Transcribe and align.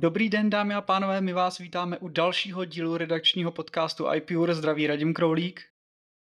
Dobrý 0.00 0.30
den, 0.30 0.50
dámy 0.50 0.74
a 0.74 0.80
pánové, 0.80 1.20
my 1.20 1.32
vás 1.32 1.58
vítáme 1.58 1.98
u 1.98 2.08
dalšího 2.08 2.64
dílu 2.64 2.96
redakčního 2.96 3.52
podcastu 3.52 4.14
IPUR. 4.14 4.54
Zdraví 4.54 4.86
Radim 4.86 5.14
Kroulík. 5.14 5.60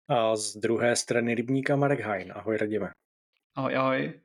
A 0.08 0.36
z 0.36 0.56
druhé 0.56 0.96
strany 0.96 1.34
rybníka 1.34 1.76
Marek 1.76 2.00
Hain. 2.00 2.32
Ahoj 2.36 2.56
Radime. 2.56 2.90
Ahoj, 3.54 3.76
ahoj. 3.76 4.20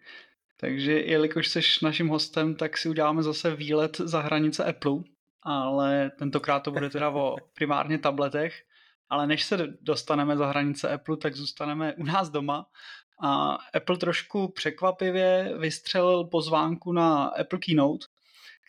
Takže 0.59 0.91
jelikož 0.91 1.47
jsi 1.47 1.59
naším 1.81 2.07
hostem, 2.07 2.55
tak 2.55 2.77
si 2.77 2.89
uděláme 2.89 3.23
zase 3.23 3.55
výlet 3.55 3.97
za 3.97 4.21
hranice 4.21 4.66
Apple, 4.66 4.97
ale 5.41 6.11
tentokrát 6.19 6.59
to 6.59 6.71
bude 6.71 6.89
teda 6.89 7.09
o 7.09 7.38
primárně 7.53 7.99
tabletech. 7.99 8.63
Ale 9.09 9.27
než 9.27 9.44
se 9.44 9.57
dostaneme 9.81 10.38
za 10.38 10.45
hranice 10.45 10.89
Apple, 10.89 11.17
tak 11.17 11.35
zůstaneme 11.35 11.94
u 11.94 12.03
nás 12.03 12.30
doma. 12.30 12.66
A 13.21 13.57
Apple 13.73 13.97
trošku 13.97 14.47
překvapivě 14.47 15.53
vystřelil 15.57 16.23
pozvánku 16.23 16.91
na 16.91 17.23
Apple 17.23 17.59
Keynote, 17.59 18.05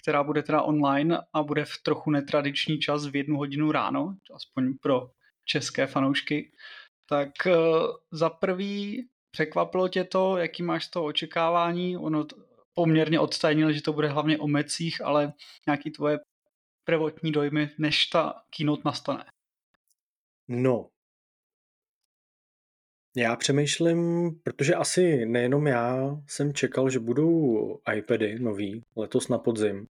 která 0.04 0.22
bude 0.22 0.42
teda 0.42 0.62
online 0.62 1.18
a 1.32 1.42
bude 1.42 1.64
v 1.64 1.78
trochu 1.82 2.10
netradiční 2.10 2.78
čas 2.78 3.06
v 3.06 3.16
jednu 3.16 3.36
hodinu 3.36 3.72
ráno, 3.72 4.16
aspoň 4.34 4.74
pro 4.82 5.10
české 5.44 5.86
fanoušky. 5.86 6.52
Tak 7.08 7.30
uh, 7.46 7.52
za 8.12 8.30
prvý 8.30 9.08
překvapilo 9.30 9.88
tě 9.88 10.04
to, 10.04 10.36
jaký 10.36 10.62
máš 10.62 10.84
z 10.84 10.90
toho 10.90 11.06
očekávání? 11.06 11.96
Ono 11.96 12.26
poměrně 12.74 13.20
odstajnil, 13.20 13.72
že 13.72 13.82
to 13.82 13.92
bude 13.92 14.08
hlavně 14.08 14.38
o 14.38 14.46
mecích, 14.46 15.04
ale 15.04 15.32
nějaký 15.66 15.90
tvoje 15.90 16.18
prvotní 16.84 17.32
dojmy, 17.32 17.70
než 17.78 18.06
ta 18.06 18.42
keynote 18.56 18.82
nastane. 18.84 19.24
No, 20.48 20.88
já 23.16 23.36
přemýšlím, 23.36 24.30
protože 24.42 24.74
asi 24.74 25.26
nejenom 25.26 25.66
já 25.66 26.16
jsem 26.26 26.54
čekal, 26.54 26.90
že 26.90 26.98
budou 26.98 27.78
iPady 27.96 28.38
nový 28.38 28.82
letos 28.96 29.28
na 29.28 29.38
podzim, 29.38 29.86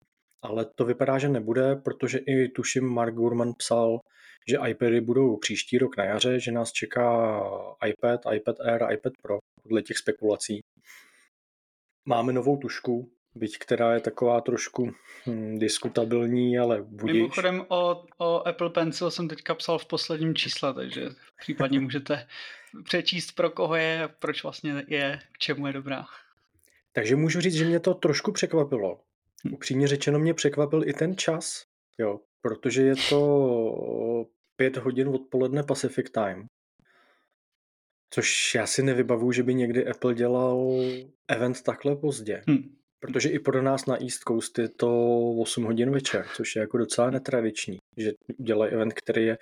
ale 0.43 0.67
to 0.75 0.85
vypadá, 0.85 1.19
že 1.19 1.29
nebude, 1.29 1.77
protože 1.77 2.19
i 2.19 2.49
tuším 2.49 2.85
Mark 2.85 3.15
Gurman 3.15 3.53
psal, 3.59 4.01
že 4.49 4.59
iPady 4.69 5.01
budou 5.01 5.37
příští 5.37 5.79
rok 5.79 5.97
na 5.97 6.05
jaře, 6.05 6.41
že 6.41 6.53
nás 6.53 6.73
čeká 6.73 7.41
iPad, 7.87 8.21
iPad 8.35 8.61
Air, 8.61 8.83
iPad 8.93 9.13
Pro, 9.23 9.39
podle 9.63 9.83
těch 9.83 9.99
spekulací. 9.99 10.61
Máme 12.05 12.33
novou 12.33 12.57
tušku, 12.57 13.11
byť 13.35 13.59
která 13.59 13.95
je 13.95 14.01
taková 14.01 14.41
trošku 14.41 14.93
hm, 15.27 15.59
diskutabilní, 15.59 16.59
ale 16.59 16.83
budíš. 16.83 17.15
Mimochodem 17.15 17.65
o, 17.69 18.05
o 18.19 18.49
Apple 18.49 18.71
Pencil 18.71 19.11
jsem 19.11 19.29
teďka 19.29 19.55
psal 19.55 19.79
v 19.79 19.87
posledním 19.87 20.35
čísle, 20.35 20.75
takže 20.75 21.09
případně 21.41 21.81
můžete 21.81 22.27
přečíst, 22.85 23.33
pro 23.33 23.51
koho 23.51 23.77
je, 23.77 24.09
proč 24.19 24.43
vlastně 24.43 24.85
je, 24.89 25.19
k 25.33 25.39
čemu 25.39 25.67
je 25.67 25.73
dobrá. 25.73 26.05
Takže 26.93 27.17
můžu 27.17 27.41
říct, 27.41 27.55
že 27.55 27.65
mě 27.65 27.81
to 27.81 27.95
trošku 27.95 28.33
překvapilo. 28.33 29.01
Upřímně 29.53 29.89
řečeno 29.89 30.19
mě 30.19 30.35
překvapil 30.35 30.89
i 30.89 30.93
ten 30.93 31.17
čas, 31.17 31.65
jo, 31.99 32.21
protože 32.43 32.83
je 32.83 32.95
to 33.09 34.27
pět 34.57 34.77
hodin 34.77 35.09
odpoledne 35.09 35.63
Pacific 35.63 36.11
Time. 36.11 36.47
Což 38.15 38.55
já 38.55 38.67
si 38.67 38.83
nevybavu, 38.83 39.33
že 39.33 39.43
by 39.43 39.55
někdy 39.55 39.87
Apple 39.87 40.15
dělal 40.15 40.81
event 41.29 41.63
takhle 41.63 41.97
pozdě. 41.97 42.43
Hmm. 42.49 42.77
Protože 43.01 43.29
i 43.29 43.39
pro 43.39 43.63
nás 43.63 43.87
na 43.87 44.03
East 44.03 44.23
Coast 44.29 44.59
je 44.59 44.69
to 44.69 44.91
8 45.41 45.65
hodin 45.65 45.91
večer, 45.91 46.27
což 46.37 46.57
je 46.57 46.61
jako 46.61 46.79
docela 46.79 47.11
netradiční, 47.11 47.79
že 47.97 48.13
dělají 48.39 48.73
event, 48.73 48.93
který 48.95 49.27
je 49.27 49.39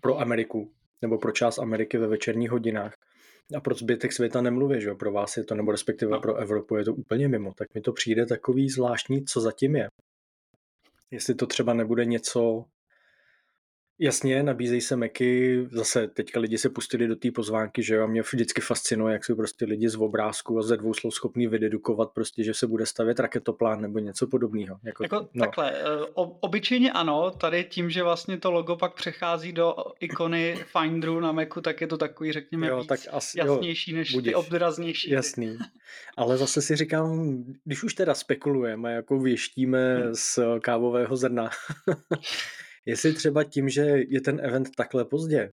pro 0.00 0.20
Ameriku 0.20 0.72
nebo 1.02 1.18
pro 1.18 1.32
část 1.32 1.58
Ameriky 1.58 1.98
ve 1.98 2.06
večerních 2.06 2.50
hodinách. 2.50 2.94
A 3.56 3.60
pro 3.60 3.74
zbytek 3.74 4.12
světa 4.12 4.40
nemluvě, 4.40 4.80
že 4.80 4.88
jo? 4.88 4.96
Pro 4.96 5.12
vás 5.12 5.36
je 5.36 5.44
to, 5.44 5.54
nebo 5.54 5.72
respektive 5.72 6.12
no. 6.12 6.20
pro 6.20 6.36
Evropu 6.36 6.76
je 6.76 6.84
to 6.84 6.94
úplně 6.94 7.28
mimo. 7.28 7.52
Tak 7.54 7.74
mi 7.74 7.80
to 7.80 7.92
přijde 7.92 8.26
takový 8.26 8.68
zvláštní, 8.68 9.24
co 9.24 9.40
zatím 9.40 9.76
je. 9.76 9.88
Jestli 11.10 11.34
to 11.34 11.46
třeba 11.46 11.74
nebude 11.74 12.04
něco 12.04 12.64
Jasně, 13.98 14.42
nabízejí 14.42 14.80
se 14.80 14.96
meky, 14.96 15.62
zase 15.70 16.08
teďka 16.08 16.40
lidi 16.40 16.58
se 16.58 16.68
pustili 16.68 17.06
do 17.06 17.16
té 17.16 17.30
pozvánky, 17.30 17.82
že 17.82 17.94
jo, 17.94 18.04
a 18.04 18.06
mě 18.06 18.22
vždycky 18.22 18.60
fascinuje, 18.60 19.12
jak 19.12 19.24
jsou 19.24 19.36
prostě 19.36 19.64
lidi 19.64 19.88
z 19.88 19.96
obrázku 19.96 20.58
a 20.58 20.62
ze 20.62 20.76
dvou 20.76 20.94
slov 20.94 21.14
schopní 21.14 21.46
vydedukovat 21.46 22.10
prostě, 22.14 22.44
že 22.44 22.54
se 22.54 22.66
bude 22.66 22.86
stavět 22.86 23.20
raketoplán 23.20 23.80
nebo 23.80 23.98
něco 23.98 24.26
podobného. 24.26 24.78
Jako, 24.84 25.04
jako 25.04 25.28
no. 25.34 25.44
takhle, 25.44 25.72
eh, 25.72 25.84
o, 26.14 26.22
obyčejně 26.22 26.92
ano, 26.92 27.30
tady 27.30 27.64
tím, 27.64 27.90
že 27.90 28.02
vlastně 28.02 28.38
to 28.38 28.50
logo 28.50 28.76
pak 28.76 28.94
přechází 28.94 29.52
do 29.52 29.74
ikony 30.00 30.56
Finderu 30.78 31.20
na 31.20 31.32
Macu, 31.32 31.60
tak 31.60 31.80
je 31.80 31.86
to 31.86 31.98
takový, 31.98 32.32
řekněme, 32.32 32.66
jo, 32.66 32.78
víc 32.78 32.86
tak 32.86 33.00
asi, 33.10 33.38
jasnější 33.38 33.90
jo, 33.90 33.96
než 33.96 34.16
ty 34.24 34.34
obraznější. 34.34 35.10
Jasný. 35.10 35.58
Ale 36.16 36.36
zase 36.36 36.62
si 36.62 36.76
říkám, 36.76 37.36
když 37.64 37.82
už 37.82 37.94
teda 37.94 38.14
spekulujeme, 38.14 38.92
jako 38.92 39.18
věštíme 39.18 39.96
hmm. 39.96 40.14
z 40.14 40.38
kávového 40.60 41.16
zrna, 41.16 41.50
Jestli 42.86 43.12
třeba 43.14 43.44
tím, 43.44 43.68
že 43.68 43.82
je 44.08 44.20
ten 44.20 44.40
event 44.42 44.68
takhle 44.76 45.04
pozdě 45.04 45.50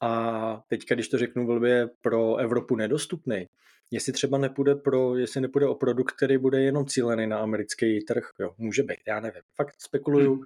a 0.00 0.62
teďka, 0.68 0.94
když 0.94 1.08
to 1.08 1.18
řeknu 1.18 1.46
blbě, 1.46 1.88
pro 2.00 2.36
Evropu 2.36 2.76
nedostupný, 2.76 3.46
jestli 3.90 4.12
třeba 4.12 4.38
nepůjde, 4.38 4.74
pro, 4.74 5.16
jestli 5.16 5.40
nepůjde 5.40 5.66
o 5.66 5.74
produkt, 5.74 6.12
který 6.12 6.38
bude 6.38 6.62
jenom 6.62 6.86
cílený 6.86 7.26
na 7.26 7.38
americký 7.38 8.00
trh, 8.00 8.30
jo, 8.38 8.54
může 8.58 8.82
být, 8.82 8.98
já 9.06 9.20
nevím. 9.20 9.42
Fakt 9.54 9.74
spekuluju, 9.80 10.34
hmm. 10.34 10.44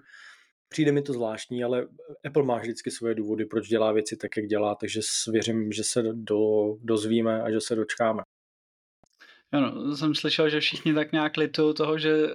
přijde 0.68 0.92
mi 0.92 1.02
to 1.02 1.12
zvláštní, 1.12 1.64
ale 1.64 1.88
Apple 2.26 2.42
má 2.42 2.58
vždycky 2.58 2.90
svoje 2.90 3.14
důvody, 3.14 3.44
proč 3.44 3.68
dělá 3.68 3.92
věci 3.92 4.16
tak, 4.16 4.36
jak 4.36 4.46
dělá, 4.46 4.74
takže 4.74 5.00
věřím, 5.28 5.72
že 5.72 5.84
se 5.84 6.02
do, 6.12 6.74
dozvíme 6.80 7.42
a 7.42 7.50
že 7.50 7.60
se 7.60 7.74
dočkáme. 7.74 8.22
Ano, 9.52 9.96
jsem 9.96 10.14
slyšel, 10.14 10.48
že 10.48 10.60
všichni 10.60 10.94
tak 10.94 11.12
nějak 11.12 11.36
litují 11.36 11.74
toho, 11.74 11.98
že 11.98 12.26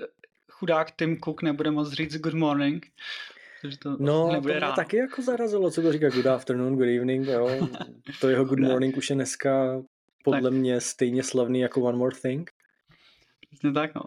chudák 0.52 0.92
Tim 0.92 1.20
Cook 1.20 1.42
nebude 1.42 1.72
moc 1.72 1.92
říct 1.92 2.18
good 2.18 2.34
morning, 2.34 2.86
že 3.64 3.78
to 3.78 3.98
no, 4.00 4.32
nebude 4.32 4.54
to 4.54 4.58
mě 4.58 4.60
ráno. 4.60 4.76
taky 4.76 4.98
jako 4.98 5.22
zarazilo, 5.22 5.72
co 5.72 5.82
to 5.82 5.92
říká 5.92 6.10
good 6.10 6.28
afternoon, 6.28 6.76
good 6.76 6.88
evening, 6.88 7.28
jo. 7.28 7.70
To 8.22 8.30
jeho 8.30 8.46
good 8.46 8.60
morning 8.70 8.98
už 8.98 9.10
je 9.10 9.16
dneska 9.16 9.82
podle 10.24 10.52
tak. 10.52 10.54
mě 10.54 10.82
stejně 10.82 11.24
slavný 11.24 11.60
jako 11.60 11.82
one 11.82 11.98
more 11.98 12.16
thing. 12.22 12.52
Přesně 13.50 13.72
tak, 13.72 13.96
no. 13.96 14.02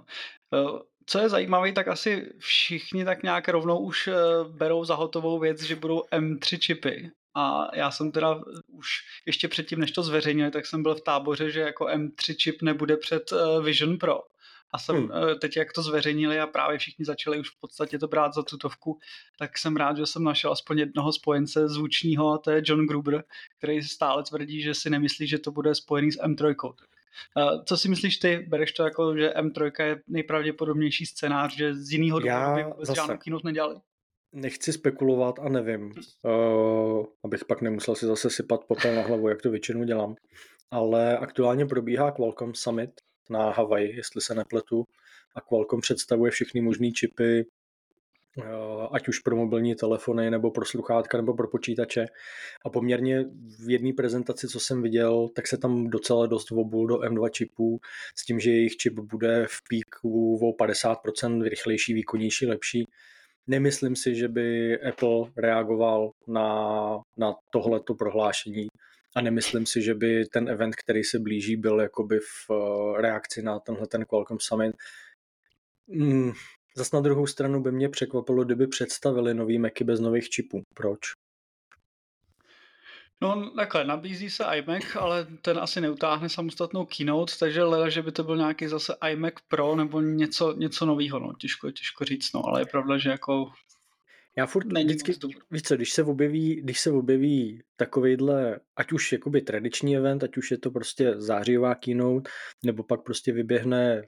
Eh, 0.54 0.78
co 1.06 1.18
je 1.18 1.28
zajímavé, 1.28 1.72
tak 1.72 1.88
asi 1.88 2.32
všichni 2.38 3.04
tak 3.04 3.22
nějak 3.22 3.48
rovnou 3.48 3.78
už 3.78 4.08
eh, 4.08 4.14
berou 4.48 4.84
za 4.84 4.94
hotovou 4.94 5.38
věc, 5.38 5.62
že 5.62 5.76
budou 5.76 6.02
M3 6.12 6.58
čipy. 6.58 7.10
A 7.34 7.76
já 7.76 7.90
jsem 7.90 8.12
teda 8.12 8.40
už 8.68 8.88
ještě 9.26 9.48
předtím, 9.48 9.80
než 9.80 9.92
to 9.92 10.02
zveřejnili, 10.02 10.50
tak 10.50 10.66
jsem 10.66 10.82
byl 10.82 10.94
v 10.94 11.00
táboře, 11.00 11.50
že 11.50 11.60
jako 11.60 11.84
M3 11.84 12.36
čip 12.36 12.62
nebude 12.62 12.96
před 12.96 13.32
eh, 13.32 13.62
Vision 13.62 13.98
Pro. 13.98 14.20
A 14.72 14.78
jsem 14.78 14.96
hmm. 14.96 15.10
Eh, 15.12 15.34
teď, 15.34 15.56
jak 15.56 15.72
to 15.72 15.82
zveřejnili 15.82 16.40
a 16.40 16.46
právě 16.46 16.78
všichni 16.78 17.04
začali 17.04 17.40
už 17.40 17.50
v 17.50 17.60
podstatě 17.60 17.98
to 17.98 18.08
brát 18.08 18.34
za 18.34 18.42
tutovku, 18.42 18.98
tak 19.38 19.58
jsem 19.58 19.76
rád, 19.76 19.96
že 19.96 20.06
jsem 20.06 20.24
našel 20.24 20.52
aspoň 20.52 20.78
jednoho 20.78 21.12
spojence 21.12 21.68
zvučního, 21.68 22.32
a 22.32 22.38
to 22.38 22.50
je 22.50 22.62
John 22.64 22.86
Gruber, 22.86 23.24
který 23.58 23.82
stále 23.82 24.22
tvrdí, 24.22 24.62
že 24.62 24.74
si 24.74 24.90
nemyslí, 24.90 25.26
že 25.26 25.38
to 25.38 25.50
bude 25.50 25.74
spojený 25.74 26.12
s 26.12 26.20
M3. 26.20 26.54
Uh, 27.36 27.64
co 27.64 27.76
si 27.76 27.88
myslíš 27.88 28.16
ty? 28.16 28.46
Bereš 28.48 28.72
to 28.72 28.84
jako, 28.84 29.16
že 29.16 29.30
M3 29.30 29.84
je 29.84 30.02
nejpravděpodobnější 30.08 31.06
scénář, 31.06 31.56
že 31.56 31.74
z 31.74 31.92
jiného 31.92 32.20
důvodu 32.20 32.54
by 32.54 32.62
vůbec 32.64 32.94
žádnou 32.94 33.16
keynote 33.16 33.48
nedělali? 33.48 33.76
Nechci 34.32 34.72
spekulovat 34.72 35.38
a 35.38 35.48
nevím, 35.48 35.92
uh, 36.22 37.06
abych 37.24 37.44
pak 37.44 37.62
nemusel 37.62 37.94
si 37.94 38.06
zase 38.06 38.30
sypat 38.30 38.64
popel 38.64 38.94
na 38.94 39.02
hlavu, 39.02 39.28
jak 39.28 39.42
to 39.42 39.50
většinou 39.50 39.84
dělám. 39.84 40.14
Ale 40.70 41.18
aktuálně 41.18 41.66
probíhá 41.66 42.10
Qualcomm 42.10 42.54
Summit, 42.54 42.90
na 43.30 43.50
Havaji, 43.50 43.96
jestli 43.96 44.20
se 44.20 44.34
nepletu. 44.34 44.84
A 45.34 45.40
Qualcomm 45.40 45.80
představuje 45.80 46.30
všechny 46.30 46.60
možné 46.60 46.90
čipy, 46.90 47.46
eh, 48.38 48.44
ať 48.92 49.08
už 49.08 49.18
pro 49.18 49.36
mobilní 49.36 49.74
telefony, 49.74 50.30
nebo 50.30 50.50
pro 50.50 50.64
sluchátka, 50.64 51.16
nebo 51.16 51.34
pro 51.34 51.48
počítače. 51.48 52.06
A 52.64 52.70
poměrně 52.70 53.24
v 53.66 53.70
jedné 53.70 53.92
prezentaci, 53.92 54.48
co 54.48 54.60
jsem 54.60 54.82
viděl, 54.82 55.28
tak 55.28 55.46
se 55.46 55.58
tam 55.58 55.90
docela 55.90 56.26
dost 56.26 56.50
vobul 56.50 56.86
do 56.86 56.96
M2 56.96 57.28
čipů, 57.28 57.80
s 58.16 58.24
tím, 58.24 58.40
že 58.40 58.50
jejich 58.50 58.76
čip 58.76 58.94
bude 58.94 59.46
v 59.48 59.60
píku 59.68 60.36
o 60.48 60.52
50% 60.52 61.42
rychlejší, 61.42 61.94
výkonnější, 61.94 62.46
lepší. 62.46 62.88
Nemyslím 63.46 63.96
si, 63.96 64.14
že 64.14 64.28
by 64.28 64.78
Apple 64.82 65.32
reagoval 65.36 66.10
na, 66.26 66.98
na 67.16 67.34
tohleto 67.50 67.94
prohlášení 67.94 68.68
a 69.16 69.20
nemyslím 69.20 69.66
si, 69.66 69.82
že 69.82 69.94
by 69.94 70.24
ten 70.26 70.48
event, 70.48 70.76
který 70.76 71.04
se 71.04 71.18
blíží, 71.18 71.56
byl 71.56 71.80
jakoby 71.80 72.18
v 72.18 72.50
eh, 72.50 73.02
reakci 73.02 73.42
na 73.42 73.58
tenhle 73.60 73.86
ten 73.86 74.04
Qualcomm 74.04 74.38
Summit. 74.40 74.76
Mm, 75.88 76.32
zas 76.76 76.92
na 76.92 77.00
druhou 77.00 77.26
stranu 77.26 77.62
by 77.62 77.72
mě 77.72 77.88
překvapilo, 77.88 78.44
kdyby 78.44 78.66
představili 78.66 79.34
nový 79.34 79.58
Macy 79.58 79.84
bez 79.84 80.00
nových 80.00 80.30
čipů. 80.30 80.62
Proč? 80.74 81.00
No 83.22 83.50
takhle, 83.50 83.84
nabízí 83.84 84.30
se 84.30 84.44
iMac, 84.44 84.96
ale 84.96 85.26
ten 85.42 85.58
asi 85.58 85.80
neutáhne 85.80 86.28
samostatnou 86.28 86.86
keynote, 86.86 87.32
takže 87.38 87.62
leda, 87.62 87.88
že 87.88 88.02
by 88.02 88.12
to 88.12 88.24
byl 88.24 88.36
nějaký 88.36 88.66
zase 88.66 88.94
iMac 89.10 89.34
Pro 89.48 89.76
nebo 89.76 90.00
něco, 90.00 90.52
něco 90.52 90.86
nového, 90.86 91.18
no, 91.18 91.32
těžko, 91.34 91.70
těžko 91.70 92.04
říct, 92.04 92.32
no, 92.32 92.46
ale 92.46 92.60
je 92.60 92.66
pravda, 92.66 92.98
že 92.98 93.10
jako 93.10 93.52
já 94.38 94.46
furt 94.46 94.72
Není 94.72 94.86
vždycky, 94.86 95.12
víš 95.50 95.62
co, 95.62 95.76
když 95.76 95.92
se 95.92 96.02
objeví, 96.02 96.60
když 96.62 96.80
se 96.80 96.90
objeví 96.90 97.62
takovýhle, 97.76 98.60
ať 98.76 98.92
už 98.92 99.12
jakoby 99.12 99.40
tradiční 99.40 99.96
event, 99.96 100.24
ať 100.24 100.36
už 100.36 100.50
je 100.50 100.58
to 100.58 100.70
prostě 100.70 101.14
zářijová 101.16 101.74
keynote, 101.74 102.30
nebo 102.64 102.82
pak 102.82 103.02
prostě 103.02 103.32
vyběhne 103.32 104.02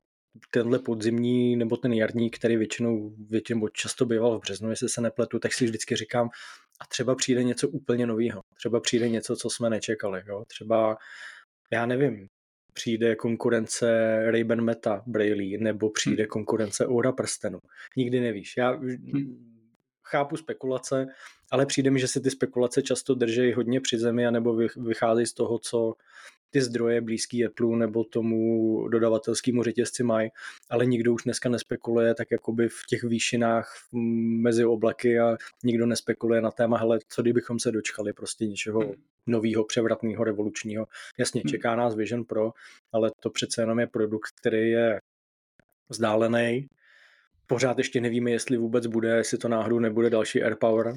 tenhle 0.50 0.78
podzimní 0.78 1.56
nebo 1.56 1.76
ten 1.76 1.92
jarní, 1.92 2.30
který 2.30 2.56
většinou, 2.56 3.14
většinou 3.28 3.68
často 3.68 4.06
býval 4.06 4.38
v 4.38 4.42
březnu, 4.42 4.70
jestli 4.70 4.88
se 4.88 5.00
nepletu, 5.00 5.38
tak 5.38 5.52
si 5.52 5.64
vždycky 5.64 5.96
říkám, 5.96 6.28
a 6.80 6.86
třeba 6.88 7.14
přijde 7.14 7.44
něco 7.44 7.68
úplně 7.68 8.06
nového. 8.06 8.40
Třeba 8.56 8.80
přijde 8.80 9.08
něco, 9.08 9.36
co 9.36 9.50
jsme 9.50 9.70
nečekali. 9.70 10.22
Jo? 10.26 10.44
Třeba, 10.48 10.96
já 11.72 11.86
nevím, 11.86 12.26
přijde 12.72 13.16
konkurence 13.16 13.86
Ray-Ban 14.30 14.60
Meta 14.60 15.02
Braille, 15.06 15.58
nebo 15.58 15.90
přijde 15.90 16.22
hmm. 16.22 16.28
konkurence 16.28 16.86
Aura 16.86 17.12
Prstenu. 17.12 17.58
Nikdy 17.96 18.20
nevíš. 18.20 18.54
Já 18.56 18.80
chápu 20.12 20.36
spekulace, 20.36 21.06
ale 21.50 21.66
přijde 21.66 21.90
mi, 21.90 22.00
že 22.00 22.08
se 22.08 22.20
ty 22.20 22.30
spekulace 22.30 22.82
často 22.82 23.14
drží 23.14 23.52
hodně 23.52 23.80
při 23.80 23.98
zemi, 23.98 24.26
anebo 24.26 24.56
vycházejí 24.76 25.26
z 25.26 25.32
toho, 25.32 25.58
co 25.58 25.94
ty 26.50 26.60
zdroje 26.60 27.00
blízký 27.00 27.46
Apple 27.46 27.76
nebo 27.76 28.04
tomu 28.04 28.88
dodavatelskému 28.88 29.62
řetězci 29.62 30.02
mají, 30.02 30.30
ale 30.70 30.86
nikdo 30.86 31.12
už 31.12 31.22
dneska 31.22 31.48
nespekuluje 31.48 32.14
tak 32.14 32.30
jakoby 32.30 32.68
v 32.68 32.80
těch 32.88 33.04
výšinách 33.04 33.74
mezi 34.42 34.64
oblaky 34.64 35.18
a 35.18 35.36
nikdo 35.64 35.86
nespekuluje 35.86 36.40
na 36.40 36.50
téma, 36.50 36.78
hele, 36.78 36.98
co 37.08 37.22
kdybychom 37.22 37.58
se 37.58 37.72
dočkali 37.72 38.12
prostě 38.12 38.46
něčeho 38.46 38.80
hmm. 38.80 38.94
nového, 39.26 39.64
převratného, 39.64 40.24
revolučního. 40.24 40.86
Jasně, 41.18 41.40
hmm. 41.44 41.50
čeká 41.50 41.76
nás 41.76 41.94
Vision 41.94 42.24
Pro, 42.24 42.52
ale 42.92 43.10
to 43.20 43.30
přece 43.30 43.62
jenom 43.62 43.80
je 43.80 43.86
produkt, 43.86 44.30
který 44.40 44.70
je 44.70 45.00
vzdálený, 45.88 46.68
pořád 47.52 47.78
ještě 47.78 48.00
nevíme, 48.00 48.30
jestli 48.30 48.56
vůbec 48.56 48.86
bude, 48.86 49.08
jestli 49.08 49.38
to 49.38 49.48
náhodou 49.48 49.78
nebude 49.78 50.10
další 50.10 50.42
AirPower. 50.42 50.94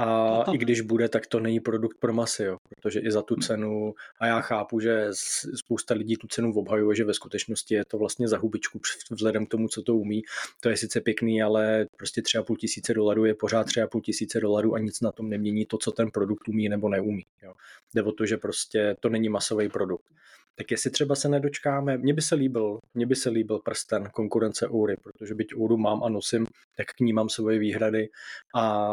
A 0.00 0.44
i 0.52 0.58
když 0.58 0.80
bude, 0.80 1.08
tak 1.08 1.26
to 1.26 1.40
není 1.40 1.60
produkt 1.60 1.98
pro 2.00 2.12
masy, 2.12 2.44
jo, 2.44 2.56
protože 2.76 3.00
i 3.00 3.10
za 3.10 3.22
tu 3.22 3.36
cenu, 3.36 3.94
a 4.20 4.26
já 4.26 4.40
chápu, 4.40 4.80
že 4.80 5.08
spousta 5.54 5.94
lidí 5.94 6.16
tu 6.16 6.26
cenu 6.26 6.54
obhajuje, 6.54 6.96
že 6.96 7.04
ve 7.04 7.14
skutečnosti 7.14 7.74
je 7.74 7.84
to 7.88 7.98
vlastně 7.98 8.28
za 8.28 8.38
hubičku 8.38 8.80
vzhledem 9.10 9.46
k 9.46 9.48
tomu, 9.48 9.68
co 9.68 9.82
to 9.82 9.96
umí. 9.96 10.22
To 10.60 10.68
je 10.68 10.76
sice 10.76 11.00
pěkný, 11.00 11.42
ale 11.42 11.86
prostě 11.96 12.20
3,5 12.20 12.56
tisíce 12.56 12.94
dolarů 12.94 13.24
je 13.24 13.34
pořád 13.34 13.66
3,5 13.66 14.00
tisíce 14.00 14.40
dolarů 14.40 14.74
a 14.74 14.78
nic 14.78 15.00
na 15.00 15.12
tom 15.12 15.28
nemění 15.28 15.66
to, 15.66 15.78
co 15.78 15.92
ten 15.92 16.10
produkt 16.10 16.48
umí 16.48 16.68
nebo 16.68 16.88
neumí. 16.88 17.22
Jo. 17.42 17.52
Jde 17.94 18.02
o 18.02 18.12
to, 18.12 18.26
že 18.26 18.36
prostě 18.36 18.96
to 19.00 19.08
není 19.08 19.28
masový 19.28 19.68
produkt 19.68 20.04
tak 20.54 20.70
jestli 20.70 20.90
třeba 20.90 21.14
se 21.14 21.28
nedočkáme, 21.28 21.98
mně 21.98 22.14
by 22.14 22.22
se 22.22 22.34
líbil, 22.34 22.78
mně 22.94 23.06
by 23.06 23.16
se 23.16 23.30
líbil 23.30 23.58
prsten 23.58 24.08
konkurence 24.12 24.68
Oury, 24.68 24.96
protože 25.02 25.34
byť 25.34 25.54
Ouru 25.56 25.76
mám 25.76 26.04
a 26.04 26.08
nosím, 26.08 26.46
tak 26.76 26.86
k 26.86 27.00
ní 27.00 27.12
mám 27.12 27.28
svoje 27.28 27.58
výhrady 27.58 28.08
a 28.56 28.88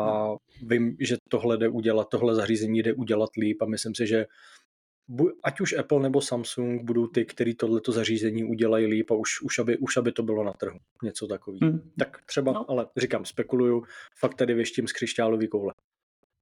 vím, 0.61 0.95
že 0.99 1.17
tohle 1.29 1.57
jde 1.57 1.69
udělat, 1.69 2.07
tohle 2.09 2.35
zařízení 2.35 2.81
jde 2.83 2.93
udělat 2.93 3.29
líp 3.37 3.61
a 3.61 3.65
myslím 3.65 3.95
si, 3.95 4.07
že 4.07 4.25
ať 5.43 5.61
už 5.61 5.73
Apple 5.73 5.99
nebo 5.99 6.21
Samsung 6.21 6.83
budou 6.83 7.07
ty, 7.07 7.25
který 7.25 7.55
tohleto 7.55 7.91
zařízení 7.91 8.43
udělají 8.43 8.85
líp 8.85 9.11
a 9.11 9.15
už, 9.15 9.41
už, 9.41 9.59
aby, 9.59 9.77
už 9.77 9.97
aby 9.97 10.11
to 10.11 10.23
bylo 10.23 10.43
na 10.43 10.53
trhu. 10.53 10.79
Něco 11.03 11.27
takového. 11.27 11.59
Hmm. 11.71 11.91
Tak 11.99 12.17
třeba, 12.25 12.51
no. 12.51 12.71
ale 12.71 12.87
říkám, 12.97 13.25
spekuluju, 13.25 13.83
fakt 14.19 14.35
tady 14.35 14.53
věštím 14.53 14.87
z 14.87 14.93
křišťálový 14.93 15.47
koule. 15.47 15.73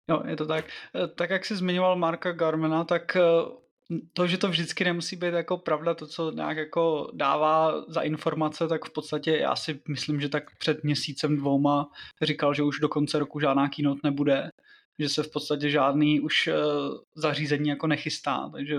Jo, 0.10 0.24
je 0.28 0.36
to 0.36 0.46
tak. 0.46 0.66
E, 0.96 1.08
tak 1.08 1.30
jak 1.30 1.46
jsi 1.46 1.56
zmiňoval 1.56 1.96
Marka 1.96 2.32
Garmana, 2.32 2.84
tak 2.84 3.16
e, 3.16 3.22
to, 4.14 4.28
že 4.28 4.38
to 4.38 4.50
vždycky 4.50 4.84
nemusí 4.84 5.16
být 5.16 5.34
jako 5.34 5.58
pravda, 5.58 5.94
to, 5.94 6.08
co 6.08 6.32
nějak 6.32 6.58
jako 6.58 7.12
dává 7.14 7.86
za 7.88 8.02
informace, 8.02 8.68
tak 8.68 8.86
v 8.86 8.94
podstatě 8.94 9.38
já 9.38 9.56
si 9.56 9.82
myslím, 9.88 10.22
že 10.22 10.30
tak 10.30 10.58
před 10.58 10.84
měsícem 10.84 11.38
dvouma 11.38 11.90
říkal, 12.22 12.54
že 12.54 12.64
už 12.64 12.80
do 12.80 12.90
konce 12.90 13.20
roku 13.20 13.40
žádná 13.40 13.70
keynote 13.70 14.00
nebude, 14.04 14.50
že 15.00 15.10
se 15.10 15.24
v 15.24 15.32
podstatě 15.32 15.70
žádný 15.70 16.20
už 16.20 16.48
uh, 16.48 16.54
zařízení 17.16 17.70
jako 17.70 17.88
nechystá, 17.88 18.50
takže 18.50 18.78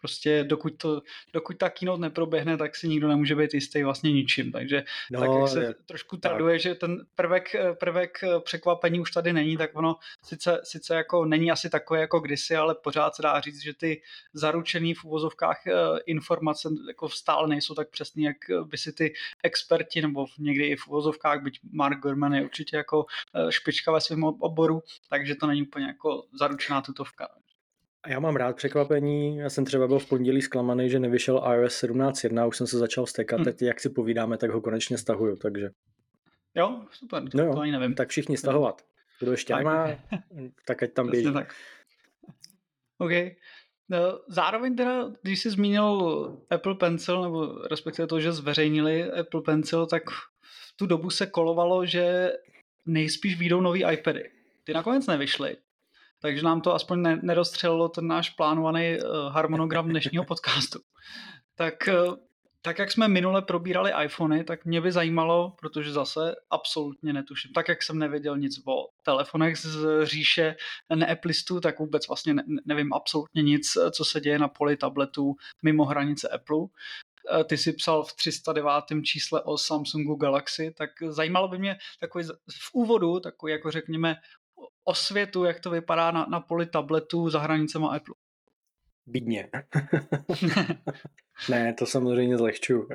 Prostě 0.00 0.44
dokud, 0.44 0.76
to, 0.76 1.02
dokud 1.32 1.58
ta 1.58 1.70
keynote 1.70 2.00
neproběhne, 2.00 2.56
tak 2.56 2.76
si 2.76 2.88
nikdo 2.88 3.08
nemůže 3.08 3.34
být 3.34 3.54
jistý 3.54 3.82
vlastně 3.82 4.12
ničím. 4.12 4.52
Takže 4.52 4.84
no, 5.10 5.20
tak 5.20 5.30
jak 5.40 5.48
se 5.48 5.62
je, 5.62 5.74
trošku 5.86 6.16
traduje, 6.16 6.54
tak. 6.54 6.60
že 6.60 6.74
ten 6.74 7.06
prvek, 7.14 7.56
prvek 7.80 8.18
překvapení 8.44 9.00
už 9.00 9.10
tady 9.10 9.32
není, 9.32 9.56
tak 9.56 9.70
ono 9.74 9.96
sice, 10.24 10.60
sice 10.64 10.94
jako 10.94 11.24
není 11.24 11.50
asi 11.50 11.70
takové 11.70 12.00
jako 12.00 12.20
kdysi, 12.20 12.56
ale 12.56 12.74
pořád 12.74 13.14
se 13.14 13.22
dá 13.22 13.40
říct, 13.40 13.62
že 13.62 13.74
ty 13.74 14.02
zaručený 14.32 14.94
v 14.94 15.04
uvozovkách 15.04 15.66
eh, 15.66 15.72
informace 16.06 16.68
jako 16.88 17.08
stále 17.08 17.48
nejsou 17.48 17.74
tak 17.74 17.90
přesný, 17.90 18.22
jak 18.22 18.36
by 18.64 18.78
si 18.78 18.92
ty 18.92 19.12
experti 19.42 20.02
nebo 20.02 20.26
někdy 20.38 20.66
i 20.66 20.76
v 20.76 20.88
uvozovkách, 20.88 21.42
byť 21.42 21.60
Mark 21.72 21.98
Gurman 22.00 22.34
je 22.34 22.44
určitě 22.44 22.76
jako 22.76 23.06
eh, 23.34 23.52
špička 23.52 23.92
ve 23.92 24.00
svém 24.00 24.24
oboru, 24.24 24.82
takže 25.10 25.34
to 25.34 25.46
není 25.46 25.62
úplně 25.62 25.86
jako 25.86 26.24
zaručená 26.32 26.80
tutovka. 26.80 27.28
A 28.08 28.10
já 28.10 28.20
mám 28.20 28.36
rád 28.36 28.56
překvapení. 28.56 29.36
Já 29.36 29.50
jsem 29.50 29.64
třeba 29.64 29.86
byl 29.86 29.98
v 29.98 30.08
pondělí 30.08 30.42
zklamaný, 30.42 30.90
že 30.90 30.98
nevyšel 30.98 31.42
iOS 31.54 31.82
17.1, 31.82 32.48
už 32.48 32.56
jsem 32.56 32.66
se 32.66 32.78
začal 32.78 33.06
stekat. 33.06 33.36
Hmm. 33.36 33.44
Teď, 33.44 33.62
jak 33.62 33.80
si 33.80 33.90
povídáme, 33.90 34.38
tak 34.38 34.50
ho 34.50 34.60
konečně 34.60 34.98
stahuju, 34.98 35.36
takže... 35.36 35.70
Jo, 36.54 36.82
super, 36.90 37.22
to, 37.22 37.38
no 37.38 37.44
jo, 37.44 37.52
to 37.54 37.60
ani 37.60 37.72
nevím. 37.72 37.94
Tak 37.94 38.08
všichni 38.08 38.36
stahovat. 38.36 38.82
Kdo 39.20 39.30
ještě 39.30 39.52
tak. 39.52 39.64
nemá, 39.64 39.88
tak 40.66 40.82
ať 40.82 40.92
tam 40.92 41.10
běží. 41.10 41.32
Tak. 41.32 41.54
OK. 42.98 43.12
No, 43.88 43.98
zároveň 44.28 44.76
teda, 44.76 45.10
když 45.22 45.40
jsi 45.40 45.50
zmínil 45.50 46.38
Apple 46.50 46.74
Pencil, 46.74 47.22
nebo 47.22 47.66
respektive 47.70 48.08
to, 48.08 48.20
že 48.20 48.32
zveřejnili 48.32 49.10
Apple 49.10 49.42
Pencil, 49.42 49.86
tak 49.86 50.10
v 50.10 50.76
tu 50.76 50.86
dobu 50.86 51.10
se 51.10 51.26
kolovalo, 51.26 51.86
že 51.86 52.32
nejspíš 52.86 53.38
výjdou 53.38 53.60
nový 53.60 53.84
iPady. 53.92 54.30
Ty 54.64 54.72
nakonec 54.72 55.06
nevyšly 55.06 55.56
takže 56.20 56.42
nám 56.42 56.60
to 56.60 56.74
aspoň 56.74 57.02
ne, 57.02 57.20
nerozstřelilo 57.22 57.88
ten 57.88 58.06
náš 58.06 58.30
plánovaný 58.30 58.96
uh, 58.96 59.32
harmonogram 59.32 59.88
dnešního 59.88 60.24
podcastu. 60.28 60.78
Tak, 61.54 61.74
uh, 61.88 62.14
tak 62.62 62.78
jak 62.78 62.92
jsme 62.92 63.08
minule 63.08 63.42
probírali 63.42 63.92
iPhony, 64.04 64.44
tak 64.44 64.64
mě 64.64 64.80
by 64.80 64.92
zajímalo, 64.92 65.56
protože 65.60 65.92
zase 65.92 66.34
absolutně 66.50 67.12
netuším, 67.12 67.52
tak 67.52 67.68
jak 67.68 67.82
jsem 67.82 67.98
nevěděl 67.98 68.38
nic 68.38 68.60
o 68.66 68.88
telefonech 69.02 69.56
z 69.56 70.04
říše 70.06 70.56
neapplistů, 70.94 71.60
tak 71.60 71.78
vůbec 71.78 72.08
vlastně 72.08 72.34
ne, 72.34 72.44
nevím 72.64 72.92
absolutně 72.92 73.42
nic, 73.42 73.78
co 73.90 74.04
se 74.04 74.20
děje 74.20 74.38
na 74.38 74.48
poli 74.48 74.76
tabletů 74.76 75.34
mimo 75.62 75.84
hranice 75.84 76.28
Apple 76.28 76.58
eh, 77.40 77.44
ty 77.44 77.56
si 77.56 77.72
psal 77.72 78.04
v 78.04 78.12
309. 78.12 78.72
čísle 79.04 79.42
o 79.42 79.58
Samsungu 79.58 80.14
Galaxy, 80.14 80.74
tak 80.76 80.90
zajímalo 81.08 81.48
by 81.48 81.58
mě 81.58 81.78
takový 82.00 82.24
v 82.50 82.70
úvodu, 82.72 83.20
takový 83.20 83.52
jako 83.52 83.70
řekněme 83.70 84.16
o 84.84 84.94
světu, 84.94 85.44
jak 85.44 85.60
to 85.60 85.70
vypadá 85.70 86.10
na, 86.10 86.26
na 86.26 86.40
poli 86.40 86.66
tabletů 86.66 87.28
za 87.28 87.38
hranicema 87.38 87.88
Apple. 87.88 88.14
Bídně. 89.06 89.48
ne, 91.50 91.74
to 91.74 91.86
samozřejmě 91.86 92.38
zlehču. 92.38 92.88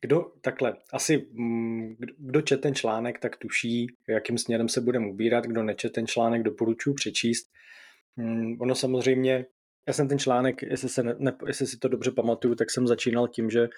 Kdo, 0.00 0.32
takhle, 0.40 0.76
asi 0.92 1.26
mm, 1.32 1.96
kdo 2.18 2.42
čet 2.42 2.60
ten 2.60 2.74
článek, 2.74 3.18
tak 3.18 3.36
tuší, 3.36 3.86
jakým 4.08 4.38
směrem 4.38 4.68
se 4.68 4.80
budeme 4.80 5.08
ubírat. 5.08 5.44
Kdo 5.44 5.62
nečet 5.62 5.92
ten 5.92 6.06
článek, 6.06 6.42
doporučuji 6.42 6.94
přečíst. 6.94 7.50
Mm, 8.16 8.56
ono 8.60 8.74
samozřejmě, 8.74 9.46
já 9.86 9.92
jsem 9.92 10.08
ten 10.08 10.18
článek, 10.18 10.62
jestli, 10.62 10.88
se 10.88 11.02
ne, 11.02 11.36
jestli 11.46 11.66
si 11.66 11.78
to 11.78 11.88
dobře 11.88 12.10
pamatuju, 12.10 12.54
tak 12.54 12.70
jsem 12.70 12.86
začínal 12.86 13.28
tím, 13.28 13.50
že 13.50 13.68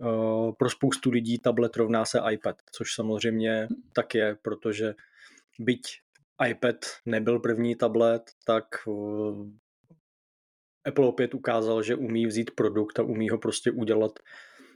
uh, 0.00 0.52
pro 0.52 0.70
spoustu 0.70 1.10
lidí 1.10 1.38
tablet 1.38 1.76
rovná 1.76 2.04
se 2.04 2.20
iPad, 2.32 2.56
což 2.72 2.94
samozřejmě 2.94 3.68
tak 3.92 4.14
je, 4.14 4.36
protože 4.42 4.94
byť 5.58 5.82
iPad 6.46 6.76
nebyl 7.06 7.38
první 7.38 7.76
tablet, 7.76 8.22
tak 8.44 8.64
Apple 10.84 11.06
opět 11.06 11.34
ukázal, 11.34 11.82
že 11.82 11.94
umí 11.94 12.26
vzít 12.26 12.50
produkt 12.50 12.98
a 12.98 13.02
umí 13.02 13.28
ho 13.28 13.38
prostě 13.38 13.70
udělat 13.70 14.18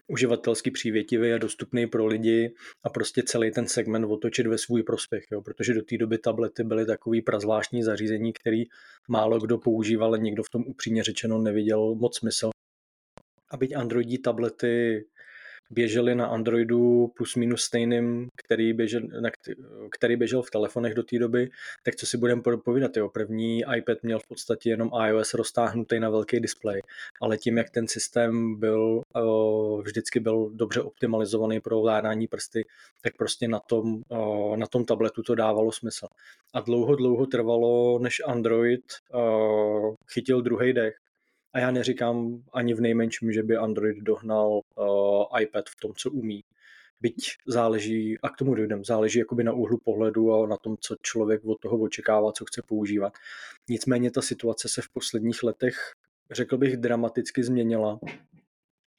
uživatelsky 0.09 0.71
přívětivý 0.71 1.33
a 1.33 1.39
dostupný 1.39 1.87
pro 1.87 2.07
lidi 2.07 2.55
a 2.85 2.91
prostě 2.91 3.23
celý 3.23 3.51
ten 3.51 3.67
segment 3.67 4.05
otočit 4.05 4.47
ve 4.47 4.59
svůj 4.59 4.83
prospěch, 4.83 5.25
jo? 5.33 5.43
protože 5.43 5.75
do 5.75 5.83
té 5.83 5.99
doby 5.99 6.19
tablety 6.19 6.65
byly 6.65 6.87
takový 6.87 7.23
prazvláštní 7.23 7.83
zařízení, 7.83 8.33
který 8.33 8.65
málo 9.09 9.39
kdo 9.39 9.59
používal 9.59 10.19
nikdo 10.19 10.43
v 10.43 10.51
tom 10.51 10.63
upřímně 10.67 11.05
řečeno 11.05 11.39
neviděl 11.39 11.95
moc 11.95 12.19
smysl. 12.19 12.51
A 13.51 13.57
byť 13.57 13.77
Androidí 13.77 14.19
tablety 14.19 15.05
běžely 15.71 16.15
na 16.15 16.27
Androidu 16.27 17.13
plus 17.17 17.37
minus 17.37 17.63
stejným, 17.63 18.29
který 18.37 18.73
běžel, 18.73 19.01
na, 19.21 19.31
který 19.91 20.17
běžel 20.17 20.43
v 20.43 20.51
telefonech 20.51 20.95
do 20.95 21.03
té 21.03 21.19
doby, 21.19 21.51
tak 21.83 21.97
co 21.97 22.07
si 22.07 22.19
budeme 22.19 22.43
povídat, 22.65 22.97
jo, 22.97 23.09
první 23.09 23.63
iPad 23.77 24.03
měl 24.03 24.19
v 24.19 24.29
podstatě 24.29 24.71
jenom 24.71 24.91
iOS 25.07 25.35
roztáhnutý 25.35 26.01
na 26.01 26.11
velký 26.11 26.41
displej, 26.41 26.83
ale 27.21 27.39
tím, 27.39 27.59
jak 27.59 27.71
ten 27.71 27.89
systém 27.89 28.61
byl, 28.61 29.03
vždycky 29.83 30.21
byl 30.21 30.51
dobře 30.55 30.81
optimalizovaný 30.81 31.61
pro 31.61 31.79
ovládání 31.79 32.27
prsty, 32.27 32.65
tak 33.01 33.17
prostě 33.17 33.49
na 33.49 33.59
tom, 33.59 34.03
na 34.57 34.67
tom 34.67 34.85
tabletu 34.85 35.23
to 35.23 35.35
dávalo 35.35 35.73
smysl. 35.73 36.07
A 36.55 36.61
dlouho, 36.61 36.97
dlouho 36.97 37.27
trvalo, 37.27 37.99
než 37.99 38.23
Android 38.27 38.85
chytil 40.13 40.43
druhý 40.43 40.73
dech 40.73 40.95
a 41.53 41.59
já 41.59 41.71
neříkám 41.71 42.43
ani 42.53 42.75
v 42.75 42.81
nejmenším, 42.81 43.33
že 43.33 43.43
by 43.43 43.57
Android 43.57 43.97
dohnal 43.97 44.61
uh, 44.77 45.41
iPad 45.41 45.69
v 45.69 45.77
tom, 45.77 45.93
co 45.97 46.11
umí. 46.11 46.45
Byť 47.01 47.37
záleží, 47.47 48.19
a 48.23 48.29
k 48.29 48.37
tomu 48.37 48.55
dojdem, 48.55 48.85
záleží 48.85 49.19
jakoby 49.19 49.45
na 49.45 49.53
úhlu 49.53 49.79
pohledu 49.79 50.35
a 50.35 50.47
na 50.47 50.57
tom, 50.57 50.77
co 50.81 50.97
člověk 51.03 51.45
od 51.45 51.61
toho 51.61 51.79
očekává, 51.79 52.33
co 52.33 52.45
chce 52.45 52.63
používat. 52.63 53.13
Nicméně 53.69 54.11
ta 54.11 54.23
situace 54.23 54.69
se 54.69 54.83
v 54.83 54.89
posledních 54.89 55.43
letech, 55.43 55.93
řekl 56.31 56.59
bych, 56.59 56.77
dramaticky 56.77 57.45
změnila 57.45 58.01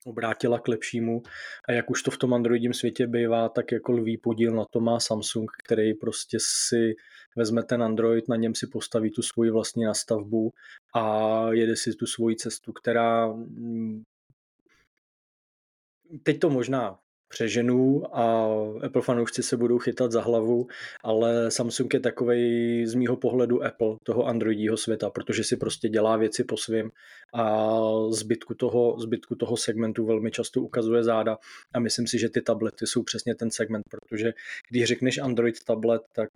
obrátila 0.06 0.60
k 0.60 0.68
lepšímu. 0.68 1.22
A 1.68 1.72
jak 1.72 1.90
už 1.90 2.04
to 2.04 2.12
v 2.12 2.18
tom 2.18 2.34
Androidím 2.34 2.74
světě 2.74 3.08
bývá, 3.08 3.50
tak 3.50 3.72
jako 3.72 3.92
lví 3.92 4.18
podíl 4.18 4.52
na 4.52 4.66
to 4.66 4.80
má 4.80 5.00
Samsung, 5.00 5.52
který 5.64 5.94
prostě 5.94 6.38
si 6.40 6.96
vezme 7.36 7.64
ten 7.64 7.84
Android, 7.84 8.28
na 8.28 8.36
něm 8.36 8.56
si 8.56 8.68
postaví 8.68 9.12
tu 9.12 9.22
svoji 9.22 9.52
vlastní 9.52 9.84
nastavbu 9.84 10.52
a 10.96 11.46
jede 11.52 11.76
si 11.76 11.92
tu 11.92 12.06
svoji 12.06 12.36
cestu, 12.36 12.74
která 12.74 13.28
mm, 13.28 14.04
teď 16.24 16.40
to 16.40 16.50
možná 16.50 17.00
přeženu 17.34 18.04
a 18.18 18.48
Apple 18.86 19.02
fanoušci 19.02 19.44
se 19.44 19.58
budou 19.58 19.78
chytat 19.78 20.12
za 20.12 20.22
hlavu, 20.22 20.68
ale 21.04 21.52
Samsung 21.52 21.94
je 21.94 22.00
takovej 22.00 22.86
z 22.86 22.94
mýho 22.94 23.18
pohledu 23.18 23.64
Apple, 23.64 23.96
toho 24.04 24.26
androidího 24.26 24.78
světa, 24.78 25.10
protože 25.10 25.44
si 25.44 25.58
prostě 25.58 25.90
dělá 25.90 26.18
věci 26.18 26.44
po 26.44 26.58
svým 26.58 26.92
a 27.34 27.70
zbytku 28.10 28.54
toho, 28.54 29.00
zbytku 29.00 29.36
toho 29.36 29.58
segmentu 29.58 30.06
velmi 30.06 30.32
často 30.32 30.62
ukazuje 30.62 31.04
záda 31.04 31.38
a 31.74 31.80
myslím 31.80 32.08
si, 32.08 32.20
že 32.20 32.30
ty 32.30 32.42
tablety 32.42 32.88
jsou 32.88 33.04
přesně 33.04 33.36
ten 33.36 33.52
segment, 33.52 33.84
protože 33.90 34.34
když 34.70 34.84
řekneš 34.84 35.18
Android 35.18 35.64
tablet, 35.64 36.02
tak 36.12 36.30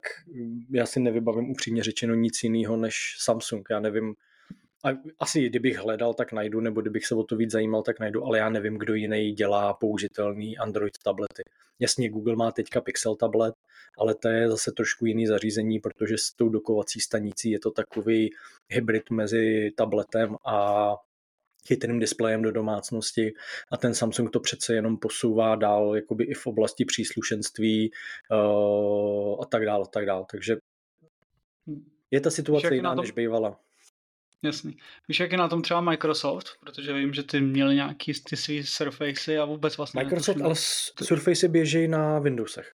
já 0.72 0.86
si 0.86 1.00
nevybavím 1.00 1.50
upřímně 1.50 1.84
řečeno 1.84 2.16
nic 2.16 2.44
jiného 2.44 2.78
než 2.78 2.96
Samsung. 3.20 3.68
Já 3.70 3.80
nevím, 3.80 4.16
a 4.86 4.90
asi 5.20 5.50
kdybych 5.50 5.78
hledal, 5.78 6.14
tak 6.14 6.32
najdu, 6.32 6.62
nebo 6.62 6.82
kdybych 6.82 7.06
se 7.06 7.16
o 7.16 7.24
to 7.24 7.36
víc 7.36 7.52
zajímal, 7.52 7.82
tak 7.82 8.00
najdu, 8.00 8.24
ale 8.24 8.38
já 8.38 8.50
nevím, 8.50 8.78
kdo 8.78 8.94
jiný 8.94 9.32
dělá 9.32 9.74
použitelný 9.74 10.58
Android 10.58 10.98
tablety. 11.04 11.44
Jasně, 11.80 12.10
Google 12.10 12.36
má 12.36 12.52
teďka 12.52 12.82
Pixel 12.82 13.16
tablet, 13.16 13.56
ale 13.98 14.16
to 14.16 14.30
je 14.30 14.50
zase 14.50 14.72
trošku 14.72 15.06
jiný 15.06 15.28
zařízení, 15.28 15.80
protože 15.80 16.18
s 16.18 16.34
tou 16.34 16.50
dokovací 16.50 17.00
stanicí 17.00 17.52
je 17.52 17.60
to 17.60 17.72
takový 17.72 18.30
hybrid 18.70 19.10
mezi 19.10 19.72
tabletem 19.76 20.36
a 20.46 20.88
chytrým 21.68 22.00
displejem 22.00 22.42
do 22.42 22.52
domácnosti 22.52 23.34
a 23.72 23.78
ten 23.78 23.94
Samsung 23.94 24.32
to 24.32 24.40
přece 24.40 24.76
jenom 24.76 24.98
posouvá 24.98 25.56
dál 25.56 25.96
jakoby 25.96 26.24
i 26.24 26.34
v 26.34 26.48
oblasti 26.48 26.86
příslušenství 26.86 27.92
uh, 28.32 29.42
a 29.42 29.46
tak 29.46 29.66
dále, 29.66 29.86
tak 29.94 30.06
dále. 30.06 30.26
Takže 30.32 30.58
je 32.12 32.22
ta 32.22 32.30
situace 32.30 32.76
jiná, 32.76 32.96
než 32.96 33.12
bývala. 33.12 33.60
Jasný. 34.44 34.78
Víš, 35.08 35.20
jak 35.20 35.32
je 35.32 35.38
na 35.38 35.48
tom 35.48 35.62
třeba 35.62 35.82
Microsoft? 35.82 36.48
Protože 36.60 36.94
vím, 36.94 37.14
že 37.14 37.24
ty 37.24 37.42
měli 37.42 37.76
nějaký 37.76 38.14
ty 38.14 38.38
svý 38.38 38.64
Surface 38.64 39.38
a 39.38 39.46
vůbec 39.46 39.78
vlastně 39.78 40.04
Microsoft, 40.04 40.42
ale 40.42 40.56
Surface 41.04 41.48
běží 41.48 41.88
na 41.88 42.20
Windowsech. 42.20 42.72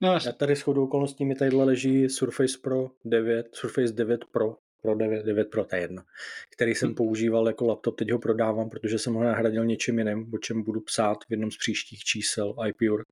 No, 0.00 0.12
jasný. 0.12 0.28
Já 0.28 0.32
tady 0.32 0.56
s 0.56 0.60
chodou 0.60 0.84
okolností 0.84 1.24
mi 1.24 1.34
tady 1.34 1.56
leží 1.56 2.08
Surface 2.08 2.58
Pro 2.62 2.90
9, 3.04 3.48
Surface 3.52 3.92
9 3.92 4.24
Pro, 4.24 4.56
Pro 4.82 4.94
9, 4.94 5.26
9 5.26 5.50
Pro, 5.50 5.64
to 5.64 5.76
je 5.76 5.82
jedno, 5.82 6.02
který 6.50 6.74
jsem 6.74 6.88
hmm. 6.88 6.96
používal 6.96 7.46
jako 7.46 7.66
laptop, 7.66 7.96
teď 7.96 8.10
ho 8.10 8.18
prodávám, 8.18 8.70
protože 8.70 8.98
jsem 8.98 9.14
ho 9.14 9.24
nahradil 9.24 9.64
něčím 9.64 9.98
jiným, 9.98 10.34
o 10.34 10.38
čem 10.38 10.62
budu 10.62 10.80
psát 10.80 11.24
v 11.24 11.30
jednom 11.30 11.50
z 11.50 11.56
příštích 11.56 12.04
čísel 12.04 12.54
iPure 12.68 13.04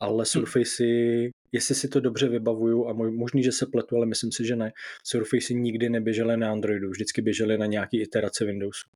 ale 0.00 0.22
hm. 0.22 0.26
Surfacey, 0.26 1.30
jestli 1.52 1.74
si 1.74 1.88
to 1.88 2.00
dobře 2.00 2.28
vybavuju, 2.28 2.88
a 2.88 2.92
možný, 2.92 3.42
že 3.42 3.52
se 3.52 3.66
pletu, 3.66 3.96
ale 3.96 4.06
myslím 4.06 4.32
si, 4.32 4.46
že 4.46 4.56
ne, 4.56 4.72
Surfacey 5.04 5.56
nikdy 5.56 5.88
neběžely 5.88 6.36
na 6.36 6.52
Androidu, 6.52 6.90
vždycky 6.90 7.22
běžely 7.22 7.58
na 7.58 7.66
nějaký 7.66 8.02
iterace 8.02 8.44
Windowsu. 8.44 8.88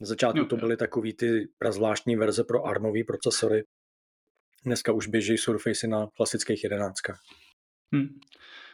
Na 0.00 0.06
začátku 0.06 0.44
to 0.44 0.56
byly 0.56 0.76
takový 0.76 1.12
ty 1.12 1.48
prazvláštní 1.58 2.16
verze 2.16 2.44
pro 2.44 2.64
ARMový 2.64 3.04
procesory. 3.04 3.64
Dneska 4.64 4.92
už 4.92 5.06
běží 5.06 5.38
Surfacey 5.38 5.90
na 5.90 6.06
klasických 6.16 6.64
jedenáctkách. 6.64 7.20
Hmm. 7.94 8.08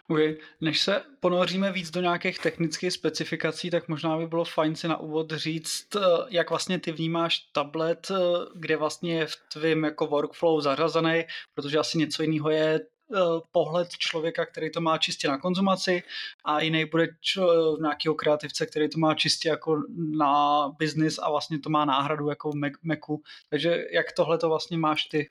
Okay. 0.09 0.37
Než 0.61 0.81
se 0.81 1.03
ponoříme 1.21 1.73
víc 1.73 1.91
do 1.91 2.01
nějakých 2.01 2.39
technických 2.39 2.93
specifikací, 2.93 3.71
tak 3.71 3.89
možná 3.89 4.19
by 4.19 4.27
bylo 4.27 4.45
fajn 4.45 4.77
si 4.77 4.89
na 4.89 4.97
úvod 4.97 5.33
říct, 5.33 5.97
eh, 5.97 6.01
jak 6.29 6.51
vlastně 6.51 6.79
ty 6.81 6.93
vnímáš 6.93 7.39
tablet, 7.39 8.11
eh, 8.11 8.17
kde 8.55 8.77
vlastně 8.77 9.15
je 9.15 9.27
v 9.27 9.37
tvým 9.53 9.85
jako 9.85 10.07
workflow 10.07 10.61
zařazený, 10.61 11.25
protože 11.55 11.79
asi 11.79 11.99
něco 11.99 12.23
jiného 12.23 12.51
je 12.51 12.81
eh, 13.15 13.19
pohled 13.53 13.89
člověka, 13.91 14.47
který 14.47 14.71
to 14.71 14.81
má 14.81 14.99
čistě 14.99 15.29
na 15.29 15.39
konzumaci 15.39 16.03
a 16.45 16.61
jiný 16.61 16.85
bude 16.85 17.09
č- 17.21 17.41
nějakého 17.83 18.15
kreativce, 18.15 18.67
který 18.67 18.89
to 18.89 18.99
má 18.99 19.15
čistě 19.15 19.49
jako 19.49 19.83
na 20.19 20.69
business 20.79 21.19
a 21.19 21.31
vlastně 21.31 21.59
to 21.59 21.71
má 21.71 21.85
náhradu 21.85 22.29
jako 22.29 22.51
v 22.51 22.55
Macu. 22.83 23.23
Takže 23.51 23.85
jak 23.93 24.13
tohle 24.13 24.39
to 24.39 24.49
vlastně 24.49 24.79
máš 24.79 25.05
ty? 25.05 25.29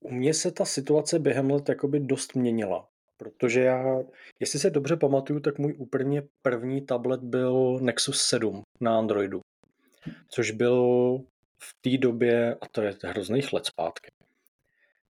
U 0.00 0.10
mě 0.12 0.34
se 0.34 0.50
ta 0.52 0.64
situace 0.64 1.18
během 1.18 1.50
let 1.50 1.68
jakoby 1.68 2.00
dost 2.00 2.34
měnila. 2.34 2.88
Protože 3.18 3.60
já, 3.60 3.98
jestli 4.40 4.58
se 4.58 4.70
dobře 4.70 4.96
pamatuju, 4.96 5.40
tak 5.40 5.58
můj 5.58 5.74
úplně 5.78 6.22
první 6.42 6.86
tablet 6.86 7.20
byl 7.20 7.78
Nexus 7.82 8.22
7 8.22 8.62
na 8.80 8.98
Androidu. 8.98 9.40
Což 10.28 10.50
byl 10.50 11.18
v 11.58 11.74
té 11.80 11.98
době, 11.98 12.54
a 12.60 12.68
to 12.72 12.82
je 12.82 12.96
hrozných 13.04 13.52
let 13.52 13.66
zpátky, 13.66 14.08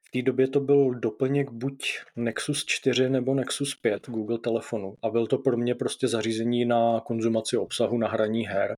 v 0.03 0.11
té 0.11 0.23
době 0.23 0.49
to 0.49 0.61
byl 0.61 0.95
doplněk 0.95 1.51
buď 1.51 1.85
Nexus 2.17 2.65
4 2.65 3.09
nebo 3.09 3.35
Nexus 3.35 3.75
5 3.75 4.07
Google 4.07 4.39
telefonu. 4.39 4.97
A 5.03 5.11
byl 5.11 5.27
to 5.27 5.39
pro 5.39 5.57
mě 5.57 5.75
prostě 5.75 6.09
zařízení 6.09 6.65
na 6.65 7.01
konzumaci 7.01 7.57
obsahu, 7.57 7.99
na 7.99 8.09
hraní 8.09 8.47
her. 8.47 8.77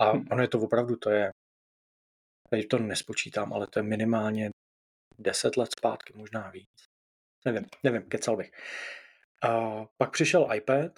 A 0.00 0.12
hm. 0.12 0.26
ono 0.30 0.42
je 0.42 0.48
to 0.48 0.60
opravdu, 0.60 0.96
to 0.96 1.10
je, 1.10 1.30
teď 2.50 2.68
to 2.68 2.78
nespočítám, 2.78 3.52
ale 3.52 3.66
to 3.66 3.78
je 3.78 3.82
minimálně 3.82 4.50
10 5.18 5.56
let 5.56 5.68
zpátky, 5.78 6.12
možná 6.16 6.50
víc. 6.50 6.93
Nevím, 7.44 7.64
nevím, 7.82 8.02
kecal 8.02 8.36
bych. 8.36 8.50
A 9.42 9.84
pak 9.96 10.10
přišel 10.10 10.48
iPad. 10.54 10.92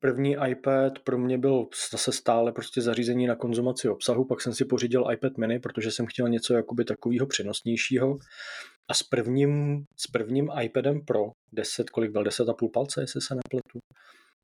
První 0.00 0.36
iPad 0.48 0.98
pro 0.98 1.18
mě 1.18 1.38
byl 1.38 1.68
zase 1.90 2.12
stále 2.12 2.52
prostě 2.52 2.80
zařízení 2.80 3.26
na 3.26 3.36
konzumaci 3.36 3.88
obsahu, 3.88 4.24
pak 4.24 4.40
jsem 4.40 4.54
si 4.54 4.64
pořídil 4.64 5.12
iPad 5.12 5.38
mini, 5.38 5.58
protože 5.58 5.90
jsem 5.90 6.06
chtěl 6.06 6.28
něco 6.28 6.54
jakoby 6.54 6.84
takového 6.84 7.26
přenosnějšího. 7.26 8.18
A 8.90 8.94
s 8.94 9.02
prvním, 9.02 9.84
s 9.96 10.06
prvním 10.06 10.50
iPadem 10.62 11.04
Pro, 11.04 11.30
10, 11.52 11.90
kolik 11.90 12.10
byl, 12.10 12.24
10,5 12.24 12.70
palce, 12.72 13.00
jestli 13.00 13.20
se 13.20 13.34
nepletu. 13.34 13.78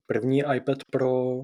První 0.07 0.43
iPad 0.55 0.79
Pro, 0.93 1.43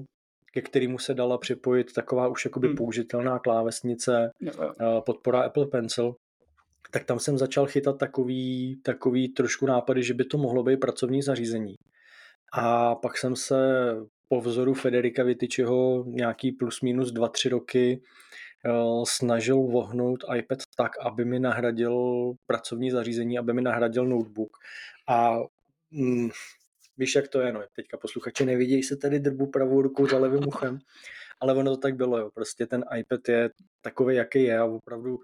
ke 0.53 0.61
kterému 0.61 0.99
se 0.99 1.13
dala 1.13 1.37
připojit 1.37 1.93
taková 1.93 2.27
už 2.27 2.45
jakoby 2.45 2.67
hmm. 2.67 2.77
použitelná 2.77 3.39
klávesnice, 3.39 4.29
podpora 5.05 5.41
Apple 5.41 5.67
Pencil, 5.67 6.15
tak 6.91 7.03
tam 7.03 7.19
jsem 7.19 7.37
začal 7.37 7.65
chytat 7.65 7.97
takový, 7.97 8.81
takový 8.83 9.29
trošku 9.29 9.65
nápady, 9.65 10.03
že 10.03 10.13
by 10.13 10.25
to 10.25 10.37
mohlo 10.37 10.63
být 10.63 10.79
pracovní 10.79 11.21
zařízení. 11.21 11.75
A 12.53 12.95
pak 12.95 13.17
jsem 13.17 13.35
se 13.35 13.55
po 14.27 14.41
vzoru 14.41 14.73
Federika 14.73 15.23
Vitičiho 15.23 16.03
nějaký 16.07 16.51
plus 16.51 16.81
minus 16.81 17.13
2-3 17.13 17.49
roky 17.49 18.01
eh, 18.65 18.71
snažil 19.07 19.55
vohnout 19.55 20.23
iPad 20.37 20.59
tak, 20.77 20.91
aby 21.01 21.25
mi 21.25 21.39
nahradil 21.39 21.95
pracovní 22.45 22.91
zařízení, 22.91 23.39
aby 23.39 23.53
mi 23.53 23.61
nahradil 23.61 24.05
notebook. 24.05 24.57
A 25.07 25.37
mm, 25.91 26.29
víš, 26.97 27.15
jak 27.15 27.27
to 27.27 27.41
je, 27.41 27.53
no. 27.53 27.61
Teďka 27.75 27.97
posluchači 27.97 28.45
nevidějí 28.45 28.83
se 28.83 28.97
tady 28.97 29.19
drbu 29.19 29.47
pravou 29.47 29.81
rukou 29.81 30.07
za 30.07 30.17
levým 30.17 30.47
uchem, 30.47 30.79
ale 31.39 31.53
ono 31.53 31.71
to 31.71 31.77
tak 31.77 31.95
bylo, 31.95 32.17
jo. 32.17 32.29
Prostě 32.33 32.65
ten 32.65 32.85
iPad 32.97 33.29
je 33.29 33.49
takový, 33.81 34.15
jaký 34.15 34.43
je 34.43 34.59
a 34.59 34.65
opravdu 34.65 35.19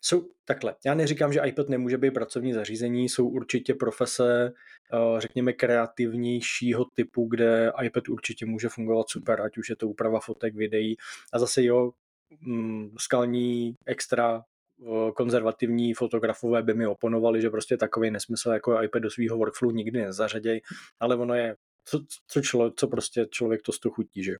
jsou 0.00 0.28
takhle. 0.44 0.74
Já 0.86 0.94
neříkám, 0.94 1.32
že 1.32 1.40
iPad 1.46 1.68
nemůže 1.68 1.98
být 1.98 2.10
pracovní 2.10 2.52
zařízení, 2.52 3.08
jsou 3.08 3.28
určitě 3.28 3.74
profese, 3.74 4.52
eh, 4.92 5.20
řekněme, 5.20 5.52
kreativnějšího 5.52 6.84
typu, 6.84 7.26
kde 7.30 7.72
iPad 7.82 8.08
určitě 8.08 8.46
může 8.46 8.68
fungovat 8.68 9.08
super, 9.08 9.40
ať 9.40 9.58
už 9.58 9.70
je 9.70 9.76
to 9.76 9.88
úprava 9.88 10.20
fotek, 10.20 10.54
videí. 10.54 10.96
A 11.32 11.38
zase 11.38 11.64
jo, 11.64 11.92
mm, 12.40 12.94
skalní 12.98 13.74
extra 13.86 14.42
eh, 14.82 15.12
konzervativní 15.12 15.94
fotografové 15.94 16.62
by 16.62 16.74
mi 16.74 16.86
oponovali, 16.86 17.42
že 17.42 17.50
prostě 17.50 17.76
takový 17.76 18.10
nesmysl 18.10 18.50
jako 18.50 18.82
iPad 18.82 19.02
do 19.02 19.10
svého 19.10 19.36
workflow 19.36 19.72
nikdy 19.72 20.02
nezařaděj, 20.02 20.60
ale 21.00 21.16
ono 21.16 21.34
je, 21.34 21.56
co, 21.84 22.00
co, 22.28 22.40
člo, 22.40 22.70
co 22.70 22.88
prostě 22.88 23.26
člověk 23.30 23.62
to 23.62 23.72
z 23.72 23.78
toho 23.78 23.92
chutí, 23.92 24.24
že 24.24 24.36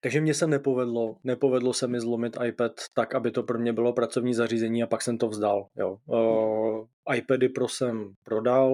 Takže 0.00 0.20
mně 0.20 0.34
se 0.34 0.46
nepovedlo, 0.46 1.16
nepovedlo 1.24 1.72
se 1.72 1.86
mi 1.86 2.00
zlomit 2.00 2.36
iPad 2.46 2.72
tak, 2.94 3.14
aby 3.14 3.30
to 3.30 3.42
pro 3.42 3.58
mě 3.58 3.72
bylo 3.72 3.92
pracovní 3.92 4.34
zařízení 4.34 4.82
a 4.82 4.86
pak 4.86 5.02
jsem 5.02 5.18
to 5.18 5.28
vzdal. 5.28 5.66
Jo. 5.76 5.98
Uh, 6.06 7.14
iPady 7.16 7.48
Pro 7.48 7.68
jsem 7.68 8.12
prodal, 8.24 8.72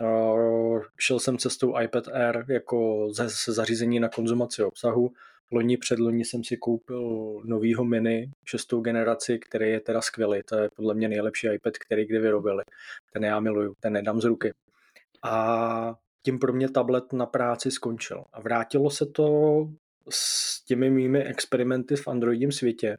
uh, 0.00 0.82
šel 0.98 1.18
jsem 1.18 1.38
cestou 1.38 1.80
iPad 1.80 2.08
Air 2.08 2.44
jako 2.48 3.08
ze, 3.12 3.28
ze 3.28 3.52
zařízení 3.52 4.00
na 4.00 4.08
konzumaci 4.08 4.62
obsahu. 4.62 5.12
Loni 5.52 5.76
před 5.76 5.98
loni 5.98 6.24
jsem 6.24 6.44
si 6.44 6.56
koupil 6.56 7.34
novýho 7.44 7.84
mini, 7.84 8.30
šestou 8.44 8.80
generaci, 8.80 9.38
který 9.38 9.70
je 9.70 9.80
teda 9.80 10.00
skvělý. 10.00 10.42
To 10.44 10.56
je 10.56 10.70
podle 10.76 10.94
mě 10.94 11.08
nejlepší 11.08 11.46
iPad, 11.46 11.78
který 11.78 12.06
kdy 12.06 12.18
vyrobili. 12.18 12.62
Ten 13.12 13.24
já 13.24 13.40
miluju, 13.40 13.74
ten 13.80 13.92
nedám 13.92 14.20
z 14.20 14.24
ruky. 14.24 14.52
A 15.22 15.94
tím 16.22 16.38
pro 16.38 16.52
mě 16.52 16.70
tablet 16.70 17.12
na 17.12 17.26
práci 17.26 17.70
skončil. 17.70 18.24
A 18.32 18.40
vrátilo 18.40 18.90
se 18.90 19.06
to 19.06 19.66
s 20.12 20.64
těmi 20.64 20.90
mými 20.90 21.24
experimenty 21.24 21.96
v 21.96 22.08
Androidním 22.08 22.52
světě, 22.52 22.98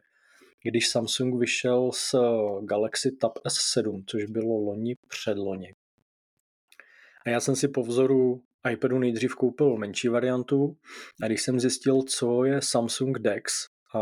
když 0.62 0.88
Samsung 0.88 1.40
vyšel 1.40 1.90
s 1.94 2.18
Galaxy 2.64 3.16
Tab 3.16 3.32
S7, 3.48 4.04
což 4.06 4.24
bylo 4.24 4.58
loni 4.58 4.96
předloni. 5.08 5.74
A 7.26 7.30
já 7.30 7.40
jsem 7.40 7.56
si 7.56 7.68
po 7.68 7.82
vzoru 7.82 8.42
iPadu 8.70 8.98
nejdřív 8.98 9.34
koupil 9.34 9.76
menší 9.76 10.08
variantu 10.08 10.76
a 11.22 11.26
když 11.26 11.42
jsem 11.42 11.60
zjistil, 11.60 12.02
co 12.02 12.44
je 12.44 12.62
Samsung 12.62 13.18
DeX, 13.18 13.66
a, 13.94 14.00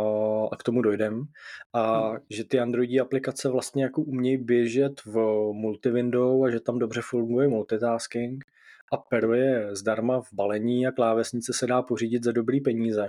a 0.52 0.56
k 0.56 0.62
tomu 0.62 0.82
dojdem, 0.82 1.24
a 1.72 2.08
hmm. 2.08 2.18
že 2.30 2.44
ty 2.44 2.60
Androidí 2.60 3.00
aplikace 3.00 3.48
vlastně 3.48 3.82
jako 3.82 4.02
umějí 4.02 4.36
běžet 4.36 5.04
v 5.04 5.16
multiwindow 5.52 6.44
a 6.44 6.50
že 6.50 6.60
tam 6.60 6.78
dobře 6.78 7.00
funguje 7.04 7.48
multitasking, 7.48 8.44
a 8.90 8.96
pero 8.96 9.34
je 9.34 9.76
zdarma 9.76 10.20
v 10.20 10.32
balení 10.32 10.86
a 10.86 10.92
klávesnice 10.92 11.52
se 11.52 11.66
dá 11.66 11.82
pořídit 11.82 12.24
za 12.24 12.32
dobrý 12.32 12.60
peníze, 12.60 13.08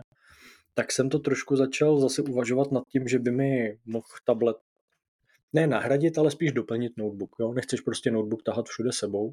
tak 0.73 0.91
jsem 0.91 1.09
to 1.09 1.19
trošku 1.19 1.55
začal 1.55 1.99
zase 1.99 2.21
uvažovat 2.21 2.71
nad 2.71 2.83
tím, 2.87 3.07
že 3.07 3.19
by 3.19 3.31
mi 3.31 3.77
mohl 3.85 4.07
tablet 4.25 4.57
ne 5.53 5.67
nahradit, 5.67 6.17
ale 6.17 6.31
spíš 6.31 6.51
doplnit 6.51 6.97
notebook. 6.97 7.35
Jo? 7.39 7.53
Nechceš 7.53 7.81
prostě 7.81 8.11
notebook 8.11 8.43
tahat 8.43 8.65
všude 8.69 8.91
sebou. 8.91 9.31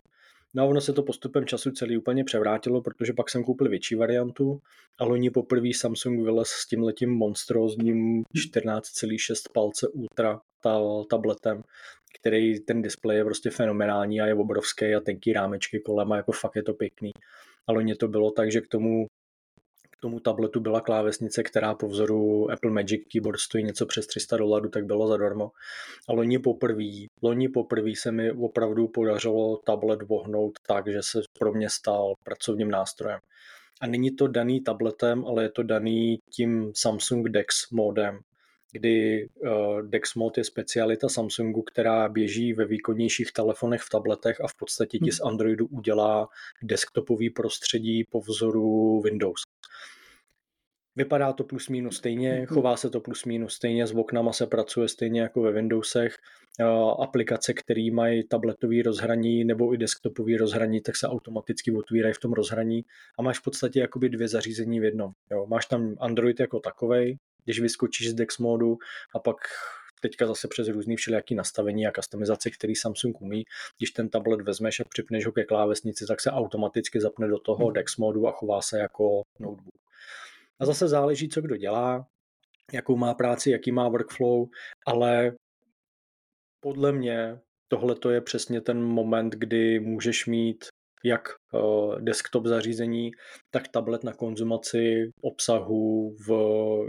No 0.55 0.63
a 0.63 0.67
ono 0.67 0.81
se 0.81 0.93
to 0.93 1.03
postupem 1.03 1.47
času 1.47 1.71
celý 1.71 1.97
úplně 1.97 2.25
převrátilo, 2.25 2.83
protože 2.83 3.13
pak 3.13 3.31
jsem 3.31 3.45
koupil 3.45 3.69
větší 3.69 3.95
variantu 3.95 4.61
a 4.99 5.05
loni 5.05 5.31
poprvé 5.31 5.69
Samsung 5.75 6.25
vylez 6.25 6.49
s 6.49 6.67
tím 6.67 6.83
letím 6.83 7.11
monstrózním 7.11 8.23
14,6 8.23 9.35
palce 9.53 9.89
Ultra 9.89 10.41
tabletem, 11.11 11.63
který 12.21 12.61
ten 12.61 12.83
displej 12.83 13.17
je 13.17 13.25
prostě 13.25 13.51
fenomenální 13.51 14.21
a 14.21 14.27
je 14.27 14.35
obrovský 14.35 14.95
a 14.95 15.01
tenký 15.01 15.33
rámečky 15.33 15.81
kolem 15.81 16.13
a 16.13 16.17
jako 16.17 16.33
fakt 16.33 16.57
je 16.57 16.63
to 16.63 16.75
pěkný. 16.75 17.11
A 17.67 17.73
loni 17.73 17.95
to 17.95 18.09
bylo 18.09 18.31
tak, 18.31 18.53
že 18.53 18.61
k 18.61 18.69
tomu 18.69 19.07
k 19.99 20.01
tomu 20.01 20.21
tabletu 20.21 20.61
byla 20.61 20.81
klávesnice, 20.81 21.43
která 21.43 21.75
po 21.75 21.89
vzoru 21.89 22.51
Apple 22.51 22.71
Magic 22.71 23.03
Keyboard 23.13 23.41
stojí 23.41 23.65
něco 23.65 23.87
přes 23.87 24.07
300 24.07 24.37
dolarů, 24.37 24.69
tak 24.69 24.85
bylo 24.85 25.09
zadarmo. 25.09 25.51
A 26.09 26.13
loni 26.13 26.39
poprvé, 26.39 26.85
loni 27.23 27.49
poprvé 27.49 27.91
se 27.97 28.13
mi 28.13 28.33
opravdu 28.33 28.89
podařilo 28.89 29.57
tablet 29.57 30.03
vohnout 30.03 30.53
tak, 30.67 30.89
že 30.89 31.03
se 31.03 31.21
pro 31.39 31.53
mě 31.53 31.71
stal 31.71 32.15
pracovním 32.25 32.71
nástrojem. 32.71 33.21
A 33.81 33.87
není 33.87 34.11
to 34.11 34.29
daný 34.29 34.61
tabletem, 34.61 35.25
ale 35.25 35.43
je 35.43 35.51
to 35.51 35.63
daný 35.63 36.19
tím 36.33 36.73
Samsung 36.75 37.29
DeX 37.29 37.71
modem, 37.71 38.19
kdy 38.73 39.29
uh, 39.37 39.83
DeX 39.83 40.15
Mode 40.15 40.41
je 40.41 40.45
specialita 40.45 41.09
Samsungu, 41.09 41.63
která 41.63 42.09
běží 42.09 42.53
ve 42.53 42.65
výkonnějších 42.65 43.33
telefonech, 43.33 43.81
v 43.83 43.91
tabletech 43.91 44.41
a 44.41 44.49
v 44.49 44.55
podstatě 44.55 44.99
ti 44.99 45.13
z 45.13 45.21
hmm. 45.21 45.29
Androidu 45.29 45.67
udělá 45.67 46.29
desktopový 46.63 47.31
prostředí 47.31 48.05
po 48.11 48.21
vzoru 48.21 49.01
Windows. 49.01 49.41
Vypadá 50.97 51.33
to 51.33 51.45
plus 51.45 51.69
minus 51.69 51.97
stejně, 51.97 52.33
hmm. 52.33 52.47
chová 52.47 52.77
se 52.77 52.91
to 52.91 53.01
plus 53.01 53.25
minus 53.25 53.55
stejně, 53.55 53.87
s 53.87 53.95
oknama 53.95 54.33
se 54.33 54.47
pracuje 54.47 54.89
stejně 54.89 55.21
jako 55.21 55.43
ve 55.43 55.53
Windowsech. 55.53 56.15
Aplikace, 57.03 57.55
které 57.55 57.89
mají 57.93 58.29
tabletový 58.29 58.83
rozhraní 58.83 59.45
nebo 59.45 59.75
i 59.75 59.79
desktopový 59.79 60.37
rozhraní, 60.37 60.81
tak 60.81 60.97
se 60.97 61.09
automaticky 61.09 61.73
otvírají 61.73 62.15
v 62.15 62.19
tom 62.19 62.33
rozhraní 62.33 62.85
a 63.19 63.23
máš 63.23 63.39
v 63.39 63.43
podstatě 63.43 63.81
jakoby 63.81 64.09
dvě 64.09 64.29
zařízení 64.29 64.81
v 64.81 64.85
jednom. 64.85 65.13
Jo, 65.31 65.47
máš 65.47 65.67
tam 65.67 65.95
Android 66.01 66.41
jako 66.41 66.61
takovej, 66.61 67.17
když 67.49 67.61
vyskočíš 67.61 68.11
z 68.11 68.15
Dex 68.15 68.39
modu 68.39 68.79
a 69.15 69.19
pak 69.19 69.37
teďka 70.01 70.27
zase 70.27 70.49
přes 70.49 70.69
různý 70.69 70.97
všelijaký 70.97 71.35
nastavení 71.35 71.87
a 71.87 71.93
customizace, 71.93 72.51
který 72.51 72.75
Samsung 72.75 73.21
umí. 73.21 73.45
Když 73.79 73.91
ten 73.91 74.09
tablet 74.09 74.41
vezmeš 74.41 74.81
a 74.81 74.85
připneš 74.85 75.27
ho 75.27 75.33
ke 75.33 75.45
klávesnici, 75.45 76.07
tak 76.07 76.21
se 76.21 76.31
automaticky 76.31 77.01
zapne 77.01 77.29
do 77.29 77.39
toho 77.39 77.65
hmm. 77.65 77.73
Dex 77.73 77.97
modu 77.97 78.27
a 78.27 78.33
chová 78.33 78.63
se 78.63 78.79
jako 78.79 79.23
notebook. 79.41 79.75
A 80.61 80.67
zase 80.67 80.89
záleží, 80.89 81.29
co 81.29 81.41
kdo 81.41 81.57
dělá, 81.57 82.07
jakou 82.73 82.97
má 82.97 83.15
práci, 83.15 83.51
jaký 83.51 83.73
má 83.73 83.89
workflow, 83.89 84.49
ale 84.87 85.33
podle 86.61 86.93
mě 86.93 87.39
tohle 87.69 87.95
to 87.95 88.11
je 88.11 88.21
přesně 88.21 88.61
ten 88.61 88.83
moment, 88.83 89.35
kdy 89.35 89.81
můžeš 89.81 90.27
mít 90.27 90.65
jak 91.05 91.29
uh, 91.53 92.01
desktop 92.01 92.47
zařízení, 92.47 93.11
tak 93.51 93.69
tablet 93.69 94.05
na 94.05 94.13
konzumaci 94.13 95.11
obsahu 95.21 96.17
v, 96.27 96.31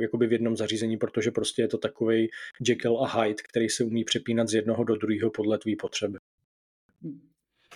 jakoby 0.01 0.27
v 0.27 0.31
jednom 0.31 0.57
zařízení, 0.57 0.97
protože 0.97 1.31
prostě 1.31 1.61
je 1.61 1.67
to 1.67 1.77
takový 1.77 2.27
Jekyll 2.67 3.03
a 3.03 3.21
Hyde, 3.21 3.43
který 3.49 3.69
se 3.69 3.83
umí 3.83 4.03
přepínat 4.03 4.47
z 4.47 4.53
jednoho 4.53 4.83
do 4.83 4.95
druhého 4.95 5.31
podle 5.31 5.57
tvý 5.57 5.75
potřeby. 5.75 6.17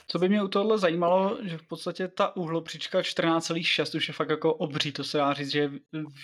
Co 0.07 0.19
by 0.19 0.29
mě 0.29 0.43
u 0.43 0.47
tohle 0.47 0.77
zajímalo, 0.77 1.37
že 1.43 1.57
v 1.57 1.67
podstatě 1.67 2.07
ta 2.07 2.35
úhlopříčka 2.35 3.01
14,6 3.01 3.97
už 3.97 4.07
je 4.07 4.13
fakt 4.13 4.29
jako 4.29 4.53
obří, 4.53 4.91
to 4.91 5.03
se 5.03 5.17
dá 5.17 5.33
říct, 5.33 5.51
že 5.51 5.59
je 5.59 5.71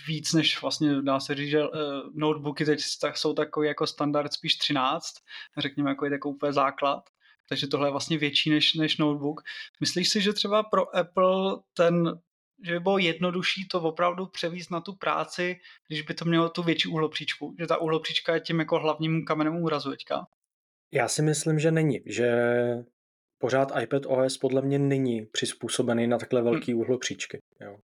víc 0.07 0.33
než 0.33 0.61
vlastně 0.61 1.01
dá 1.01 1.19
se 1.19 1.35
říct, 1.35 1.49
že 1.49 1.63
uh, 1.63 1.69
notebooky 2.13 2.65
teď 2.65 2.79
jsou 3.13 3.33
takový 3.33 3.67
jako 3.67 3.87
standard 3.87 4.33
spíš 4.33 4.57
13, 4.57 5.03
řekněme 5.57 5.89
jako 5.89 6.05
je 6.05 6.11
takový 6.11 6.35
úplně 6.35 6.53
základ 6.53 7.03
takže 7.49 7.67
tohle 7.67 7.87
je 7.87 7.91
vlastně 7.91 8.17
větší 8.17 8.49
než, 8.49 8.73
než 8.73 8.97
notebook. 8.97 9.41
Myslíš 9.79 10.09
si, 10.09 10.21
že 10.21 10.33
třeba 10.33 10.63
pro 10.63 10.95
Apple 10.95 11.57
ten 11.73 12.19
že 12.65 12.73
by 12.73 12.79
bylo 12.79 12.97
jednodušší 12.97 13.67
to 13.67 13.81
opravdu 13.81 14.25
převíst 14.25 14.71
na 14.71 14.81
tu 14.81 14.95
práci, 14.95 15.59
když 15.87 16.01
by 16.01 16.13
to 16.13 16.25
mělo 16.25 16.49
tu 16.49 16.63
větší 16.63 16.89
úhlopříčku, 16.89 17.55
že 17.59 17.67
ta 17.67 17.77
úhlopříčka 17.77 18.33
je 18.33 18.39
tím 18.39 18.59
jako 18.59 18.79
hlavním 18.79 19.25
kamenem 19.25 19.55
úrazu 19.55 19.91
teďka? 19.91 20.27
Já 20.93 21.07
si 21.07 21.21
myslím, 21.21 21.59
že 21.59 21.71
není, 21.71 21.99
že 22.05 22.31
pořád 23.37 23.71
iPad 23.81 24.05
OS 24.05 24.37
podle 24.37 24.61
mě 24.61 24.79
není 24.79 25.25
přizpůsobený 25.25 26.07
na 26.07 26.17
takhle 26.17 26.41
velký 26.41 26.71
hmm. 26.71 26.81
úhlopříčky. 26.81 27.39
Jo. 27.61 27.77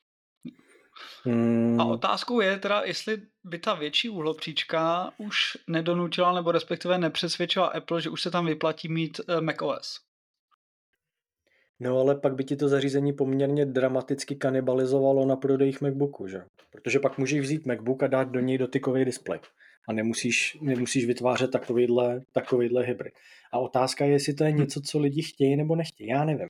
Hmm. 1.24 1.82
A 1.82 1.86
otázkou 1.86 2.42
je 2.42 2.60
teda, 2.60 2.82
jestli 2.82 3.22
by 3.44 3.60
ta 3.60 3.74
větší 3.74 4.10
úhlopříčka 4.10 5.12
už 5.18 5.58
nedonutila 5.68 6.34
nebo 6.34 6.52
respektive 6.52 6.98
nepřesvědčila 6.98 7.68
Apple, 7.68 8.02
že 8.02 8.10
už 8.10 8.22
se 8.22 8.32
tam 8.32 8.46
vyplatí 8.46 8.90
mít 8.90 9.22
eh, 9.28 9.42
macOS. 9.42 10.00
No 11.80 12.00
ale 12.00 12.16
pak 12.16 12.36
by 12.36 12.44
ti 12.44 12.56
to 12.56 12.68
zařízení 12.68 13.14
poměrně 13.14 13.66
dramaticky 13.66 14.36
kanibalizovalo 14.36 15.26
na 15.26 15.36
prodejích 15.36 15.82
MacBooku, 15.82 16.28
že? 16.28 16.44
Protože 16.72 17.00
pak 17.00 17.18
můžeš 17.18 17.42
vzít 17.42 17.66
MacBook 17.66 18.04
a 18.04 18.08
dát 18.08 18.30
do 18.30 18.40
něj 18.40 18.58
dotykový 18.58 19.06
displej. 19.06 19.40
A 19.88 19.94
nemusíš, 19.94 20.58
nemusíš 20.62 21.06
vytvářet 21.06 21.52
takovýhle, 21.52 22.22
takovýhle 22.32 22.84
hybrid. 22.84 23.14
A 23.52 23.60
otázka 23.60 24.06
je, 24.06 24.12
jestli 24.12 24.34
to 24.34 24.44
je 24.44 24.52
hm. 24.52 24.58
něco, 24.58 24.82
co 24.82 25.00
lidi 25.00 25.22
chtějí 25.22 25.56
nebo 25.56 25.76
nechtějí. 25.76 26.10
Já 26.10 26.26
nevím. 26.26 26.48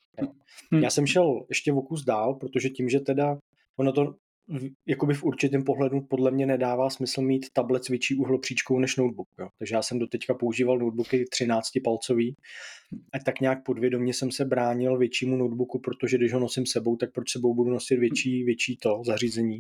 Hm. 0.73 0.84
Já 0.84 0.89
jsem 0.89 1.08
šel 1.08 1.45
ještě 1.49 1.71
v 1.71 1.77
okus 1.77 2.03
dál, 2.03 2.34
protože 2.34 2.69
tím, 2.69 2.89
že 2.89 2.99
teda 2.99 3.38
ono 3.77 3.91
to 3.91 4.15
jakoby 4.86 5.13
v 5.13 5.23
určitém 5.23 5.63
pohledu 5.63 6.01
podle 6.01 6.32
mě 6.32 6.45
nedává 6.45 6.89
smysl 6.89 7.21
mít 7.21 7.45
tablet 7.53 7.86
s 7.86 7.88
větší 7.88 8.15
uhlopříčkou 8.15 8.79
než 8.79 8.95
notebook. 8.95 9.27
Jo. 9.39 9.47
Takže 9.60 9.75
já 9.75 9.82
jsem 9.82 9.99
do 9.99 10.08
teďka 10.08 10.34
používal 10.34 10.79
notebooky 10.79 11.25
13 11.32 11.69
palcový 11.84 12.36
a 13.13 13.19
tak 13.19 13.39
nějak 13.39 13.63
podvědomě 13.63 14.13
jsem 14.13 14.32
se 14.32 14.45
bránil 14.45 14.97
většímu 14.97 15.38
notebooku, 15.38 15.79
protože 15.79 16.17
když 16.17 16.34
ho 16.34 16.39
nosím 16.39 16.65
sebou, 16.65 16.95
tak 16.95 17.12
proč 17.12 17.32
sebou 17.32 17.53
budu 17.53 17.71
nosit 17.71 17.99
větší, 17.99 18.43
větší 18.43 18.77
to 18.77 19.01
zařízení. 19.06 19.60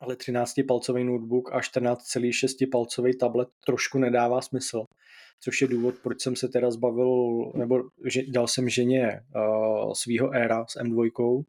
Ale 0.00 0.16
13 0.16 0.54
palcový 0.68 1.04
notebook 1.04 1.52
a 1.52 1.60
14,6 1.60 2.70
palcový 2.72 3.16
tablet 3.16 3.48
trošku 3.66 3.98
nedává 3.98 4.40
smysl. 4.40 4.84
Což 5.40 5.62
je 5.62 5.68
důvod, 5.68 5.94
proč 6.02 6.22
jsem 6.22 6.36
se 6.36 6.48
teda 6.48 6.70
zbavil, 6.70 7.52
nebo 7.54 7.82
že 8.04 8.22
dal 8.28 8.48
jsem 8.48 8.68
ženě 8.68 9.20
uh, 9.36 9.92
svýho 9.92 10.30
éra 10.30 10.64
s 10.68 10.80
M2, 10.80 11.44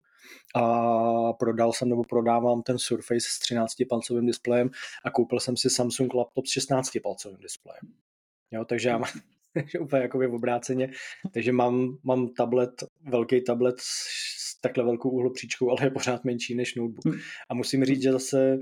a 0.55 1.33
prodal 1.33 1.73
jsem 1.73 1.89
nebo 1.89 2.03
prodávám 2.03 2.61
ten 2.61 2.79
Surface 2.79 3.27
s 3.29 3.39
13-palcovým 3.51 4.25
displejem 4.25 4.69
a 5.03 5.11
koupil 5.11 5.39
jsem 5.39 5.57
si 5.57 5.69
Samsung 5.69 6.13
laptop 6.13 6.45
s 6.45 6.57
16-palcovým 6.57 7.37
displejem. 7.37 7.93
Jo, 8.51 8.65
takže 8.65 8.89
já 8.89 8.97
mám 8.97 9.09
úplně 9.79 10.01
jako 10.01 10.17
v 10.19 10.33
obráceně. 10.33 10.91
Takže 11.33 11.51
mám, 11.51 11.97
mám 12.03 12.27
tablet, 12.27 12.83
velký 13.01 13.41
tablet 13.41 13.75
s 13.79 14.61
takhle 14.61 14.83
velkou 14.83 15.09
úhlopříčkou, 15.09 15.69
ale 15.69 15.83
je 15.83 15.91
pořád 15.91 16.25
menší 16.25 16.55
než 16.55 16.75
notebook. 16.75 17.05
Hmm. 17.05 17.19
A 17.49 17.53
musím 17.53 17.85
říct, 17.85 18.01
že 18.01 18.11
zase 18.11 18.57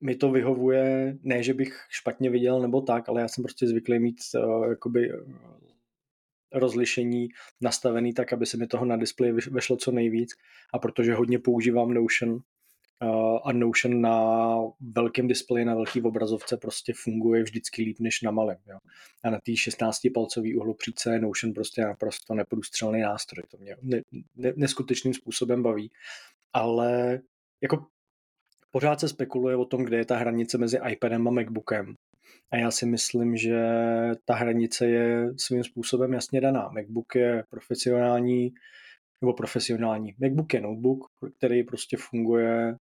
mi 0.00 0.16
to 0.16 0.30
vyhovuje, 0.30 1.18
ne, 1.22 1.42
že 1.42 1.54
bych 1.54 1.80
špatně 1.88 2.30
viděl 2.30 2.60
nebo 2.60 2.80
tak, 2.80 3.08
ale 3.08 3.20
já 3.20 3.28
jsem 3.28 3.44
prostě 3.44 3.66
zvyklý 3.66 3.98
mít 3.98 4.16
uh, 4.34 4.68
jakoby 4.68 5.12
rozlišení 6.52 7.28
nastavený 7.60 8.14
tak, 8.14 8.32
aby 8.32 8.46
se 8.46 8.56
mi 8.56 8.66
toho 8.66 8.84
na 8.84 8.96
displeji 8.96 9.32
vešlo 9.32 9.76
co 9.76 9.90
nejvíc. 9.90 10.30
A 10.74 10.78
protože 10.78 11.14
hodně 11.14 11.38
používám 11.38 11.94
Notion, 11.94 12.38
a 13.44 13.52
Notion 13.52 14.00
na 14.00 14.56
velkém 14.80 15.28
displeji, 15.28 15.64
na 15.64 15.74
velký 15.74 16.02
obrazovce 16.02 16.56
prostě 16.56 16.92
funguje 16.96 17.42
vždycky 17.42 17.82
líp 17.82 17.96
než 18.00 18.22
na 18.22 18.30
malém. 18.30 18.58
Jo. 18.66 18.78
A 19.24 19.30
na 19.30 19.38
té 19.40 19.52
16-palcový 19.52 20.56
uhlopříce 20.56 21.12
je 21.12 21.20
Notion 21.20 21.52
prostě 21.54 21.82
naprosto 21.82 22.34
neprůstřelný 22.34 23.00
nástroj. 23.00 23.44
To 23.50 23.56
mě 23.56 23.76
ne, 23.82 24.00
ne, 24.36 24.52
neskutečným 24.56 25.14
způsobem 25.14 25.62
baví. 25.62 25.90
Ale 26.52 27.20
jako 27.62 27.86
pořád 28.70 29.00
se 29.00 29.08
spekuluje 29.08 29.56
o 29.56 29.64
tom, 29.64 29.84
kde 29.84 29.96
je 29.96 30.04
ta 30.04 30.16
hranice 30.16 30.58
mezi 30.58 30.78
iPadem 30.90 31.28
a 31.28 31.30
MacBookem. 31.30 31.94
A 32.50 32.56
já 32.56 32.70
si 32.70 32.86
myslím, 32.86 33.36
že 33.36 33.60
ta 34.24 34.34
hranice 34.34 34.86
je 34.86 35.34
svým 35.36 35.64
způsobem 35.64 36.12
jasně 36.12 36.40
daná. 36.40 36.68
MacBook 36.68 37.14
je 37.14 37.44
profesionální, 37.50 38.54
nebo 39.20 39.32
profesionální. 39.32 40.14
MacBook 40.18 40.54
je 40.54 40.60
notebook, 40.60 41.04
který 41.38 41.64
prostě 41.64 41.96
funguje 42.00 42.76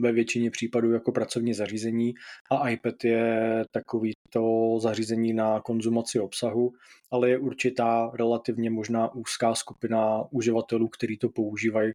ve 0.00 0.12
většině 0.12 0.50
případů 0.50 0.92
jako 0.92 1.12
pracovní 1.12 1.54
zařízení 1.54 2.14
a 2.50 2.68
iPad 2.68 3.04
je 3.04 3.64
takový 3.70 4.12
to 4.30 4.76
zařízení 4.80 5.32
na 5.32 5.60
konzumaci 5.60 6.20
obsahu, 6.20 6.72
ale 7.10 7.30
je 7.30 7.38
určitá 7.38 8.10
relativně 8.14 8.70
možná 8.70 9.14
úzká 9.14 9.54
skupina 9.54 10.22
uživatelů, 10.30 10.88
kteří 10.88 11.18
to 11.18 11.28
používají 11.28 11.92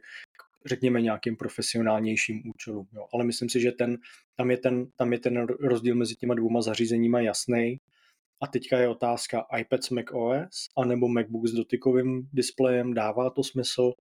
řekněme, 0.67 1.01
nějakým 1.01 1.35
profesionálnějším 1.35 2.41
účelům. 2.49 2.87
Jo. 2.93 3.07
Ale 3.13 3.23
myslím 3.23 3.49
si, 3.49 3.61
že 3.61 3.71
ten, 3.71 3.97
tam, 4.35 4.51
je 4.51 4.57
ten, 4.57 4.85
tam 4.95 5.13
je 5.13 5.19
ten 5.19 5.45
rozdíl 5.45 5.95
mezi 5.95 6.15
těma 6.15 6.33
dvouma 6.33 6.61
zařízeníma 6.61 7.21
jasný. 7.21 7.79
A 8.41 8.47
teďka 8.47 8.79
je 8.79 8.87
otázka 8.87 9.45
iPad 9.59 9.83
s 9.83 9.89
Mac 9.89 10.05
OS 10.11 10.69
anebo 10.77 11.07
MacBook 11.07 11.47
s 11.47 11.51
dotykovým 11.51 12.29
displejem, 12.33 12.93
dává 12.93 13.29
to 13.29 13.43
smysl? 13.43 13.93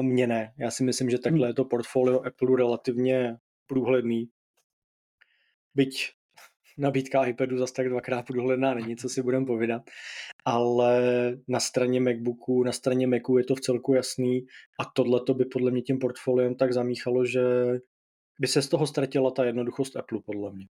Mně 0.00 0.26
ne. 0.26 0.52
Já 0.58 0.70
si 0.70 0.84
myslím, 0.84 1.10
že 1.10 1.18
takhle 1.18 1.48
je 1.48 1.54
to 1.54 1.64
portfolio 1.64 2.20
Apple 2.20 2.56
relativně 2.56 3.36
průhledný. 3.66 4.28
Byť 5.74 6.12
nabídka 6.78 7.26
iPadu 7.26 7.58
zase 7.58 7.74
tak 7.74 7.88
dvakrát 7.88 8.26
průhledná 8.26 8.74
není, 8.74 8.96
co 8.96 9.08
si 9.08 9.22
budeme 9.22 9.46
povídat, 9.46 9.82
ale 10.44 11.00
na 11.48 11.60
straně 11.60 12.00
MacBooku, 12.00 12.64
na 12.64 12.72
straně 12.72 13.06
Macu 13.06 13.38
je 13.38 13.44
to 13.44 13.54
v 13.54 13.60
celku 13.60 13.94
jasný 13.94 14.46
a 14.80 14.84
tohle 14.84 15.20
to 15.20 15.34
by 15.34 15.44
podle 15.44 15.70
mě 15.70 15.82
tím 15.82 15.98
portfoliem 15.98 16.54
tak 16.54 16.72
zamíchalo, 16.72 17.26
že 17.26 17.40
by 18.40 18.46
se 18.46 18.62
z 18.62 18.68
toho 18.68 18.86
ztratila 18.86 19.30
ta 19.30 19.44
jednoduchost 19.44 19.96
Apple, 19.96 20.20
podle 20.26 20.52
mě. 20.52 20.66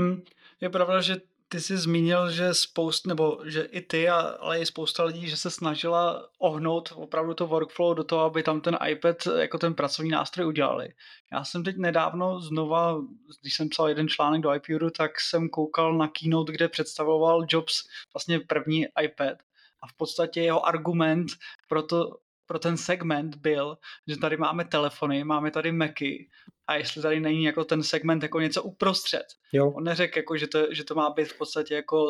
Hmm. 0.00 0.22
Je 0.60 0.70
pravda, 0.70 1.00
že 1.00 1.16
ty 1.48 1.60
jsi 1.60 1.76
zmínil, 1.76 2.30
že 2.30 2.54
spoust, 2.54 3.06
nebo 3.06 3.40
že 3.44 3.62
i 3.62 3.80
ty, 3.80 4.08
ale 4.08 4.60
i 4.60 4.66
spousta 4.66 5.04
lidí, 5.04 5.28
že 5.28 5.36
se 5.36 5.50
snažila 5.50 6.28
ohnout 6.38 6.92
opravdu 6.96 7.34
to 7.34 7.46
workflow 7.46 7.96
do 7.96 8.04
toho, 8.04 8.24
aby 8.24 8.42
tam 8.42 8.60
ten 8.60 8.78
iPad 8.88 9.16
jako 9.26 9.58
ten 9.58 9.74
pracovní 9.74 10.10
nástroj 10.10 10.46
udělali. 10.46 10.88
Já 11.32 11.44
jsem 11.44 11.64
teď 11.64 11.76
nedávno 11.76 12.40
znova, 12.40 12.96
když 13.40 13.54
jsem 13.54 13.68
psal 13.68 13.88
jeden 13.88 14.08
článek 14.08 14.40
do 14.40 14.54
iPadu, 14.54 14.90
tak 14.90 15.20
jsem 15.20 15.48
koukal 15.48 15.94
na 15.94 16.08
keynote, 16.08 16.52
kde 16.52 16.68
představoval 16.68 17.46
Jobs 17.48 17.74
vlastně 18.14 18.40
první 18.40 18.86
iPad 19.02 19.38
a 19.82 19.86
v 19.86 19.92
podstatě 19.96 20.40
jeho 20.40 20.66
argument 20.66 21.26
pro 21.68 21.82
to, 21.82 22.16
pro 22.48 22.58
ten 22.58 22.76
segment 22.76 23.36
byl, 23.36 23.78
že 24.06 24.16
tady 24.16 24.36
máme 24.36 24.64
telefony, 24.64 25.24
máme 25.24 25.50
tady 25.50 25.72
Macy 25.72 26.28
a 26.66 26.74
jestli 26.74 27.02
tady 27.02 27.20
není 27.20 27.44
jako 27.44 27.64
ten 27.64 27.82
segment 27.82 28.22
jako 28.22 28.40
něco 28.40 28.62
uprostřed. 28.62 29.24
Jo. 29.52 29.70
On 29.70 29.84
neřekl, 29.84 30.18
jako, 30.18 30.36
že, 30.36 30.46
to, 30.46 30.74
že 30.74 30.84
to 30.84 30.94
má 30.94 31.10
být 31.10 31.28
v 31.28 31.38
podstatě 31.38 31.74
jako 31.74 32.06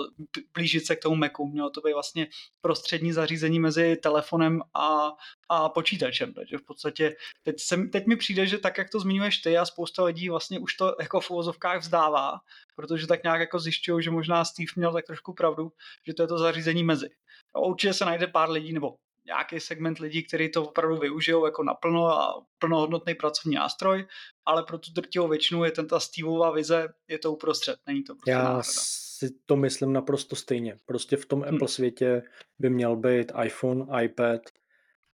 blížit 0.54 0.86
se 0.86 0.96
k 0.96 1.02
tomu 1.02 1.16
Macu. 1.16 1.46
Mělo 1.46 1.70
to 1.70 1.80
být 1.80 1.92
vlastně 1.92 2.26
prostřední 2.60 3.12
zařízení 3.12 3.60
mezi 3.60 3.96
telefonem 3.96 4.60
a, 4.74 5.10
a 5.48 5.68
počítačem. 5.68 6.34
Takže 6.34 6.58
v 6.58 6.62
podstatě 6.62 7.16
teď, 7.42 7.60
se, 7.60 7.76
teď 7.76 8.06
mi 8.06 8.16
přijde, 8.16 8.46
že 8.46 8.58
tak, 8.58 8.78
jak 8.78 8.90
to 8.90 9.00
zmiňuješ 9.00 9.38
ty 9.38 9.58
a 9.58 9.64
spousta 9.64 10.04
lidí 10.04 10.28
vlastně 10.28 10.58
už 10.58 10.74
to 10.74 10.96
jako 11.00 11.20
v 11.20 11.30
uvozovkách 11.30 11.80
vzdává, 11.80 12.38
protože 12.76 13.06
tak 13.06 13.22
nějak 13.22 13.40
jako 13.40 13.58
zjišťují, 13.58 14.04
že 14.04 14.10
možná 14.10 14.44
Steve 14.44 14.72
měl 14.76 14.92
tak 14.92 15.06
trošku 15.06 15.34
pravdu, 15.34 15.72
že 16.06 16.14
to 16.14 16.22
je 16.22 16.28
to 16.28 16.38
zařízení 16.38 16.84
mezi. 16.84 17.08
A 17.54 17.58
určitě 17.58 17.94
se 17.94 18.04
najde 18.04 18.26
pár 18.26 18.50
lidí, 18.50 18.72
nebo 18.72 18.94
nějaký 19.28 19.60
segment 19.60 19.98
lidí, 19.98 20.22
kteří 20.22 20.48
to 20.48 20.64
opravdu 20.64 20.96
využijou 20.96 21.44
jako 21.44 21.62
naplno 21.62 22.06
a 22.06 22.44
plnohodnotný 22.58 23.14
pracovní 23.14 23.54
nástroj, 23.54 24.06
ale 24.46 24.62
pro 24.62 24.78
tu 24.78 24.92
drtivou 24.92 25.28
většinu 25.28 25.64
je 25.64 25.70
ten 25.70 25.86
ta 25.86 26.00
Steveová 26.00 26.50
vize, 26.50 26.88
je 27.08 27.18
to 27.18 27.32
uprostřed, 27.32 27.76
není 27.86 28.04
to 28.04 28.14
prostě 28.14 28.30
Já 28.30 28.42
náhrada. 28.42 28.62
si 28.62 29.30
to 29.46 29.56
myslím 29.56 29.92
naprosto 29.92 30.36
stejně. 30.36 30.76
Prostě 30.86 31.16
v 31.16 31.26
tom 31.26 31.42
hmm. 31.42 31.54
Apple 31.54 31.68
světě 31.68 32.22
by 32.58 32.70
měl 32.70 32.96
být 32.96 33.32
iPhone, 33.44 34.04
iPad 34.04 34.40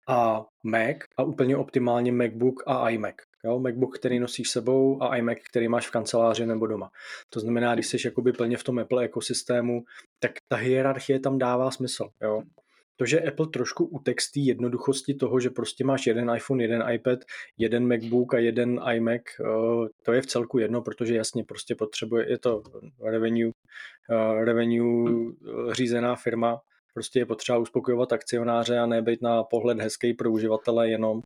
a 0.09 0.45
Mac 0.63 0.97
a 1.17 1.23
úplně 1.23 1.57
optimálně 1.57 2.13
MacBook 2.13 2.63
a 2.67 2.91
iMac. 2.91 3.15
Jo? 3.45 3.59
MacBook, 3.59 3.99
který 3.99 4.21
nosíš 4.21 4.51
sebou 4.51 5.03
a 5.03 5.17
iMac, 5.17 5.39
který 5.51 5.69
máš 5.69 5.87
v 5.87 5.91
kanceláři 5.91 6.47
nebo 6.47 6.67
doma. 6.67 6.91
To 7.31 7.41
znamená, 7.41 7.75
když 7.75 7.87
jsi 7.87 7.97
jakoby 8.05 8.33
plně 8.33 8.57
v 8.57 8.65
tom 8.65 8.79
Apple 8.79 9.05
ekosystému, 9.05 9.83
tak 10.19 10.33
ta 10.49 10.57
hierarchie 10.57 11.21
tam 11.21 11.39
dává 11.39 11.71
smysl. 11.71 12.09
Jo? 12.23 12.43
To, 13.01 13.07
že 13.07 13.21
Apple 13.21 13.47
trošku 13.47 13.85
utextí 13.85 14.47
jednoduchosti 14.47 15.15
toho, 15.15 15.41
že 15.41 15.51
prostě 15.51 15.85
máš 15.85 16.07
jeden 16.07 16.31
iPhone, 16.37 16.65
jeden 16.65 16.85
iPad, 16.93 17.19
jeden 17.59 17.89
MacBook 17.89 18.35
a 18.35 18.39
jeden 18.39 18.81
iMac, 18.95 19.23
eh, 19.41 19.89
to 20.03 20.13
je 20.13 20.23
v 20.23 20.27
celku 20.27 20.59
jedno, 20.59 20.83
protože 20.83 21.17
jasně 21.17 21.45
prostě 21.45 21.75
potřebuje, 21.75 22.31
je 22.31 22.39
to 22.39 22.63
revenue, 23.05 23.51
eh, 24.11 24.45
revenue 24.45 25.11
eh, 25.11 25.75
řízená 25.75 26.17
firma, 26.17 26.61
prostě 26.95 27.19
je 27.19 27.27
potřeba 27.27 27.59
uspokojovat 27.59 28.13
akcionáře 28.13 28.79
a 28.79 28.87
ne 28.87 29.03
být 29.03 29.23
na 29.23 29.45
pohled 29.45 29.81
hezký 29.81 30.15
pro 30.15 30.31
uživatele 30.31 30.91
jenom. 30.91 31.21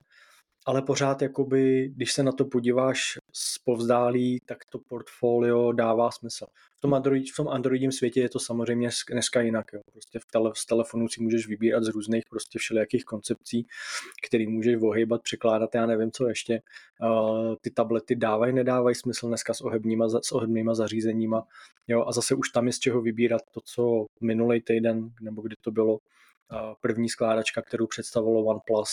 Ale 0.66 0.82
pořád 0.82 1.22
jakoby, 1.22 1.92
když 1.96 2.12
se 2.12 2.22
na 2.22 2.32
to 2.32 2.44
podíváš 2.44 3.18
z 3.37 3.59
povzdálí, 3.59 4.40
tak 4.47 4.59
to 4.64 4.79
portfolio 4.79 5.73
dává 5.73 6.11
smysl. 6.11 6.47
V 6.77 6.81
tom, 6.81 6.94
Android, 6.94 7.33
v 7.33 7.37
tom 7.37 7.49
Androidním 7.49 7.92
světě 7.92 8.20
je 8.20 8.29
to 8.29 8.38
samozřejmě 8.38 8.88
dneska 9.11 9.40
jinak. 9.40 9.73
Jo. 9.73 9.81
Prostě 9.92 10.18
v 10.18 10.25
tele, 10.33 10.53
z 10.55 10.66
telefonu 10.66 11.09
si 11.09 11.23
můžeš 11.23 11.49
vybírat 11.49 11.85
z 11.85 11.88
různých 11.88 12.23
prostě 12.31 12.59
všelijakých 12.59 13.05
koncepcí, 13.05 13.66
který 14.27 14.47
můžeš 14.47 14.77
ohejbat, 14.83 15.23
překládat, 15.23 15.75
já 15.75 15.87
nevím 15.87 16.11
co 16.12 16.29
ještě. 16.29 16.62
Uh, 17.03 17.55
ty 17.61 17.70
tablety 17.70 18.16
dávají, 18.16 18.53
nedávají 18.53 18.94
smysl 18.94 19.29
dneska 19.29 19.55
s 19.55 19.61
ohebníma, 19.61 20.09
s 20.09 20.33
ohebnýma 20.33 20.75
zařízeníma. 20.75 21.42
Jo, 21.88 22.05
a 22.07 22.12
zase 22.12 22.35
už 22.35 22.51
tam 22.51 22.66
je 22.66 22.73
z 22.73 22.79
čeho 22.79 23.01
vybírat 23.01 23.42
to, 23.51 23.61
co 23.64 24.07
minulý 24.20 24.61
týden, 24.61 25.11
nebo 25.20 25.42
kdy 25.42 25.57
to 25.61 25.70
bylo, 25.70 25.99
první 26.81 27.09
skládačka, 27.09 27.62
kterou 27.62 27.87
představilo 27.87 28.44
OnePlus, 28.44 28.88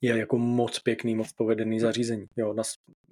je 0.00 0.18
jako 0.18 0.38
moc 0.38 0.78
pěkný, 0.78 1.14
moc 1.14 1.32
povedený 1.32 1.80
zařízení. 1.80 2.26
Jo, 2.36 2.52
na, 2.52 2.62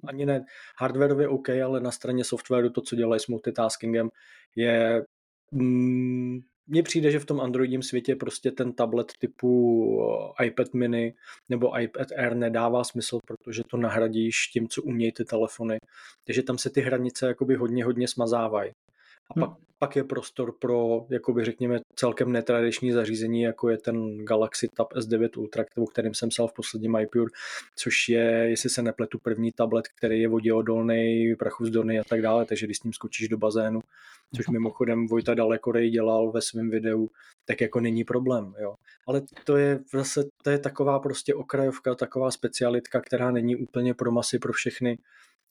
ani 0.07 0.25
ne 0.25 0.45
hardwareově 0.79 1.27
OK, 1.27 1.49
ale 1.49 1.79
na 1.79 1.91
straně 1.91 2.23
softwaru 2.23 2.69
to, 2.69 2.81
co 2.81 2.95
dělají 2.95 3.19
s 3.19 3.27
multitaskingem, 3.27 4.09
je 4.55 5.03
mm, 5.51 6.39
mně 6.67 6.83
přijde, 6.83 7.11
že 7.11 7.19
v 7.19 7.25
tom 7.25 7.41
Androidním 7.41 7.83
světě 7.83 8.15
prostě 8.15 8.51
ten 8.51 8.73
tablet 8.73 9.07
typu 9.19 10.01
eh, 10.41 10.45
iPad 10.45 10.73
mini 10.73 11.13
nebo 11.49 11.79
iPad 11.79 12.07
Air 12.11 12.35
nedává 12.35 12.83
smysl, 12.83 13.19
protože 13.27 13.63
to 13.69 13.77
nahradíš 13.77 14.47
tím, 14.47 14.67
co 14.67 14.81
umějí 14.81 15.11
ty 15.11 15.25
telefony. 15.25 15.77
Takže 16.25 16.43
tam 16.43 16.57
se 16.57 16.69
ty 16.69 16.81
hranice 16.81 17.27
jakoby 17.27 17.55
hodně, 17.55 17.85
hodně 17.85 18.07
smazávají. 18.07 18.71
A 19.29 19.33
pak, 19.39 19.49
hmm. 19.49 19.57
pak 19.79 19.95
je 19.95 20.03
prostor 20.03 20.53
pro, 20.59 21.05
jakoby 21.09 21.45
řekněme, 21.45 21.79
celkem 21.95 22.31
netradiční 22.31 22.91
zařízení, 22.91 23.41
jako 23.41 23.69
je 23.69 23.77
ten 23.77 24.25
Galaxy 24.25 24.67
Tab 24.77 24.93
S9 24.93 25.39
Ultra, 25.39 25.65
o 25.77 25.85
kterým 25.85 26.13
jsem 26.13 26.29
psal 26.29 26.47
v 26.47 26.53
posledním 26.53 26.95
iPure, 26.95 27.31
což 27.75 28.09
je, 28.09 28.23
jestli 28.23 28.69
se 28.69 28.81
nepletu, 28.81 29.19
první 29.19 29.51
tablet, 29.51 29.87
který 29.87 30.21
je 30.21 30.27
voděodolný, 30.27 31.35
prachuzdolný 31.39 31.99
a 31.99 32.03
tak 32.03 32.21
dále, 32.21 32.45
takže 32.45 32.65
když 32.65 32.77
s 32.77 32.83
ním 32.83 32.93
skočíš 32.93 33.27
do 33.29 33.37
bazénu, 33.37 33.79
což 34.35 34.47
mimochodem 34.51 35.07
Vojta 35.07 35.33
Dalekorej 35.33 35.89
dělal 35.89 36.31
ve 36.31 36.41
svém 36.41 36.69
videu, 36.69 37.09
tak 37.45 37.61
jako 37.61 37.79
není 37.79 38.03
problém, 38.03 38.53
jo. 38.61 38.75
Ale 39.07 39.21
to 39.43 39.57
je 39.57 39.79
zase, 39.93 40.23
to 40.43 40.49
je 40.49 40.59
taková 40.59 40.99
prostě 40.99 41.35
okrajovka, 41.35 41.95
taková 41.95 42.31
specialitka, 42.31 43.01
která 43.01 43.31
není 43.31 43.55
úplně 43.55 43.93
pro 43.93 44.11
masy, 44.11 44.39
pro 44.39 44.53
všechny 44.53 44.97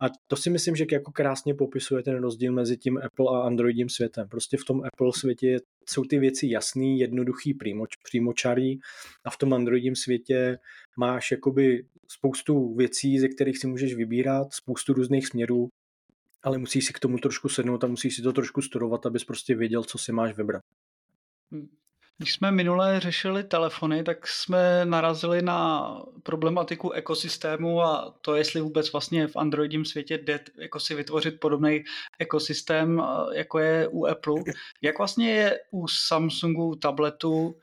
a 0.01 0.07
to 0.27 0.37
si 0.37 0.51
myslím, 0.51 0.77
že 0.77 0.87
jako 0.93 1.13
krásně 1.13 1.55
popisuje 1.55 2.03
ten 2.03 2.17
rozdíl 2.17 2.53
mezi 2.53 2.77
tím 2.77 2.99
Apple 2.99 3.27
a 3.39 3.43
Androidím 3.43 3.89
světem. 3.89 4.29
Prostě 4.29 4.57
v 4.57 4.65
tom 4.65 4.83
Apple 4.85 5.13
světě 5.13 5.59
jsou 5.89 6.05
ty 6.05 6.19
věci 6.19 6.47
jasný, 6.51 6.99
jednoduchý, 6.99 7.55
přímoč, 7.55 7.91
přímočarý 8.05 8.79
a 9.25 9.31
v 9.31 9.37
tom 9.37 9.55
Androidím 9.55 9.97
světě 9.97 10.59
máš 10.99 11.31
jakoby 11.31 11.87
spoustu 12.09 12.75
věcí, 12.75 13.19
ze 13.19 13.29
kterých 13.29 13.59
si 13.59 13.67
můžeš 13.67 13.95
vybírat, 13.95 14.53
spoustu 14.53 14.93
různých 14.93 15.27
směrů, 15.27 15.69
ale 16.43 16.59
musíš 16.59 16.85
si 16.85 16.93
k 16.93 16.99
tomu 16.99 17.19
trošku 17.19 17.49
sednout 17.49 17.85
a 17.85 17.87
musíš 17.87 18.17
si 18.17 18.23
to 18.23 18.33
trošku 18.33 18.63
studovat, 18.63 19.07
abys 19.07 19.25
prostě 19.25 19.55
věděl, 19.55 19.85
co 19.85 19.99
si 19.99 20.13
máš 20.13 20.37
vybrat. 20.37 20.63
Hmm. 21.53 21.69
Když 22.18 22.33
jsme 22.33 22.50
minule 22.50 23.00
řešili 23.00 23.44
telefony, 23.44 24.05
tak 24.05 24.26
jsme 24.26 24.85
narazili 24.85 25.42
na 25.42 25.90
problematiku 26.22 26.90
ekosystému 26.90 27.83
a 27.83 28.14
to, 28.20 28.35
jestli 28.35 28.61
vůbec 28.61 28.92
vlastně 28.92 29.26
v 29.26 29.37
Androidním 29.37 29.85
světě 29.85 30.18
jde 30.18 30.40
jako 30.59 30.81
si 30.81 30.94
vytvořit 30.94 31.40
podobný 31.40 31.85
ekosystém, 32.18 33.02
jako 33.33 33.59
je 33.59 33.88
u 33.88 34.07
Apple. 34.07 34.42
Jak 34.83 34.98
vlastně 34.98 35.31
je 35.31 35.61
u 35.70 35.88
Samsungu 35.88 36.74
tabletu 36.74 37.59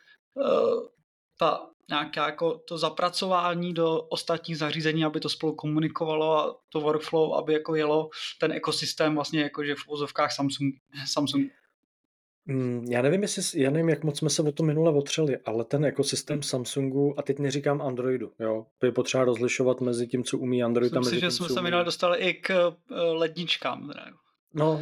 ta 1.40 1.70
nějaké 1.90 2.20
jako 2.20 2.58
to 2.68 2.78
zapracování 2.78 3.74
do 3.74 4.02
ostatních 4.02 4.58
zařízení, 4.58 5.06
aby 5.06 5.20
to 5.20 5.30
spolu 5.30 5.56
komunikovalo 5.56 6.38
a 6.40 6.56
to 6.70 6.82
workflow, 6.82 7.34
aby 7.34 7.54
jako 7.54 7.76
jelo 7.76 8.10
ten 8.40 8.52
ekosystém 8.52 9.16
vlastně 9.16 9.42
jakože 9.42 9.76
v 9.76 9.88
úzovkách 9.88 10.32
Samsung, 10.32 10.76
Samsung 11.06 11.52
Mm, 12.46 12.86
já 12.90 13.02
nevím, 13.02 13.22
jestli, 13.22 13.62
já 13.62 13.72
nevím, 13.72 13.90
jak 13.90 14.04
moc 14.04 14.18
jsme 14.18 14.30
se 14.30 14.42
o 14.42 14.52
to 14.52 14.64
minule 14.64 14.92
otřeli, 14.92 15.38
ale 15.38 15.66
ten 15.66 15.86
ekosystém 15.86 16.36
hmm. 16.36 16.44
Samsungu, 16.44 17.20
a 17.20 17.22
teď 17.22 17.40
neříkám 17.40 17.82
Androidu, 17.82 18.32
jo, 18.40 18.66
to 18.78 18.86
je 18.86 18.92
potřeba 18.92 19.24
rozlišovat 19.24 19.82
mezi 19.82 20.08
tím, 20.08 20.24
co 20.24 20.38
umí 20.38 20.64
Android 20.64 20.92
Myslím 20.92 20.98
a 20.98 21.02
mezi 21.02 21.16
si, 21.16 21.22
tím, 21.22 21.30
že 21.30 21.32
jsme 21.32 21.48
co 21.48 21.54
se 21.54 21.62
minule 21.62 21.84
dostali 21.84 22.18
i 22.18 22.34
k 22.34 22.68
uh, 22.68 22.98
ledničkám. 23.14 23.88
Teda. 23.88 24.06
No, 24.56 24.82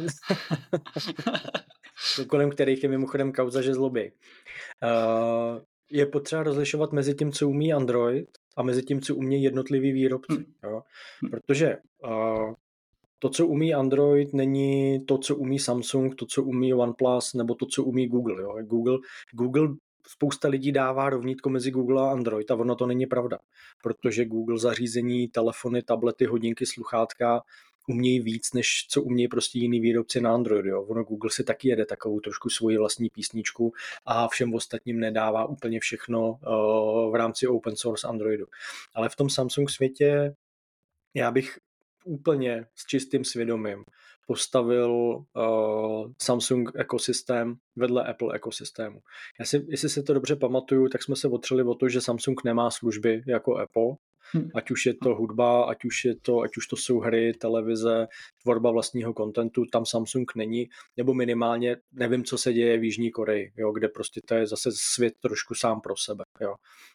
kolem 2.26 2.50
kterých 2.50 2.82
je 2.82 2.88
mimochodem 2.88 3.32
kauza, 3.32 3.62
že 3.62 3.74
zlobí. 3.74 4.12
Uh, 4.82 5.60
je 5.90 6.06
potřeba 6.06 6.42
rozlišovat 6.42 6.92
mezi 6.92 7.14
tím, 7.14 7.32
co 7.32 7.48
umí 7.48 7.72
Android 7.72 8.28
a 8.56 8.62
mezi 8.62 8.82
tím, 8.82 9.00
co 9.00 9.14
umí 9.14 9.42
jednotlivý 9.42 9.92
výrobci. 9.92 10.34
Hmm. 10.34 10.54
Jo? 10.64 10.82
Hm. 11.24 11.30
Protože 11.30 11.76
uh, 12.04 12.54
to, 13.22 13.28
co 13.28 13.46
umí 13.46 13.74
Android, 13.74 14.32
není 14.32 15.04
to, 15.06 15.18
co 15.18 15.36
umí 15.36 15.58
Samsung, 15.58 16.14
to, 16.14 16.26
co 16.26 16.42
umí 16.42 16.74
OnePlus, 16.74 17.34
nebo 17.34 17.54
to, 17.54 17.66
co 17.66 17.84
umí 17.84 18.06
Google. 18.06 18.42
Jo? 18.42 18.56
Google, 18.62 18.98
Google 19.32 19.68
spousta 20.08 20.48
lidí 20.48 20.72
dává 20.72 21.10
rovnítko 21.10 21.50
mezi 21.50 21.70
Google 21.70 22.02
a 22.02 22.12
Android 22.12 22.50
a 22.50 22.54
ono 22.54 22.74
to 22.74 22.86
není 22.86 23.06
pravda, 23.06 23.38
protože 23.82 24.24
Google 24.24 24.58
zařízení, 24.58 25.28
telefony, 25.28 25.82
tablety, 25.82 26.24
hodinky, 26.24 26.66
sluchátka 26.66 27.42
umějí 27.88 28.20
víc, 28.20 28.52
než 28.52 28.86
co 28.88 29.02
umějí 29.02 29.28
prostě 29.28 29.58
jiný 29.58 29.80
výrobci 29.80 30.20
na 30.20 30.34
Android. 30.34 30.66
Jo. 30.66 30.82
Ono 30.82 31.04
Google 31.04 31.30
si 31.30 31.44
taky 31.44 31.68
jede 31.68 31.86
takovou 31.86 32.20
trošku 32.20 32.50
svoji 32.50 32.78
vlastní 32.78 33.10
písničku 33.10 33.72
a 34.06 34.28
všem 34.28 34.54
ostatním 34.54 35.00
nedává 35.00 35.44
úplně 35.44 35.80
všechno 35.80 36.30
uh, 36.30 37.12
v 37.12 37.14
rámci 37.14 37.46
open 37.46 37.76
source 37.76 38.08
Androidu. 38.08 38.46
Ale 38.94 39.08
v 39.08 39.16
tom 39.16 39.30
Samsung 39.30 39.70
světě 39.70 40.34
já 41.14 41.30
bych 41.30 41.58
úplně 42.04 42.66
s 42.74 42.86
čistým 42.86 43.24
svědomím 43.24 43.84
postavil 44.26 44.90
uh, 44.90 46.12
Samsung 46.22 46.70
ekosystém 46.74 47.54
vedle 47.76 48.04
Apple 48.04 48.34
ekosystému. 48.34 49.00
Já 49.40 49.44
si, 49.44 49.66
jestli 49.68 49.88
si 49.88 50.02
to 50.02 50.14
dobře 50.14 50.36
pamatuju, 50.36 50.88
tak 50.88 51.02
jsme 51.02 51.16
se 51.16 51.28
otřeli 51.28 51.62
o 51.62 51.74
to, 51.74 51.88
že 51.88 52.00
Samsung 52.00 52.44
nemá 52.44 52.70
služby 52.70 53.22
jako 53.26 53.56
Apple. 53.56 53.94
Ať 54.54 54.70
už 54.70 54.86
je 54.86 54.94
to 54.94 55.14
hudba, 55.14 55.64
ať 55.64 55.84
už, 55.84 56.04
je 56.04 56.14
to, 56.16 56.40
ať 56.40 56.56
už 56.56 56.66
to 56.66 56.76
jsou 56.76 57.00
hry, 57.00 57.32
televize, 57.32 58.06
tvorba 58.42 58.70
vlastního 58.70 59.14
kontentu, 59.14 59.64
tam 59.72 59.86
Samsung 59.86 60.34
není, 60.36 60.68
nebo 60.96 61.14
minimálně 61.14 61.76
nevím, 61.92 62.24
co 62.24 62.38
se 62.38 62.52
děje 62.52 62.78
v 62.78 62.84
Jižní 62.84 63.10
Koreji, 63.10 63.52
jo, 63.56 63.72
kde 63.72 63.88
prostě 63.88 64.20
to 64.24 64.34
je 64.34 64.46
zase 64.46 64.70
svět 64.72 65.14
trošku 65.20 65.54
sám 65.54 65.80
pro 65.80 65.94
sebe. 65.96 66.24
Jo. 66.40 66.54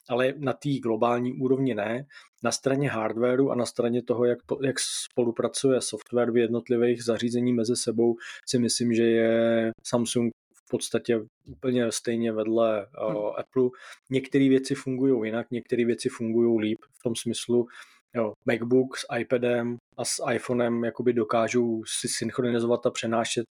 Ale 0.10 0.34
na 0.38 0.54
té 0.54 0.70
globální 0.84 1.34
úrovni 1.34 1.76
ne. 1.76 2.06
Na 2.44 2.52
straně 2.52 2.90
hardwareu 2.90 3.50
a 3.50 3.56
na 3.56 3.66
straně 3.66 4.04
toho, 4.04 4.26
jak, 4.26 4.40
jak 4.64 4.76
spolupracuje 4.80 5.82
software 5.82 6.32
v 6.32 6.38
jednotlivých 6.38 7.04
zařízení 7.04 7.54
mezi 7.54 7.76
sebou, 7.76 8.16
si 8.46 8.60
myslím, 8.60 8.94
že 8.94 9.04
je 9.04 9.72
Samsung 9.84 10.32
v 10.68 10.70
podstatě 10.70 11.20
úplně 11.46 11.92
stejně 11.92 12.32
vedle 12.32 12.88
uh, 13.04 13.10
hmm. 13.10 13.32
Apple. 13.38 13.70
Některé 14.10 14.50
věci 14.50 14.76
fungují 14.76 15.26
jinak, 15.26 15.52
některé 15.52 15.86
věci 15.86 16.10
fungují 16.10 16.62
líp 16.62 16.80
v 17.00 17.04
tom 17.04 17.16
smyslu, 17.16 17.68
jo, 18.16 18.34
MacBook 18.46 18.98
s 18.98 19.06
iPadem 19.20 19.78
a 19.98 20.06
s 20.06 20.24
iPhonem 20.34 20.84
jakoby 20.84 21.14
dokážou 21.14 21.84
si 22.00 22.08
synchronizovat 22.08 22.86
a 22.86 22.92
přenášet 22.92 23.46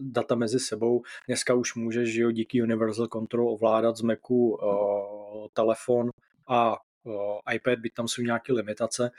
data 0.00 0.34
mezi 0.34 0.60
sebou. 0.60 1.02
Dneska 1.26 1.54
už 1.54 1.74
můžeš, 1.74 2.12
že 2.12 2.22
jo, 2.22 2.30
díky 2.30 2.62
Universal 2.62 3.06
Control 3.06 3.52
ovládat 3.52 3.96
z 3.96 4.02
Macu 4.02 4.34
uh, 4.34 5.46
telefon 5.52 6.10
a 6.48 6.76
uh, 7.04 7.38
iPad, 7.54 7.78
byť 7.78 7.94
tam 7.94 8.08
jsou 8.08 8.22
nějaké 8.22 8.52
limitace. 8.52 9.10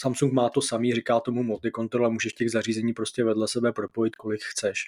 Samsung 0.00 0.32
má 0.32 0.48
to 0.48 0.62
samý, 0.62 0.94
říká 0.94 1.20
tomu 1.20 1.42
multicontrol 1.42 2.06
a 2.06 2.08
můžeš 2.08 2.32
těch 2.32 2.50
zařízení 2.50 2.92
prostě 2.92 3.24
vedle 3.24 3.48
sebe 3.48 3.72
propojit, 3.72 4.16
kolik 4.16 4.40
chceš. 4.42 4.84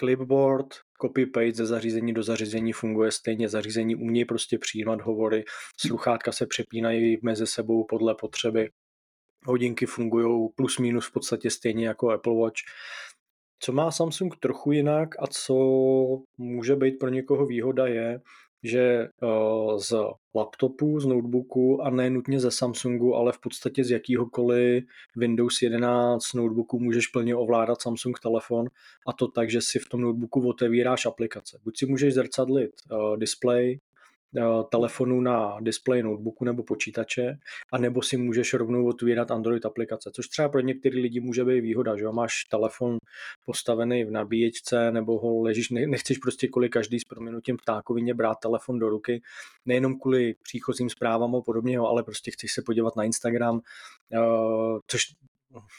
Clipboard, 0.00 0.66
copy-paste 1.02 1.54
ze 1.54 1.66
zařízení 1.66 2.12
do 2.12 2.22
zařízení 2.22 2.72
funguje 2.72 3.10
stejně. 3.10 3.48
Zařízení 3.48 3.96
umějí 3.96 4.24
prostě 4.24 4.58
přijímat 4.58 5.00
hovory, 5.00 5.44
sluchátka 5.80 6.32
se 6.32 6.46
přepínají 6.46 7.18
mezi 7.22 7.46
sebou 7.46 7.84
podle 7.84 8.14
potřeby. 8.14 8.70
Hodinky 9.46 9.86
fungují 9.86 10.48
plus 10.54 10.78
minus 10.78 11.06
v 11.06 11.12
podstatě 11.12 11.50
stejně 11.50 11.86
jako 11.86 12.10
Apple 12.10 12.36
Watch. 12.40 12.60
Co 13.58 13.72
má 13.72 13.90
Samsung 13.90 14.36
trochu 14.36 14.72
jinak 14.72 15.08
a 15.18 15.26
co 15.26 15.54
může 16.38 16.76
být 16.76 16.92
pro 16.92 17.08
někoho 17.08 17.46
výhoda 17.46 17.86
je, 17.86 18.20
že 18.62 19.08
uh, 19.22 19.78
z 19.78 19.94
laptopu, 20.34 21.00
z 21.00 21.06
notebooku 21.06 21.82
a 21.82 21.90
ne 21.90 22.10
nutně 22.10 22.40
ze 22.40 22.50
Samsungu, 22.50 23.14
ale 23.14 23.32
v 23.32 23.38
podstatě 23.38 23.84
z 23.84 23.90
jakýhokoliv 23.90 24.84
Windows 25.16 25.62
11 25.62 26.32
notebooku 26.34 26.78
můžeš 26.78 27.06
plně 27.06 27.36
ovládat 27.36 27.82
Samsung 27.82 28.18
telefon 28.18 28.66
a 29.06 29.12
to 29.12 29.28
tak, 29.28 29.50
že 29.50 29.60
si 29.60 29.78
v 29.78 29.88
tom 29.88 30.00
notebooku 30.00 30.48
otevíráš 30.48 31.06
aplikace. 31.06 31.58
Buď 31.64 31.78
si 31.78 31.86
můžeš 31.86 32.14
zrcadlit 32.14 32.70
uh, 32.90 33.16
display, 33.16 33.78
Eh, 33.91 33.91
telefonu 34.70 35.20
na 35.20 35.56
display 35.60 36.02
notebooku 36.02 36.44
nebo 36.44 36.62
počítače, 36.62 37.38
a 37.72 37.78
nebo 37.78 38.02
si 38.02 38.16
můžeš 38.16 38.54
rovnou 38.54 38.86
otvírat 38.86 39.30
Android 39.30 39.66
aplikace, 39.66 40.10
což 40.12 40.28
třeba 40.28 40.48
pro 40.48 40.60
některé 40.60 40.96
lidi 40.96 41.20
může 41.20 41.44
být 41.44 41.60
výhoda, 41.60 41.96
že 41.96 42.04
máš 42.04 42.44
telefon 42.44 42.96
postavený 43.46 44.04
v 44.04 44.10
nabíječce 44.10 44.92
nebo 44.92 45.18
ho 45.18 45.42
ležíš, 45.42 45.70
nechceš 45.70 46.18
prostě 46.18 46.48
kvůli 46.48 46.68
každý 46.68 47.00
s 47.00 47.04
proměnutím 47.04 47.56
ptákovině 47.56 48.14
brát 48.14 48.38
telefon 48.42 48.78
do 48.78 48.88
ruky, 48.88 49.22
nejenom 49.66 49.98
kvůli 50.00 50.34
příchozím 50.42 50.90
zprávám 50.90 51.36
a 51.36 51.40
podobně, 51.40 51.78
ale 51.78 52.02
prostě 52.02 52.30
chceš 52.30 52.52
se 52.52 52.62
podívat 52.66 52.96
na 52.96 53.04
Instagram, 53.04 53.60
eh, 54.12 54.18
což 54.86 55.02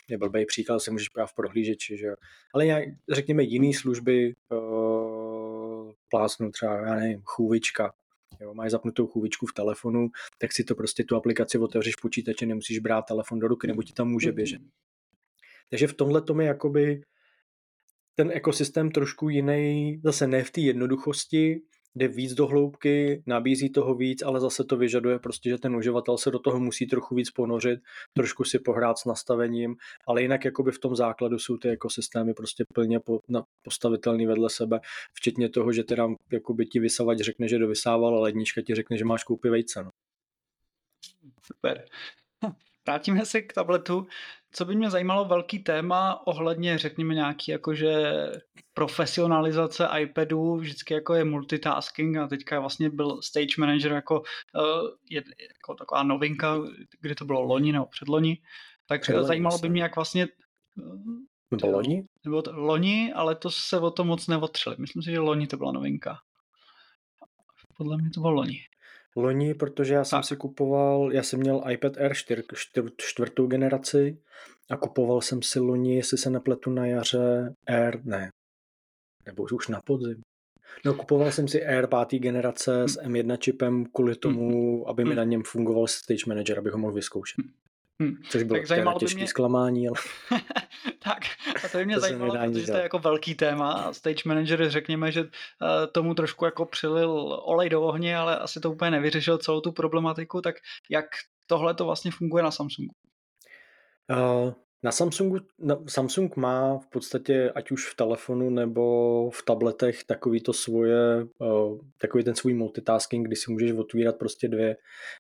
je 0.10 0.18
blbý 0.18 0.46
příklad, 0.46 0.80
se 0.80 0.92
můžeš 0.92 1.10
právě 1.10 1.28
v 1.28 1.36
prohlížeči, 1.36 1.98
že 1.98 2.06
jo. 2.06 2.16
Ale 2.54 2.66
nějak, 2.66 2.84
řekněme 3.12 3.44
jiné 3.44 3.74
služby, 3.74 4.34
uh, 4.50 5.92
plásnu 6.10 6.52
třeba, 6.52 6.76
já 6.76 6.96
nevím, 6.96 7.22
chůvička, 7.24 7.94
Jo, 8.44 8.54
máš 8.54 8.72
zapnutou 8.72 9.08
chůvičku 9.08 9.46
v 9.46 9.54
telefonu, 9.54 10.10
tak 10.38 10.54
si 10.54 10.64
to 10.64 10.76
prostě 10.76 11.04
tu 11.04 11.16
aplikaci 11.16 11.58
otevřeš 11.58 11.96
v 11.96 12.02
počítači, 12.02 12.46
nemusíš 12.46 12.80
brát 12.80 13.02
telefon 13.02 13.40
do 13.40 13.48
ruky, 13.48 13.68
nebo 13.68 13.84
ti 13.84 13.94
tam 13.94 14.10
může 14.10 14.32
běžet. 14.32 14.62
Takže 15.70 15.88
v 15.88 15.94
tomhle 15.94 16.22
tom 16.22 16.42
je 16.42 16.48
jakoby 16.48 17.02
ten 18.16 18.32
ekosystém 18.32 18.92
trošku 18.92 19.30
jiný, 19.30 20.02
zase 20.04 20.28
ne 20.28 20.44
v 20.44 20.52
té 20.52 20.62
jednoduchosti, 20.62 21.62
jde 21.96 22.08
víc 22.08 22.34
do 22.34 22.48
hloubky, 22.48 23.24
nabízí 23.26 23.70
toho 23.70 23.96
víc, 23.96 24.22
ale 24.22 24.40
zase 24.40 24.64
to 24.64 24.78
vyžaduje 24.78 25.20
prostě, 25.20 25.50
že 25.50 25.58
ten 25.58 25.76
uživatel 25.76 26.18
se 26.18 26.32
do 26.32 26.40
toho 26.40 26.60
musí 26.60 26.88
trochu 26.88 27.16
víc 27.16 27.32
ponořit, 27.32 27.80
trošku 28.14 28.44
si 28.44 28.60
pohrát 28.60 28.98
s 28.98 29.06
nastavením, 29.06 29.76
ale 30.08 30.22
jinak 30.22 30.46
jakoby 30.46 30.72
v 30.72 30.80
tom 30.80 30.96
základu 30.96 31.40
jsou 31.40 31.58
ty 31.58 31.70
ekosystémy 31.70 32.34
prostě 32.34 32.66
plně 32.74 33.00
po, 33.00 33.20
na, 33.28 33.44
postavitelný 33.62 34.26
vedle 34.26 34.50
sebe, 34.50 34.80
včetně 35.14 35.50
toho, 35.50 35.72
že 35.72 35.84
teda 35.84 36.08
jakoby 36.32 36.66
ti 36.66 36.80
vysavač 36.80 37.18
řekne, 37.18 37.48
že 37.48 37.60
dovysával, 37.60 38.18
a 38.18 38.20
lednička 38.20 38.62
ti 38.62 38.76
řekne, 38.76 38.98
že 38.98 39.06
máš 39.06 39.24
koupit 39.24 39.50
vejce. 39.50 39.84
No. 39.84 39.90
Super. 41.44 41.86
Vrátíme 42.86 43.26
se 43.26 43.42
k 43.42 43.54
tabletu. 43.54 44.08
Co 44.56 44.66
by 44.66 44.76
mě 44.76 44.90
zajímalo, 44.90 45.26
velký 45.26 45.60
téma 45.60 46.28
ohledně, 46.28 46.78
řekněme, 46.78 47.14
nějaký 47.14 47.52
jakože 47.52 48.14
profesionalizace 48.74 49.88
iPadu, 50.00 50.56
vždycky 50.56 50.94
jako 50.94 51.14
je 51.14 51.24
multitasking 51.24 52.18
a 52.18 52.28
teďka 52.28 52.60
vlastně 52.60 52.90
byl 52.90 53.22
Stage 53.22 53.56
Manager 53.60 53.92
jako, 53.92 54.20
uh, 54.20 54.90
je, 55.10 55.24
jako 55.58 55.76
taková 55.80 56.04
novinka, 56.04 56.58
kdy 57.02 57.16
to 57.16 57.26
bylo 57.26 57.42
loni 57.42 57.72
nebo 57.72 57.86
předloni, 57.86 58.38
tak 58.86 59.02
předloni, 59.02 59.28
zajímalo 59.28 59.58
by 59.58 59.70
mě, 59.70 59.82
jak 59.82 59.96
vlastně 59.96 60.28
nebo 61.52 61.72
loni? 61.72 62.04
Nebo 62.26 62.42
to, 62.42 62.52
loni, 62.54 63.14
ale 63.14 63.36
to 63.36 63.52
se 63.52 63.80
o 63.80 63.92
to 63.92 64.04
moc 64.04 64.28
neotřeli. 64.28 64.76
Myslím 64.80 65.04
si, 65.04 65.12
že 65.12 65.20
loni 65.20 65.48
to 65.48 65.58
byla 65.58 65.72
novinka. 65.72 66.18
Podle 67.78 67.98
mě 67.98 68.10
to 68.10 68.22
bylo 68.22 68.34
loni. 68.34 68.60
Loni, 69.16 69.54
protože 69.54 69.94
já 69.94 70.04
jsem 70.04 70.18
tak. 70.18 70.26
si 70.26 70.36
kupoval, 70.36 71.14
já 71.14 71.24
jsem 71.24 71.40
měl 71.40 71.64
iPad 71.70 71.98
Air 71.98 72.14
4, 72.14 72.44
čtvrtou 72.98 73.48
generaci 73.48 74.18
a 74.70 74.78
kupoval 74.78 75.22
jsem 75.22 75.42
si 75.42 75.60
loni, 75.60 75.96
jestli 75.96 76.18
se 76.18 76.30
nepletu 76.30 76.70
na 76.70 76.86
jaře, 76.86 77.54
Air, 77.68 78.06
ne, 78.06 78.30
nebo 79.26 79.44
už 79.44 79.68
na 79.68 79.82
podzim. 79.82 80.22
No, 80.86 80.94
kupoval 80.94 81.32
jsem 81.32 81.48
si 81.48 81.66
Air 81.66 81.88
pátý 81.88 82.20
generace 82.20 82.84
s 82.84 83.02
M1 83.02 83.38
čipem 83.38 83.86
kvůli 83.86 84.16
tomu, 84.16 84.90
aby 84.90 85.06
mi 85.06 85.16
na 85.16 85.24
něm 85.24 85.44
fungoval 85.44 85.88
Stage 85.88 86.24
Manager, 86.28 86.60
abych 86.60 86.74
ho 86.74 86.80
mohl 86.80 86.94
vyzkoušet. 86.94 87.46
Hmm. 88.04 88.18
Což 88.30 88.44
bylo 88.44 88.60
tak 88.68 88.98
těžké 89.00 89.18
mě... 89.18 89.28
zklamání, 89.28 89.88
ale... 89.88 89.98
tak, 91.04 91.20
a 91.66 91.68
to 91.72 91.78
by 91.78 91.86
mě 91.86 91.96
to 91.96 92.02
zajímalo, 92.02 92.38
protože 92.52 92.66
to 92.66 92.78
je 92.78 92.84
jako 92.84 93.00
velký 93.00 93.36
téma 93.36 93.72
a 93.74 93.94
Stage 93.94 94.22
Manager, 94.26 94.70
řekněme, 94.70 95.12
že 95.12 95.22
uh, 95.22 95.28
tomu 95.92 96.14
trošku 96.14 96.46
jako 96.46 96.66
přilil 96.66 97.42
olej 97.44 97.70
do 97.70 97.82
ohně, 97.82 98.18
ale 98.18 98.38
asi 98.38 98.60
to 98.60 98.72
úplně 98.72 98.92
nevyřešil 98.92 99.38
celou 99.38 99.62
tu 99.62 99.72
problematiku, 99.72 100.42
tak 100.42 100.56
jak 100.90 101.06
tohle 101.48 101.74
to 101.74 101.86
vlastně 101.86 102.12
funguje 102.12 102.44
na 102.44 102.52
Samsungu? 102.52 102.94
Uh, 104.12 104.54
Na 104.84 104.92
Samsungu, 104.92 105.38
na, 105.60 105.78
Samsung 105.88 106.36
má 106.36 106.78
v 106.78 106.88
podstatě, 106.88 107.52
ať 107.56 107.72
už 107.72 107.90
v 107.90 107.96
telefonu 107.96 108.50
nebo 108.50 109.30
v 109.32 109.44
tabletech, 109.44 110.04
takový 110.04 110.42
to 110.42 110.54
svoje, 110.54 111.24
uh, 111.40 111.80
takový 111.98 112.24
ten 112.24 112.36
svůj 112.36 112.54
multitasking, 112.54 113.28
kdy 113.28 113.36
si 113.36 113.52
můžeš 113.52 113.72
otvírat 113.72 114.16
prostě 114.18 114.48
dvě, 114.48 114.78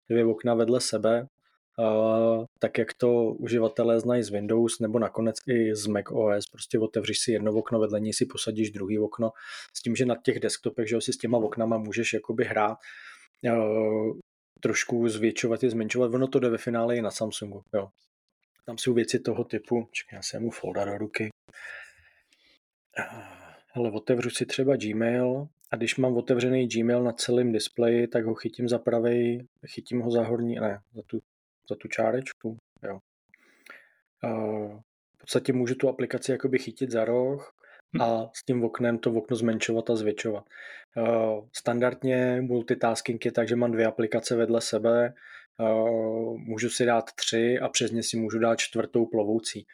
dvě 0.09 0.25
okna 0.25 0.53
vedle 0.53 0.81
sebe, 0.81 1.27
tak 2.59 2.77
jak 2.77 2.93
to 2.93 3.23
uživatelé 3.23 3.99
znají 3.99 4.23
z 4.23 4.29
Windows 4.29 4.79
nebo 4.79 4.99
nakonec 4.99 5.35
i 5.47 5.75
z 5.75 5.87
Mac 5.87 6.05
OS, 6.11 6.47
prostě 6.51 6.79
otevřeš 6.79 7.19
si 7.19 7.31
jedno 7.31 7.51
okno, 7.51 7.79
vedle 7.79 7.99
něj 7.99 8.13
si 8.13 8.25
posadíš 8.25 8.71
druhý 8.71 8.99
okno, 8.99 9.31
s 9.73 9.81
tím, 9.81 9.95
že 9.95 10.05
na 10.05 10.15
těch 10.23 10.39
desktopech, 10.39 10.89
že 10.89 11.01
si 11.01 11.13
s 11.13 11.17
těma 11.17 11.37
oknama 11.37 11.77
můžeš 11.77 12.13
jakoby 12.13 12.43
hrát, 12.45 12.77
trošku 14.59 15.09
zvětšovat 15.09 15.63
i 15.63 15.69
zmenšovat, 15.69 16.13
ono 16.13 16.27
to 16.27 16.39
jde 16.39 16.49
ve 16.49 16.57
finále 16.57 16.97
i 16.97 17.01
na 17.01 17.11
Samsungu, 17.11 17.61
jo. 17.73 17.89
Tam 18.65 18.77
jsou 18.77 18.93
věci 18.93 19.19
toho 19.19 19.43
typu, 19.43 19.87
čekaj, 19.91 20.17
já 20.17 20.21
si 20.21 20.39
mu 20.39 20.51
folder 20.51 20.87
do 20.87 20.97
ruky. 20.97 21.29
Ale 23.75 23.91
otevřu 23.91 24.29
si 24.29 24.45
třeba 24.45 24.75
Gmail 24.75 25.47
a 25.71 25.75
když 25.75 25.97
mám 25.97 26.17
otevřený 26.17 26.67
Gmail 26.67 27.03
na 27.03 27.11
celém 27.11 27.51
displeji, 27.51 28.07
tak 28.07 28.25
ho 28.25 28.35
chytím 28.35 28.69
za 28.69 28.79
pravej, 28.79 29.47
chytím 29.67 30.01
ho 30.01 30.11
za 30.11 30.23
horní, 30.23 30.55
ne, 30.55 30.79
za 30.95 31.01
tu, 31.07 31.19
za 31.69 31.75
tu 31.75 31.87
čárečku, 31.87 32.57
jo. 32.83 32.99
v 35.15 35.17
podstatě 35.17 35.53
můžu 35.53 35.75
tu 35.75 35.89
aplikaci 35.89 36.31
jakoby 36.31 36.59
chytit 36.59 36.91
za 36.91 37.05
roh 37.05 37.53
a 38.01 38.29
s 38.33 38.45
tím 38.45 38.63
oknem 38.63 38.97
to 38.97 39.11
okno 39.11 39.37
zmenšovat 39.37 39.89
a 39.89 39.95
zvětšovat. 39.95 40.45
Standardně 41.57 42.41
multitasking 42.41 43.25
je 43.25 43.31
tak, 43.31 43.47
že 43.47 43.55
mám 43.55 43.71
dvě 43.71 43.85
aplikace 43.85 44.35
vedle 44.35 44.61
sebe, 44.61 45.13
můžu 46.35 46.69
si 46.69 46.85
dát 46.85 47.05
tři 47.15 47.59
a 47.59 47.69
přes 47.69 47.91
ně 47.91 48.03
si 48.03 48.17
můžu 48.17 48.39
dát 48.39 48.59
čtvrtou 48.59 49.05
plovoucí. 49.05 49.65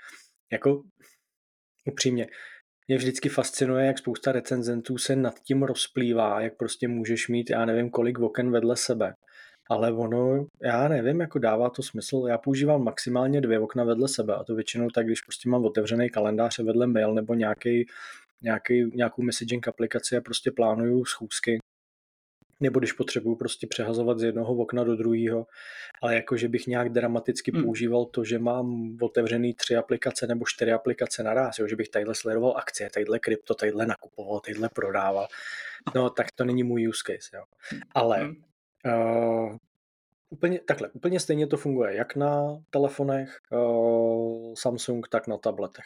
Jako 0.51 0.83
upřímně, 1.85 2.27
mě 2.87 2.97
vždycky 2.97 3.29
fascinuje, 3.29 3.85
jak 3.85 3.97
spousta 3.97 4.31
recenzentů 4.31 4.97
se 4.97 5.15
nad 5.15 5.39
tím 5.39 5.63
rozplývá, 5.63 6.41
jak 6.41 6.57
prostě 6.57 6.87
můžeš 6.87 7.27
mít, 7.27 7.49
já 7.49 7.65
nevím, 7.65 7.89
kolik 7.89 8.19
oken 8.19 8.51
vedle 8.51 8.75
sebe. 8.75 9.13
Ale 9.69 9.93
ono, 9.93 10.45
já 10.61 10.87
nevím, 10.87 11.19
jako 11.19 11.39
dává 11.39 11.69
to 11.69 11.83
smysl. 11.83 12.25
Já 12.29 12.37
používám 12.37 12.83
maximálně 12.83 13.41
dvě 13.41 13.59
okna 13.59 13.83
vedle 13.83 14.07
sebe 14.07 14.35
a 14.35 14.43
to 14.43 14.55
většinou 14.55 14.89
tak, 14.89 15.05
když 15.05 15.21
prostě 15.21 15.49
mám 15.49 15.65
otevřený 15.65 16.09
kalendář 16.09 16.59
vedle 16.59 16.87
mail 16.87 17.13
nebo 17.13 17.33
nějaký, 17.33 17.87
nějaký, 18.41 18.91
nějakou 18.93 19.21
messaging 19.21 19.67
aplikaci 19.67 20.17
a 20.17 20.21
prostě 20.21 20.51
plánuju 20.51 21.05
schůzky, 21.05 21.59
nebo 22.59 22.79
když 22.79 22.91
potřebuju 22.91 23.35
prostě 23.35 23.67
přehazovat 23.67 24.19
z 24.19 24.23
jednoho 24.23 24.55
okna 24.55 24.83
do 24.83 24.95
druhého, 24.95 25.47
ale 26.01 26.15
jako, 26.15 26.37
že 26.37 26.47
bych 26.47 26.67
nějak 26.67 26.89
dramaticky 26.89 27.51
hmm. 27.51 27.63
používal 27.63 28.05
to, 28.05 28.23
že 28.23 28.39
mám 28.39 28.97
otevřený 29.01 29.53
tři 29.53 29.75
aplikace 29.75 30.27
nebo 30.27 30.45
čtyři 30.47 30.71
aplikace 30.71 31.23
naraz, 31.23 31.59
jo, 31.59 31.67
že 31.67 31.75
bych 31.75 31.89
tadyhle 31.89 32.15
sledoval 32.15 32.57
akcie, 32.57 32.89
tadyhle 32.89 33.19
krypto, 33.19 33.55
tadyhle 33.55 33.85
nakupoval, 33.85 34.39
tadyhle 34.39 34.69
prodával, 34.69 35.27
no 35.95 36.09
tak 36.09 36.31
to 36.31 36.45
není 36.45 36.63
můj 36.63 36.89
use 36.89 37.03
case, 37.05 37.37
jo. 37.37 37.43
Ale 37.95 38.17
hmm. 38.17 38.48
Uh, 38.85 39.55
úplně, 40.29 40.59
takhle, 40.59 40.89
úplně 40.89 41.19
stejně 41.19 41.47
to 41.47 41.57
funguje 41.57 41.95
jak 41.95 42.15
na 42.15 42.57
telefonech 42.69 43.37
uh, 43.51 44.53
Samsung, 44.57 45.07
tak 45.07 45.27
na 45.27 45.37
tabletech. 45.37 45.85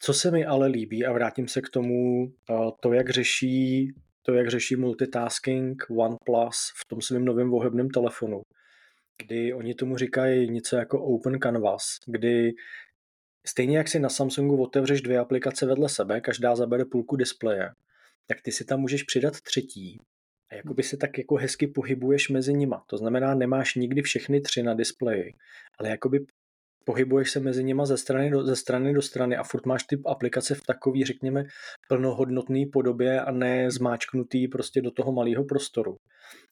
Co 0.00 0.14
se 0.14 0.30
mi 0.30 0.46
ale 0.46 0.66
líbí, 0.66 1.06
a 1.06 1.12
vrátím 1.12 1.48
se 1.48 1.60
k 1.60 1.68
tomu, 1.68 2.24
uh, 2.24 2.70
to, 2.80 2.92
jak 2.92 3.10
řeší 3.10 3.94
to, 4.22 4.34
jak 4.34 4.48
řeší 4.48 4.76
multitasking 4.76 5.82
OnePlus 5.90 6.72
v 6.76 6.88
tom 6.88 7.00
svém 7.00 7.24
novém 7.24 7.50
vohebném 7.50 7.90
telefonu, 7.90 8.42
kdy 9.22 9.54
oni 9.54 9.74
tomu 9.74 9.96
říkají 9.96 10.50
něco 10.50 10.76
jako 10.76 11.04
Open 11.04 11.38
Canvas, 11.38 11.82
kdy 12.06 12.52
stejně 13.46 13.78
jak 13.78 13.88
si 13.88 13.98
na 13.98 14.08
Samsungu 14.08 14.62
otevřeš 14.62 15.02
dvě 15.02 15.18
aplikace 15.18 15.66
vedle 15.66 15.88
sebe, 15.88 16.20
každá 16.20 16.56
zabere 16.56 16.84
půlku 16.84 17.16
displeje, 17.16 17.70
tak 18.26 18.42
ty 18.42 18.52
si 18.52 18.64
tam 18.64 18.80
můžeš 18.80 19.02
přidat 19.02 19.40
třetí 19.40 19.98
a 20.50 20.54
jakoby 20.54 20.82
se 20.82 20.96
tak 20.96 21.18
jako 21.18 21.34
hezky 21.34 21.66
pohybuješ 21.66 22.28
mezi 22.28 22.54
nima. 22.54 22.84
To 22.86 22.96
znamená, 22.96 23.34
nemáš 23.34 23.74
nikdy 23.74 24.02
všechny 24.02 24.40
tři 24.40 24.62
na 24.62 24.74
displeji, 24.74 25.32
ale 25.78 25.88
jakoby 25.88 26.26
pohybuješ 26.84 27.30
se 27.30 27.40
mezi 27.40 27.64
nimi 27.64 27.82
ze 27.84 27.96
strany 27.96 28.30
do, 28.30 28.44
ze 28.44 28.56
strany, 28.56 28.94
do 28.94 29.02
strany 29.02 29.36
a 29.36 29.42
furt 29.42 29.66
máš 29.66 29.84
ty 29.84 29.98
aplikace 30.06 30.54
v 30.54 30.60
takový, 30.66 31.04
řekněme, 31.04 31.44
plnohodnotný 31.88 32.66
podobě 32.66 33.20
a 33.20 33.32
ne 33.32 33.70
zmáčknutý 33.70 34.48
prostě 34.48 34.82
do 34.82 34.90
toho 34.90 35.12
malého 35.12 35.44
prostoru. 35.44 35.96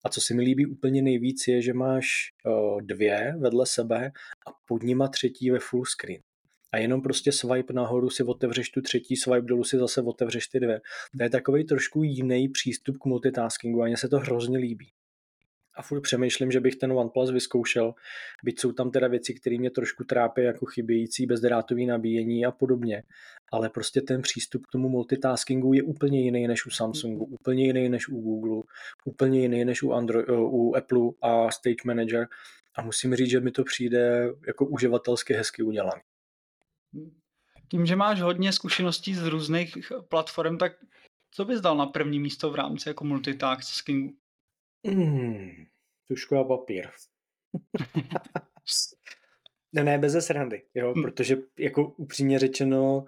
A 0.04 0.08
co 0.08 0.20
si 0.20 0.34
mi 0.34 0.42
líbí 0.42 0.66
úplně 0.66 1.02
nejvíc 1.02 1.48
je, 1.48 1.62
že 1.62 1.72
máš 1.72 2.06
uh, 2.46 2.80
dvě 2.80 3.34
vedle 3.38 3.66
sebe 3.66 4.10
a 4.46 4.50
pod 4.68 4.82
nima 4.82 5.08
třetí 5.08 5.50
ve 5.50 5.58
full 5.58 5.84
screen. 5.84 6.20
A 6.76 6.78
jenom 6.78 7.02
prostě 7.02 7.32
swipe 7.32 7.72
nahoru 7.72 8.10
si 8.10 8.22
otevřeš 8.22 8.70
tu 8.70 8.82
třetí, 8.82 9.16
swipe 9.16 9.46
dolů 9.46 9.64
si 9.64 9.78
zase 9.78 10.02
otevřeš 10.02 10.46
ty 10.46 10.60
dvě. 10.60 10.80
To 11.16 11.22
je 11.22 11.30
takový 11.30 11.64
trošku 11.64 12.02
jiný 12.02 12.48
přístup 12.48 12.98
k 12.98 13.04
multitaskingu 13.04 13.82
a 13.82 13.86
mně 13.86 13.96
se 13.96 14.08
to 14.08 14.18
hrozně 14.18 14.58
líbí 14.58 14.92
a 15.76 15.82
furt 15.82 16.00
přemýšlím, 16.00 16.52
že 16.52 16.60
bych 16.60 16.76
ten 16.76 16.92
OnePlus 16.92 17.30
vyzkoušel, 17.30 17.94
byť 18.44 18.60
jsou 18.60 18.72
tam 18.72 18.90
teda 18.90 19.08
věci, 19.08 19.34
které 19.34 19.58
mě 19.58 19.70
trošku 19.70 20.04
trápí, 20.04 20.42
jako 20.42 20.66
chybějící 20.66 21.26
bezdrátový 21.26 21.86
nabíjení 21.86 22.46
a 22.46 22.50
podobně, 22.50 23.02
ale 23.52 23.70
prostě 23.70 24.00
ten 24.00 24.22
přístup 24.22 24.66
k 24.66 24.72
tomu 24.72 24.88
multitaskingu 24.88 25.72
je 25.72 25.82
úplně 25.82 26.22
jiný 26.22 26.48
než 26.48 26.66
u 26.66 26.70
Samsungu, 26.70 27.24
úplně 27.24 27.66
jiný 27.66 27.88
než 27.88 28.08
u 28.08 28.20
Google, 28.20 28.62
úplně 29.04 29.40
jiný 29.40 29.64
než 29.64 29.82
u, 29.82 29.92
Android, 29.92 30.28
eh, 30.28 30.32
u 30.32 30.74
Apple 30.74 31.10
a 31.22 31.50
Stage 31.50 31.82
Manager 31.84 32.26
a 32.74 32.82
musím 32.82 33.14
říct, 33.14 33.30
že 33.30 33.40
mi 33.40 33.50
to 33.50 33.64
přijde 33.64 34.28
jako 34.46 34.66
uživatelsky 34.66 35.34
hezky 35.34 35.62
udělaný. 35.62 36.00
Tím, 37.68 37.86
že 37.86 37.96
máš 37.96 38.20
hodně 38.20 38.52
zkušeností 38.52 39.14
z 39.14 39.26
různých 39.26 39.78
platform, 40.08 40.58
tak 40.58 40.72
co 41.30 41.44
bys 41.44 41.60
dal 41.60 41.76
na 41.76 41.86
první 41.86 42.20
místo 42.20 42.50
v 42.50 42.54
rámci 42.54 42.88
jako 42.88 43.04
multitaskingu? 43.04 44.16
Hmm, 44.86 45.66
tušku 46.08 46.36
a 46.36 46.44
papír. 46.44 46.88
ne, 49.72 49.84
ne, 49.84 49.98
bez 49.98 50.26
srandy, 50.26 50.62
jo, 50.74 50.92
hmm. 50.92 51.02
protože 51.02 51.36
jako 51.58 51.88
upřímně 51.88 52.38
řečeno 52.38 53.04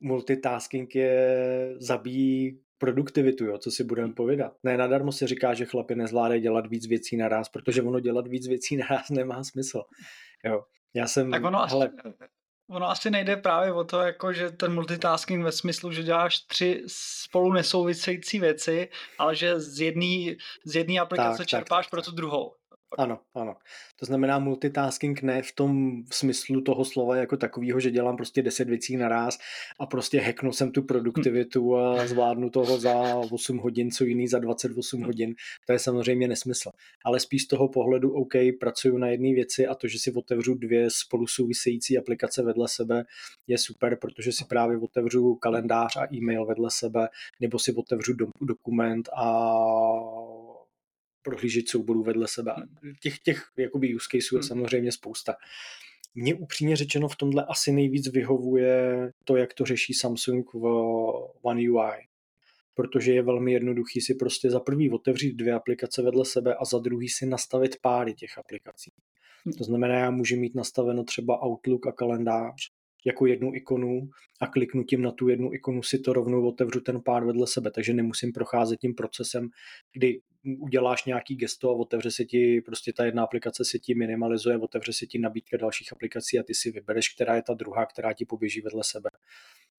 multitasking 0.00 0.94
je 0.94 1.74
zabíjí 1.78 2.60
produktivitu, 2.78 3.44
jo, 3.44 3.58
co 3.58 3.70
si 3.70 3.84
budeme 3.84 4.12
povídat. 4.12 4.56
Ne, 4.62 4.76
nadarmo 4.76 5.12
se 5.12 5.26
říká, 5.26 5.54
že 5.54 5.64
chlapi 5.64 5.94
nezvládají 5.94 6.40
dělat 6.40 6.66
víc 6.66 6.86
věcí 6.86 7.16
naraz, 7.16 7.48
protože 7.48 7.82
ono 7.82 8.00
dělat 8.00 8.26
víc 8.26 8.48
věcí 8.48 8.76
naraz 8.76 9.10
nemá 9.10 9.44
smysl. 9.44 9.82
Jo. 10.44 10.64
Já 10.94 11.06
jsem, 11.06 11.30
tak 11.30 11.44
ono 11.44 11.66
hele, 11.66 11.90
ono 12.70 12.90
asi 12.90 13.10
nejde 13.10 13.36
právě 13.36 13.72
o 13.72 13.84
to, 13.84 14.00
jako 14.00 14.32
že 14.32 14.50
ten 14.50 14.74
multitasking 14.74 15.44
ve 15.44 15.52
smyslu, 15.52 15.92
že 15.92 16.02
děláš 16.02 16.40
tři 16.40 16.82
spolu 16.86 17.52
nesouvisející 17.52 18.38
věci, 18.38 18.88
ale 19.18 19.36
že 19.36 19.60
z 19.60 19.80
jedné 19.80 20.34
z 20.66 20.76
jedný 20.76 21.00
aplikace 21.00 21.38
tak, 21.38 21.46
čerpáš 21.46 21.86
tak, 21.86 21.86
tak, 21.86 21.90
pro 21.90 22.02
tu 22.02 22.10
druhou. 22.10 22.54
Ano, 22.98 23.18
ano. 23.34 23.56
To 23.96 24.06
znamená 24.06 24.38
multitasking 24.38 25.22
ne 25.22 25.42
v 25.42 25.52
tom 25.52 26.02
smyslu 26.12 26.60
toho 26.60 26.84
slova 26.84 27.16
jako 27.16 27.36
takového, 27.36 27.80
že 27.80 27.90
dělám 27.90 28.16
prostě 28.16 28.42
10 28.42 28.68
věcí 28.68 28.96
naraz 28.96 29.38
a 29.80 29.86
prostě 29.86 30.20
hacknu 30.20 30.52
jsem 30.52 30.72
tu 30.72 30.82
produktivitu 30.82 31.76
a 31.76 32.06
zvládnu 32.06 32.50
toho 32.50 32.78
za 32.78 33.16
8 33.30 33.58
hodin, 33.58 33.90
co 33.90 34.04
jiný 34.04 34.28
za 34.28 34.38
28 34.38 35.02
hodin. 35.02 35.34
To 35.66 35.72
je 35.72 35.78
samozřejmě 35.78 36.28
nesmysl. 36.28 36.70
Ale 37.04 37.20
spíš 37.20 37.42
z 37.42 37.46
toho 37.46 37.68
pohledu, 37.68 38.12
OK, 38.12 38.32
pracuju 38.60 38.98
na 38.98 39.08
jedné 39.08 39.34
věci 39.34 39.66
a 39.66 39.74
to, 39.74 39.88
že 39.88 39.98
si 39.98 40.12
otevřu 40.12 40.54
dvě 40.54 40.88
spolu 40.90 41.26
související 41.26 41.98
aplikace 41.98 42.42
vedle 42.42 42.68
sebe, 42.68 43.04
je 43.46 43.58
super, 43.58 43.98
protože 44.00 44.32
si 44.32 44.44
právě 44.44 44.78
otevřu 44.78 45.34
kalendář 45.34 45.96
a 45.96 46.14
e-mail 46.14 46.46
vedle 46.46 46.70
sebe, 46.70 47.08
nebo 47.40 47.58
si 47.58 47.74
otevřu 47.74 48.12
dokument 48.40 49.08
a 49.16 49.52
prohlížet 51.22 51.68
souborů 51.68 52.02
vedle 52.02 52.28
sebe. 52.28 52.54
Těch, 53.02 53.18
těch 53.18 53.44
jakoby 53.56 53.94
use 53.94 54.06
caseů 54.10 54.36
je 54.36 54.40
hmm. 54.40 54.48
samozřejmě 54.48 54.92
spousta. 54.92 55.34
Mně 56.14 56.34
upřímně 56.34 56.76
řečeno 56.76 57.08
v 57.08 57.16
tomhle 57.16 57.44
asi 57.44 57.72
nejvíc 57.72 58.12
vyhovuje 58.12 59.10
to, 59.24 59.36
jak 59.36 59.54
to 59.54 59.64
řeší 59.64 59.94
Samsung 59.94 60.52
v 60.54 60.64
One 61.42 61.60
UI. 61.70 62.06
Protože 62.74 63.12
je 63.12 63.22
velmi 63.22 63.52
jednoduchý 63.52 64.00
si 64.00 64.14
prostě 64.14 64.50
za 64.50 64.60
prvý 64.60 64.90
otevřít 64.90 65.32
dvě 65.32 65.52
aplikace 65.52 66.02
vedle 66.02 66.24
sebe 66.24 66.54
a 66.54 66.64
za 66.64 66.78
druhý 66.78 67.08
si 67.08 67.26
nastavit 67.26 67.76
páry 67.80 68.14
těch 68.14 68.38
aplikací. 68.38 68.92
Hmm. 69.44 69.52
To 69.52 69.64
znamená, 69.64 69.94
já 69.94 70.10
můžu 70.10 70.36
mít 70.36 70.54
nastaveno 70.54 71.04
třeba 71.04 71.42
Outlook 71.46 71.86
a 71.86 71.92
kalendář 71.92 72.72
jako 73.04 73.26
jednu 73.26 73.54
ikonu 73.54 74.08
a 74.40 74.46
kliknutím 74.46 75.02
na 75.02 75.12
tu 75.12 75.28
jednu 75.28 75.54
ikonu 75.54 75.82
si 75.82 75.98
to 75.98 76.12
rovnou 76.12 76.48
otevřu 76.48 76.80
ten 76.80 77.00
pár 77.00 77.24
vedle 77.24 77.46
sebe, 77.46 77.70
takže 77.70 77.94
nemusím 77.94 78.32
procházet 78.32 78.80
tím 78.80 78.94
procesem, 78.94 79.48
kdy 79.92 80.20
uděláš 80.44 81.04
nějaký 81.04 81.36
gesto 81.36 81.70
a 81.70 81.72
otevře 81.72 82.10
se 82.10 82.24
ti, 82.24 82.60
prostě 82.60 82.92
ta 82.92 83.04
jedna 83.04 83.22
aplikace 83.22 83.64
se 83.64 83.78
ti 83.78 83.94
minimalizuje, 83.94 84.58
otevře 84.58 84.92
se 84.92 85.06
ti 85.06 85.18
nabídka 85.18 85.56
dalších 85.56 85.92
aplikací 85.92 86.38
a 86.38 86.42
ty 86.42 86.54
si 86.54 86.70
vybereš, 86.70 87.14
která 87.14 87.36
je 87.36 87.42
ta 87.42 87.54
druhá, 87.54 87.86
která 87.86 88.12
ti 88.12 88.24
poběží 88.24 88.60
vedle 88.60 88.84
sebe. 88.84 89.10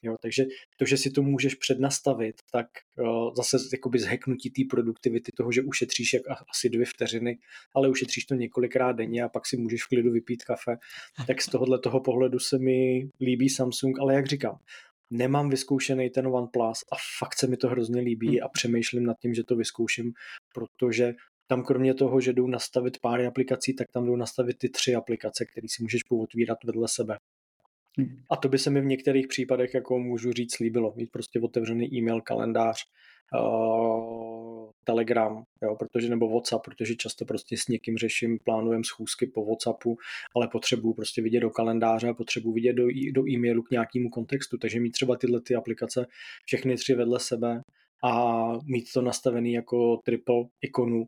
Jo, 0.03 0.15
takže 0.21 0.45
to, 0.77 0.85
že 0.85 0.97
si 0.97 1.11
to 1.11 1.21
můžeš 1.21 1.55
přednastavit, 1.55 2.35
tak 2.51 2.67
uh, 2.99 3.33
zase 3.35 3.57
jakoby 3.73 3.99
zheknutí 3.99 4.49
té 4.49 4.61
produktivity 4.69 5.31
toho, 5.35 5.51
že 5.51 5.61
ušetříš 5.61 6.13
jak 6.13 6.23
asi 6.49 6.69
dvě 6.69 6.85
vteřiny, 6.85 7.37
ale 7.75 7.89
ušetříš 7.89 8.25
to 8.25 8.35
několikrát 8.35 8.91
denně 8.91 9.23
a 9.23 9.29
pak 9.29 9.45
si 9.47 9.57
můžeš 9.57 9.83
v 9.83 9.87
klidu 9.87 10.11
vypít 10.11 10.43
kafe, 10.43 10.77
tak 11.27 11.41
z 11.41 11.45
tohohle 11.45 11.79
toho 11.79 11.99
pohledu 11.99 12.39
se 12.39 12.59
mi 12.59 13.09
líbí 13.21 13.49
Samsung, 13.49 13.99
ale 13.99 14.13
jak 14.13 14.25
říkám, 14.25 14.57
nemám 15.09 15.49
vyzkoušený 15.49 16.09
ten 16.09 16.27
OnePlus 16.27 16.83
a 16.91 16.95
fakt 17.19 17.39
se 17.39 17.47
mi 17.47 17.57
to 17.57 17.67
hrozně 17.67 18.01
líbí 18.01 18.41
a 18.41 18.47
přemýšlím 18.47 19.05
nad 19.05 19.19
tím, 19.19 19.33
že 19.33 19.43
to 19.43 19.55
vyzkouším, 19.55 20.13
protože 20.53 21.13
tam 21.47 21.63
kromě 21.63 21.93
toho, 21.93 22.21
že 22.21 22.33
jdou 22.33 22.47
nastavit 22.47 22.99
pár 23.01 23.21
aplikací, 23.21 23.73
tak 23.73 23.87
tam 23.93 24.05
jdou 24.05 24.15
nastavit 24.15 24.57
ty 24.57 24.69
tři 24.69 24.95
aplikace, 24.95 25.45
které 25.45 25.67
si 25.69 25.83
můžeš 25.83 26.03
pootvírat 26.03 26.57
vedle 26.63 26.87
sebe. 26.87 27.17
A 28.29 28.35
to 28.35 28.49
by 28.49 28.57
se 28.59 28.69
mi 28.69 28.81
v 28.81 28.85
některých 28.85 29.27
případech, 29.27 29.73
jako 29.73 29.99
můžu 29.99 30.31
říct, 30.31 30.59
líbilo. 30.59 30.93
Mít 30.95 31.11
prostě 31.11 31.39
otevřený 31.39 31.93
e-mail, 31.95 32.21
kalendář, 32.21 32.85
uh, 33.39 34.69
Telegram, 34.83 35.43
jo, 35.63 35.75
protože, 35.79 36.09
nebo 36.09 36.29
WhatsApp, 36.29 36.65
protože 36.65 36.95
často 36.95 37.25
prostě 37.25 37.57
s 37.57 37.67
někým 37.67 37.97
řeším, 37.97 38.39
plánujem 38.43 38.83
schůzky 38.83 39.27
po 39.27 39.45
WhatsAppu, 39.45 39.97
ale 40.35 40.47
potřebuju 40.47 40.93
prostě 40.93 41.21
vidět 41.21 41.39
do 41.39 41.49
kalendáře 41.49 42.13
potřebuju 42.13 42.53
vidět 42.53 42.73
do, 42.73 42.87
do 43.13 43.27
e-mailu 43.29 43.63
k 43.63 43.71
nějakému 43.71 44.09
kontextu, 44.09 44.57
takže 44.57 44.79
mít 44.79 44.91
třeba 44.91 45.15
tyhle 45.15 45.41
ty 45.41 45.55
aplikace 45.55 46.05
všechny 46.45 46.75
tři 46.75 46.95
vedle 46.95 47.19
sebe 47.19 47.61
a 48.03 48.43
mít 48.65 48.85
to 48.93 49.01
nastavený 49.01 49.53
jako 49.53 49.97
triple 50.05 50.43
ikonu, 50.61 51.05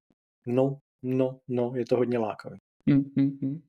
no, 0.48 0.78
no, 1.04 1.40
no, 1.48 1.74
je 1.76 1.86
to 1.86 1.98
hodně 1.98 2.18
lákavý. 2.18 2.58
Mm-hmm. 2.90 3.62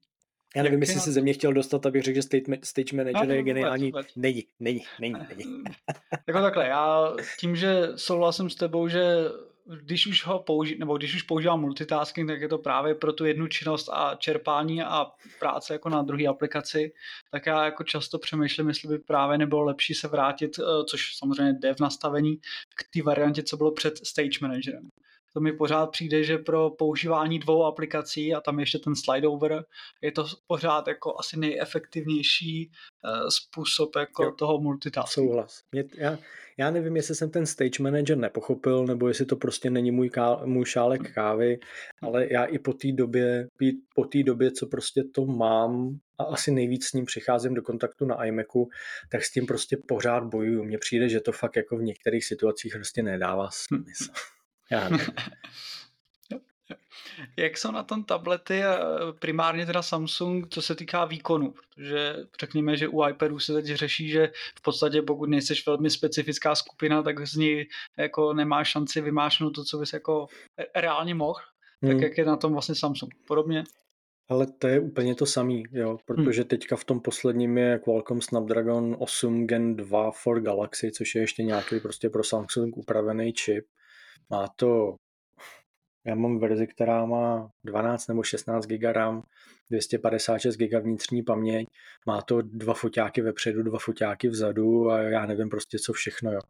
Já 0.57 0.63
nevím, 0.63 0.81
jestli 0.81 1.01
se 1.01 1.13
ze 1.13 1.21
mě 1.21 1.33
chtěl 1.33 1.53
dostat, 1.53 1.87
abych 1.87 2.03
řekl, 2.03 2.15
že 2.15 2.23
stage, 2.23 2.45
stage 2.63 2.97
manager 2.97 3.31
je 3.31 3.43
geniální. 3.43 3.93
Není, 4.17 4.45
není, 4.61 4.81
není, 5.01 5.15
není. 5.37 5.65
jako 6.27 6.41
takhle, 6.41 6.67
já 6.67 7.13
tím, 7.41 7.57
že 7.57 7.89
souhlasím 7.97 8.51
s 8.51 8.55
tebou, 8.55 8.89
že 8.89 9.05
když 9.83 10.07
už 10.07 10.27
ho 10.27 10.39
použi- 10.39 10.79
nebo 10.79 10.97
když 10.97 11.15
už 11.15 11.23
používám 11.23 11.61
multitasking, 11.61 12.29
tak 12.31 12.41
je 12.41 12.49
to 12.49 12.59
právě 12.59 12.95
pro 12.95 13.13
tu 13.13 13.25
jednu 13.25 13.47
činnost 13.47 13.89
a 13.93 14.15
čerpání 14.15 14.83
a 14.83 15.07
práce 15.39 15.73
jako 15.73 15.89
na 15.89 16.03
druhé 16.03 16.27
aplikaci, 16.27 16.93
tak 17.31 17.47
já 17.47 17.65
jako 17.65 17.85
často 17.85 18.19
přemýšlím, 18.19 18.69
jestli 18.69 18.89
by 18.89 18.99
právě 18.99 19.39
nebylo 19.39 19.63
lepší 19.63 19.95
se 19.95 20.09
vrátit, 20.09 20.59
eh, 20.59 20.85
což 20.85 21.17
samozřejmě 21.17 21.53
jde 21.53 21.75
v 21.75 21.81
nastavení, 21.81 22.37
k 22.77 22.85
té 22.93 23.03
variantě, 23.03 23.43
co 23.43 23.57
bylo 23.57 23.73
před 23.73 24.07
Stage 24.07 24.39
Managerem 24.43 24.89
to 25.37 25.41
mi 25.41 25.53
pořád 25.53 25.87
přijde, 25.87 26.25
že 26.25 26.39
pro 26.39 26.71
používání 26.71 27.39
dvou 27.39 27.65
aplikací 27.65 28.35
a 28.35 28.41
tam 28.41 28.61
ještě 28.61 28.79
ten 28.79 28.97
slide 28.97 29.29
over, 29.29 29.65
je 30.03 30.13
to 30.13 30.27
pořád 30.47 30.89
jako 30.89 31.19
asi 31.19 31.39
nejefektivnější 31.39 32.71
uh, 32.71 33.29
způsob 33.29 33.97
jako 33.97 34.25
jo, 34.25 34.33
toho 34.33 34.61
multitaskingu. 34.61 35.29
Souhlas. 35.29 35.61
Mě, 35.73 35.85
já, 35.95 36.19
já 36.59 36.71
nevím, 36.71 36.97
jestli 36.97 37.15
jsem 37.15 37.31
ten 37.31 37.47
stage 37.47 37.83
manager 37.83 38.19
nepochopil, 38.19 38.87
nebo 38.87 39.09
jestli 39.09 39.27
to 39.27 39.37
prostě 39.37 39.71
není 39.71 39.91
můj, 39.91 40.11
ká, 40.11 40.41
můj 40.45 40.65
šálek 40.65 41.15
kávy, 41.15 41.59
ale 42.03 42.27
já 42.33 42.45
i 42.45 42.59
po 42.59 42.73
té 42.73 42.93
době, 42.93 43.49
po 43.95 44.05
té 44.05 44.23
době, 44.23 44.51
co 44.51 44.67
prostě 44.67 45.03
to 45.15 45.27
mám 45.27 45.99
a 46.19 46.25
asi 46.25 46.51
nejvíc 46.51 46.87
s 46.87 46.93
ním 46.93 47.05
přicházím 47.05 47.55
do 47.55 47.63
kontaktu 47.63 48.07
na 48.07 48.25
iMacu, 48.25 48.69
tak 49.11 49.25
s 49.25 49.33
tím 49.33 49.47
prostě 49.47 49.77
pořád 49.89 50.25
bojuju. 50.25 50.65
Mně 50.65 50.79
přijde, 50.79 51.09
že 51.09 51.21
to 51.21 51.33
fakt 51.33 51.57
jako 51.57 51.77
v 51.77 51.83
některých 51.83 52.25
situacích 52.25 52.73
prostě 52.75 53.03
nedává 53.03 53.49
smysl. 53.51 54.13
Já 54.71 54.91
Jak 57.37 57.59
jsou 57.59 57.71
na 57.71 57.83
tom 57.83 58.05
tablety 58.05 58.63
primárně 59.19 59.67
teda 59.67 59.83
Samsung, 59.83 60.49
co 60.49 60.63
se 60.63 60.75
týká 60.75 61.05
výkonu? 61.05 61.51
Protože 61.51 62.17
řekněme, 62.41 62.77
že 62.77 62.89
u 62.89 63.09
iPadu 63.09 63.39
se 63.39 63.53
teď 63.53 63.67
řeší, 63.67 64.09
že 64.09 64.31
v 64.59 64.63
podstatě 64.63 65.03
pokud 65.03 65.29
nejseš 65.29 65.67
velmi 65.67 65.91
specifická 65.91 66.55
skupina, 66.55 67.03
tak 67.03 67.27
z 67.27 67.37
ní 67.37 67.65
jako 67.99 68.33
nemáš 68.33 68.69
šanci 68.69 69.01
vymášnout 69.01 69.55
to, 69.55 69.65
co 69.65 69.79
bys 69.79 69.93
jako 69.93 70.27
reálně 70.75 71.15
mohl. 71.15 71.41
Hmm. 71.83 71.93
Tak 71.93 72.03
jak 72.03 72.19
je 72.19 72.25
na 72.25 72.37
tom 72.37 72.53
vlastně 72.53 72.75
Samsung? 72.75 73.15
Podobně? 73.27 73.65
Ale 74.29 74.47
to 74.47 74.67
je 74.67 74.81
úplně 74.81 75.15
to 75.15 75.27
samý, 75.27 75.65
jo, 75.73 75.99
protože 76.05 76.41
hmm. 76.41 76.49
teďka 76.49 76.77
v 76.77 76.85
tom 76.85 77.01
posledním 77.01 77.59
je 77.59 77.79
Qualcomm 77.79 78.21
Snapdragon 78.21 78.97
8 78.99 79.47
Gen 79.47 79.77
2 79.77 80.11
for 80.11 80.41
Galaxy, 80.41 80.91
což 80.93 81.15
je 81.15 81.23
ještě 81.23 81.43
nějaký 81.43 81.81
prostě 81.81 82.11
pro 82.11 82.25
Samsung 82.25 82.77
upravený 82.77 83.33
čip. 83.33 83.65
Má 84.31 84.49
to, 84.57 84.97
já 86.07 86.15
mám 86.15 86.39
verzi, 86.39 86.67
která 86.67 87.07
má 87.07 87.51
12 87.65 88.07
nebo 88.07 88.23
16 88.23 88.67
GB 88.67 88.83
RAM, 88.83 89.23
256 89.71 90.57
GB 90.57 90.83
vnitřní 90.83 91.23
paměť, 91.23 91.69
má 92.07 92.23
to 92.23 92.43
dva 92.43 92.75
foťáky 92.75 93.23
vepředu, 93.23 93.63
dva 93.63 93.79
foťáky 93.79 94.29
vzadu 94.29 94.91
a 94.91 95.03
já 95.03 95.27
nevím 95.27 95.49
prostě 95.49 95.79
co 95.79 95.93
všechno, 95.93 96.33
jo. 96.33 96.41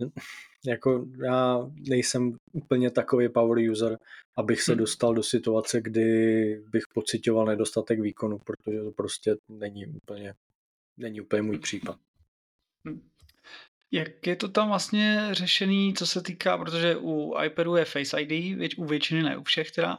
jako 0.66 1.06
já 1.24 1.70
nejsem 1.88 2.36
úplně 2.52 2.90
takový 2.90 3.28
power 3.28 3.70
user, 3.70 3.98
abych 4.36 4.62
se 4.62 4.72
hmm. 4.72 4.78
dostal 4.78 5.14
do 5.14 5.22
situace, 5.22 5.80
kdy 5.80 6.64
bych 6.68 6.84
pocitoval 6.94 7.46
nedostatek 7.46 8.00
výkonu, 8.00 8.38
protože 8.38 8.80
to 8.80 8.90
prostě 8.90 9.36
není 9.48 9.86
úplně, 9.86 10.34
není 10.96 11.20
úplně 11.20 11.42
můj 11.42 11.58
případ. 11.58 11.98
Hmm. 12.86 13.08
Jak 13.94 14.26
je 14.26 14.36
to 14.36 14.48
tam 14.48 14.68
vlastně 14.68 15.28
řešený, 15.32 15.94
co 15.94 16.06
se 16.06 16.22
týká, 16.22 16.58
protože 16.58 16.96
u 16.96 17.34
iPadu 17.44 17.76
je 17.76 17.84
Face 17.84 18.20
ID, 18.20 18.58
věč, 18.58 18.74
u 18.78 18.84
většiny 18.84 19.22
ne 19.22 19.36
u 19.36 19.42
všech 19.42 19.70
teda, 19.70 19.98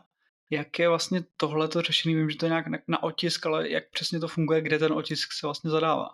jak 0.50 0.80
je 0.80 0.89
vlastně 0.89 1.24
tohleto 1.38 1.82
řešený, 1.82 2.16
vím, 2.16 2.30
že 2.30 2.38
to 2.38 2.46
je 2.46 2.50
nějak 2.50 2.68
na, 2.68 2.78
na 2.88 3.04
otisk, 3.04 3.46
ale 3.46 3.70
jak 3.70 3.89
přesně 3.89 4.20
to 4.20 4.28
funguje, 4.28 4.62
kde 4.62 4.80
ten 4.80 4.93
otisk 4.93 5.32
se 5.32 5.48
vlastně 5.48 5.70
zadává? 5.70 6.10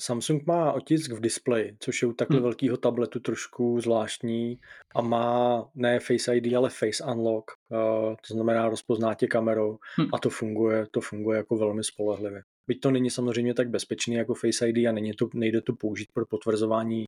Samsung 0.00 0.46
má 0.46 0.72
otisk 0.72 1.12
v 1.12 1.20
displeji, 1.20 1.76
což 1.80 2.02
je 2.02 2.08
u 2.08 2.12
takhle 2.12 2.36
hmm. 2.36 2.44
velkého 2.44 2.76
tabletu 2.76 3.20
trošku 3.20 3.80
zvláštní 3.80 4.60
a 4.94 5.02
má 5.02 5.68
ne 5.74 6.00
Face 6.00 6.36
ID, 6.36 6.54
ale 6.54 6.70
Face 6.70 7.04
Unlock, 7.04 7.50
uh, 7.68 7.78
to 8.28 8.34
znamená 8.34 8.68
rozpozná 8.68 9.14
tě 9.14 9.26
kamerou 9.26 9.78
hmm. 9.96 10.08
a 10.14 10.18
to 10.18 10.30
funguje, 10.30 10.86
to 10.90 11.00
funguje 11.00 11.36
jako 11.36 11.56
velmi 11.56 11.84
spolehlivě. 11.84 12.42
Byť 12.66 12.80
to 12.80 12.90
není 12.90 13.10
samozřejmě 13.10 13.54
tak 13.54 13.68
bezpečný 13.68 14.14
jako 14.14 14.34
Face 14.34 14.68
ID 14.68 14.76
a 14.76 14.92
není 14.92 15.12
to, 15.12 15.28
nejde 15.34 15.60
to 15.60 15.72
použít 15.72 16.08
pro 16.12 16.26
potvrzování 16.26 17.04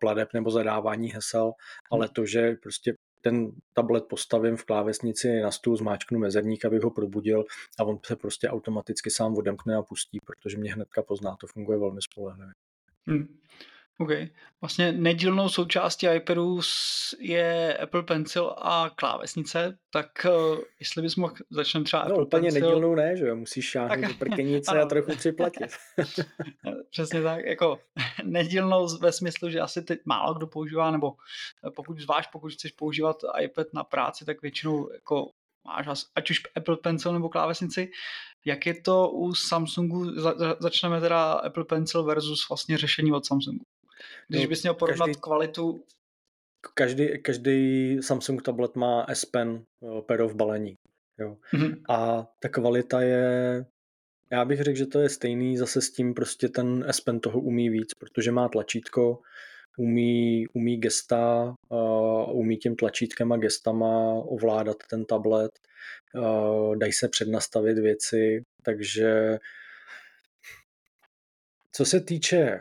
pladeb 0.00 0.28
nebo 0.34 0.50
zadávání 0.50 1.08
hesel, 1.08 1.52
ale 1.90 2.08
to, 2.08 2.26
že 2.26 2.54
prostě 2.62 2.94
ten 3.20 3.52
tablet 3.72 4.04
postavím 4.08 4.56
v 4.56 4.64
klávesnici 4.64 5.40
na 5.40 5.50
stůl, 5.50 5.76
zmáčknu 5.76 6.18
mezerník, 6.18 6.64
abych 6.64 6.82
ho 6.82 6.90
probudil 6.90 7.44
a 7.78 7.84
on 7.84 7.98
se 8.06 8.16
prostě 8.16 8.48
automaticky 8.48 9.10
sám 9.10 9.36
odemkne 9.36 9.76
a 9.76 9.82
pustí, 9.82 10.18
protože 10.24 10.58
mě 10.58 10.72
hnedka 10.72 11.02
pozná, 11.02 11.36
to 11.40 11.46
funguje 11.46 11.78
velmi 11.78 12.02
spolehlivě. 12.02 12.52
Hmm. 13.06 13.38
OK. 13.98 14.10
Vlastně 14.60 14.92
nedílnou 14.92 15.48
součástí 15.48 16.06
iPadu 16.06 16.60
je 17.18 17.76
Apple 17.76 18.02
Pencil 18.02 18.54
a 18.58 18.90
klávesnice, 18.94 19.78
tak 19.90 20.06
uh, 20.26 20.58
jestli 20.80 21.02
bys 21.02 21.16
mohl, 21.16 21.34
začneme 21.50 21.84
třeba 21.84 22.02
no, 22.02 22.10
Apple 22.10 22.24
úplně 22.24 22.42
Pencil. 22.42 22.60
nedílnou 22.60 22.94
ne, 22.94 23.16
že 23.16 23.26
jo, 23.26 23.36
musíš 23.36 23.70
šáhnout 23.70 24.08
do 24.08 24.14
prkenice 24.18 24.80
a 24.80 24.86
trochu 24.86 25.16
připlatit. 25.16 25.70
Přesně 26.90 27.22
tak, 27.22 27.44
jako 27.44 27.78
nedílnou 28.24 28.98
ve 28.98 29.12
smyslu, 29.12 29.50
že 29.50 29.60
asi 29.60 29.82
teď 29.82 30.00
málo 30.04 30.34
kdo 30.34 30.46
používá, 30.46 30.90
nebo 30.90 31.12
pokud 31.76 31.98
zvlášť, 31.98 32.30
pokud 32.32 32.52
chceš 32.52 32.72
používat 32.72 33.16
iPad 33.40 33.66
na 33.74 33.84
práci, 33.84 34.24
tak 34.24 34.42
většinou 34.42 34.92
jako 34.92 35.30
máš 35.64 36.04
ať 36.14 36.30
už 36.30 36.40
Apple 36.56 36.76
Pencil 36.76 37.12
nebo 37.12 37.28
klávesnici. 37.28 37.90
Jak 38.44 38.66
je 38.66 38.80
to 38.80 39.10
u 39.10 39.34
Samsungu? 39.34 40.20
Za, 40.20 40.34
začneme 40.58 41.00
teda 41.00 41.32
Apple 41.32 41.64
Pencil 41.64 42.04
versus 42.04 42.48
vlastně 42.48 42.78
řešení 42.78 43.12
od 43.12 43.26
Samsungu. 43.26 43.64
Když 44.28 44.42
no, 44.42 44.48
bys 44.48 44.62
měl 44.62 44.74
porovnat 44.74 45.06
každý, 45.06 45.20
kvalitu... 45.20 45.84
Každý, 46.74 47.22
každý 47.22 47.98
Samsung 48.02 48.42
tablet 48.42 48.76
má 48.76 49.06
S 49.08 49.24
Pen 49.24 49.64
pero 50.06 50.28
v 50.28 50.34
balení. 50.34 50.74
Jo. 51.18 51.36
Mm-hmm. 51.54 51.82
A 51.88 52.26
ta 52.38 52.48
kvalita 52.48 53.00
je, 53.00 53.64
já 54.32 54.44
bych 54.44 54.60
řekl, 54.60 54.78
že 54.78 54.86
to 54.86 55.00
je 55.00 55.08
stejný, 55.08 55.56
zase 55.56 55.80
s 55.80 55.92
tím 55.92 56.14
prostě 56.14 56.48
ten 56.48 56.84
S 56.88 57.00
Pen 57.00 57.20
toho 57.20 57.40
umí 57.40 57.70
víc, 57.70 57.94
protože 57.98 58.32
má 58.32 58.48
tlačítko, 58.48 59.20
umí, 59.78 60.46
umí 60.52 60.76
gesta, 60.76 61.54
uh, 61.68 62.38
umí 62.38 62.56
tím 62.56 62.76
tlačítkem 62.76 63.32
a 63.32 63.36
gestama 63.36 64.12
ovládat 64.12 64.76
ten 64.90 65.04
tablet, 65.04 65.50
uh, 66.14 66.76
dají 66.76 66.92
se 66.92 67.08
přednastavit 67.08 67.78
věci, 67.78 68.42
takže 68.62 69.38
co 71.72 71.84
se 71.84 72.00
týče 72.00 72.60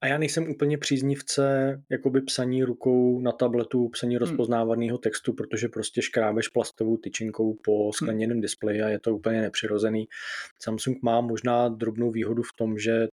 a 0.00 0.06
já 0.06 0.18
nejsem 0.18 0.50
úplně 0.50 0.78
příznivce 0.78 1.76
jakoby 1.88 2.20
psaní 2.20 2.64
rukou 2.64 3.20
na 3.20 3.32
tabletu, 3.32 3.88
psaní 3.88 4.14
hmm. 4.14 4.20
rozpoznávaného 4.20 4.98
textu, 4.98 5.32
protože 5.32 5.68
prostě 5.68 6.02
škrábeš 6.02 6.48
plastovou 6.48 6.96
tyčinkou 6.96 7.54
po 7.54 7.82
hmm. 7.82 7.92
skleněném 7.92 8.34
hmm. 8.34 8.40
displeji 8.40 8.82
a 8.82 8.88
je 8.88 8.98
to 8.98 9.14
úplně 9.14 9.40
nepřirozený. 9.40 10.08
Samsung 10.62 11.02
má 11.02 11.20
možná 11.20 11.68
drobnou 11.68 12.10
výhodu 12.10 12.42
v 12.42 12.52
tom, 12.56 12.78
že 12.78 13.08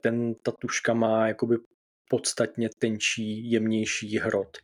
ten, 0.00 0.34
ta 0.42 0.52
tuška 0.52 0.94
má 0.94 1.28
jakoby 1.28 1.56
podstatně 2.10 2.70
tenčí, 2.78 3.50
jemnější 3.50 4.18
hrot. 4.18 4.58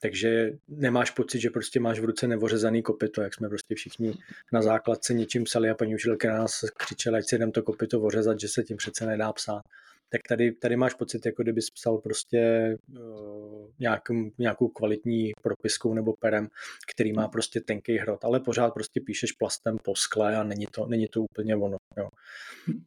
Takže 0.00 0.50
nemáš 0.68 1.10
pocit, 1.10 1.40
že 1.40 1.50
prostě 1.50 1.80
máš 1.80 2.00
v 2.00 2.04
ruce 2.04 2.26
nevořezaný 2.26 2.82
kopito, 2.82 3.22
jak 3.22 3.34
jsme 3.34 3.48
prostě 3.48 3.74
všichni 3.74 4.14
na 4.52 4.62
základce 4.62 5.14
něčím 5.14 5.44
psali 5.44 5.70
a 5.70 5.74
paní 5.74 5.94
učitelka 5.94 6.38
nás 6.38 6.60
křičela, 6.76 7.18
ať 7.18 7.24
si 7.28 7.36
jdem 7.36 7.52
to 7.52 7.62
kopito 7.62 8.00
vořezat, 8.00 8.40
že 8.40 8.48
se 8.48 8.62
tím 8.62 8.76
přece 8.76 9.06
nedá 9.06 9.32
psát 9.32 9.62
tak 10.08 10.20
tady, 10.28 10.52
tady 10.52 10.76
máš 10.76 10.94
pocit, 10.94 11.26
jako 11.26 11.42
kdybys 11.42 11.70
psal 11.70 11.98
prostě 11.98 12.70
uh, 12.98 13.70
nějakou, 13.78 14.14
nějakou 14.38 14.68
kvalitní 14.68 15.32
propiskou 15.42 15.94
nebo 15.94 16.12
perem, 16.12 16.48
který 16.92 17.12
má 17.12 17.28
prostě 17.28 17.60
tenký 17.60 17.96
hrot, 17.96 18.24
ale 18.24 18.40
pořád 18.40 18.74
prostě 18.74 19.00
píšeš 19.00 19.32
plastem 19.32 19.76
po 19.82 19.96
skle 19.96 20.36
a 20.36 20.42
není 20.42 20.66
to, 20.66 20.86
není 20.86 21.08
to 21.08 21.22
úplně 21.22 21.56
ono. 21.56 21.76
Jo. 21.96 22.08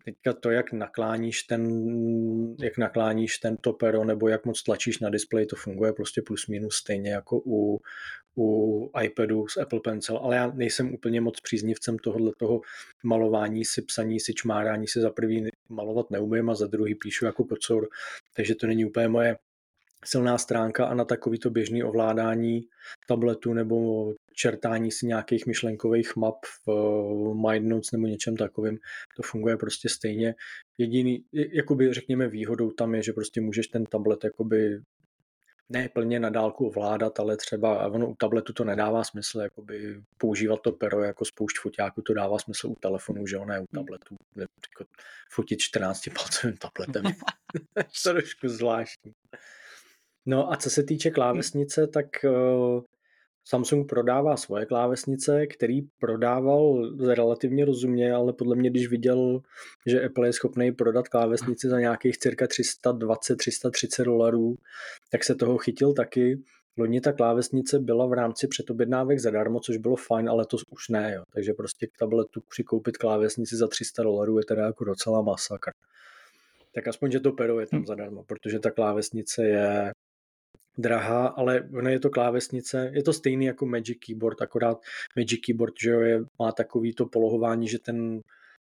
Teďka 0.06 0.34
to, 0.34 0.52
jak 0.52 0.72
nakláníš 0.74 1.44
ten, 1.44 1.66
jak 2.60 2.78
nakláníš 2.78 3.38
ten 3.38 3.58
to 3.58 3.74
pero, 3.74 4.06
nebo 4.06 4.28
jak 4.28 4.46
moc 4.46 4.64
tlačíš 4.64 5.00
na 5.00 5.10
displej, 5.10 5.46
to 5.46 5.56
funguje 5.56 5.94
prostě 5.94 6.22
plus 6.22 6.48
minus 6.48 6.76
stejně 6.76 7.12
jako 7.12 7.42
u, 7.46 7.80
u 8.38 8.92
iPadu 9.04 9.48
s 9.48 9.58
Apple 9.58 9.80
Pencil, 9.84 10.18
ale 10.18 10.36
já 10.36 10.52
nejsem 10.52 10.94
úplně 10.94 11.22
moc 11.22 11.42
příznivcem 11.42 11.98
tohohle 11.98 12.32
toho 12.38 12.62
malování 13.04 13.66
si, 13.66 13.82
psaní 13.82 14.20
si, 14.20 14.34
čmárání 14.34 14.88
si 14.88 15.02
za 15.02 15.10
prvý 15.10 15.50
malovat 15.70 16.12
neumím 16.12 16.50
a 16.50 16.56
za 16.56 16.68
druhý 16.68 16.96
píšu 16.96 17.26
jako 17.26 17.44
kocor, 17.44 17.88
takže 18.36 18.56
to 18.56 18.68
není 18.68 18.86
úplně 18.86 19.08
moje 19.08 19.38
silná 20.06 20.38
stránka 20.38 20.86
a 20.86 20.94
na 20.94 21.06
takovýto 21.06 21.50
běžný 21.50 21.84
ovládání 21.84 22.62
tabletu 23.08 23.54
nebo 23.54 24.08
čertání 24.34 24.92
si 24.92 25.06
nějakých 25.06 25.46
myšlenkových 25.46 26.16
map 26.16 26.36
v 26.68 26.72
MindNotes 27.34 27.92
nebo 27.92 28.08
něčem 28.08 28.38
takovým, 28.38 28.80
to 29.16 29.24
funguje 29.24 29.58
prostě 29.58 29.90
stejně. 29.90 30.36
Jediný, 30.78 31.24
jakoby 31.32 31.94
řekněme 31.94 32.28
výhodou 32.28 32.72
tam 32.72 32.96
je, 32.96 33.04
že 33.04 33.14
prostě 33.14 33.42
můžeš 33.42 33.68
ten 33.68 33.86
tablet 33.86 34.24
jakoby 34.24 34.82
ne 35.70 35.90
plně 35.90 36.20
na 36.20 36.30
dálku 36.30 36.68
ovládat, 36.68 37.20
ale 37.20 37.38
třeba 37.38 37.88
ono 37.88 38.10
u 38.10 38.16
tabletu 38.16 38.54
to 38.54 38.64
nedává 38.64 39.04
smysl, 39.04 39.40
jakoby 39.40 40.02
používat 40.18 40.62
to 40.62 40.72
pero 40.72 41.04
jako 41.04 41.26
spoušť 41.26 41.60
foťáku, 41.60 42.02
to 42.02 42.14
dává 42.14 42.40
smysl 42.40 42.68
u 42.68 42.76
telefonu, 42.76 43.28
že 43.28 43.38
ne 43.46 43.60
u 43.60 43.66
tabletu. 43.74 44.16
Jako 44.36 44.86
fotit 45.32 45.60
14 45.60 46.10
palcovým 46.18 46.58
tabletem. 46.62 47.04
to 48.04 48.10
trošku 48.10 48.48
zvláštní. 48.48 49.12
No 50.26 50.52
a 50.52 50.58
co 50.58 50.70
se 50.70 50.84
týče 50.84 51.12
klávesnice, 51.12 51.88
tak 51.88 52.06
uh, 52.24 52.82
Samsung 53.50 53.90
prodává 53.90 54.38
svoje 54.38 54.66
klávesnice, 54.66 55.48
který 55.48 55.82
prodával 55.82 56.92
relativně 57.08 57.66
rozumně, 57.66 58.14
ale 58.14 58.34
podle 58.34 58.56
mě, 58.56 58.70
když 58.70 58.88
viděl, 58.88 59.42
že 59.86 60.06
Apple 60.06 60.28
je 60.28 60.34
schopný 60.34 60.72
prodat 60.72 61.08
klávesnici 61.08 61.70
za 61.70 61.80
nějakých 61.80 62.18
cirka 62.18 62.46
320-330 62.46 64.04
dolarů, 64.04 64.56
tak 65.12 65.24
se 65.24 65.36
toho 65.36 65.58
chytil 65.58 65.94
taky. 65.94 66.40
Loni 66.78 67.02
ta 67.02 67.14
klávesnice 67.14 67.80
byla 67.80 68.06
v 68.06 68.14
rámci 68.14 68.48
předobjednávek 68.48 69.20
zadarmo, 69.20 69.60
což 69.60 69.78
bylo 69.78 69.96
fajn, 69.96 70.30
ale 70.30 70.46
to 70.46 70.58
už 70.70 70.90
ne. 70.90 71.14
Jo. 71.16 71.24
Takže 71.34 71.54
prostě 71.54 71.88
k 71.88 71.98
tabletu 72.00 72.42
přikoupit 72.50 72.98
klávesnici 72.98 73.56
za 73.56 73.68
300 73.68 74.04
dolarů 74.04 74.38
je 74.38 74.46
teda 74.46 74.66
jako 74.66 74.84
docela 74.84 75.22
masakr. 75.22 75.72
Tak 76.76 76.88
aspoň, 76.88 77.12
že 77.12 77.20
to 77.20 77.32
pero 77.32 77.60
je 77.60 77.68
tam 77.68 77.82
hm. 77.82 77.86
zadarmo, 77.86 78.24
protože 78.24 78.60
ta 78.60 78.72
klávesnice 78.72 79.46
je 79.46 79.92
drahá, 80.80 81.28
ale 81.28 81.70
ono 81.78 81.90
je 81.90 82.00
to 82.00 82.10
klávesnice, 82.10 82.92
je 82.94 83.04
to 83.04 83.14
stejný 83.14 83.46
jako 83.46 83.66
Magic 83.66 83.98
Keyboard, 84.06 84.42
akorát 84.42 84.78
Magic 85.16 85.40
Keyboard 85.46 85.74
že 85.82 85.90
jo, 85.90 86.00
je, 86.02 86.24
má 86.40 86.52
takový 86.52 86.94
to 86.94 87.06
polohování, 87.06 87.68
že 87.68 87.80
ten 87.80 88.22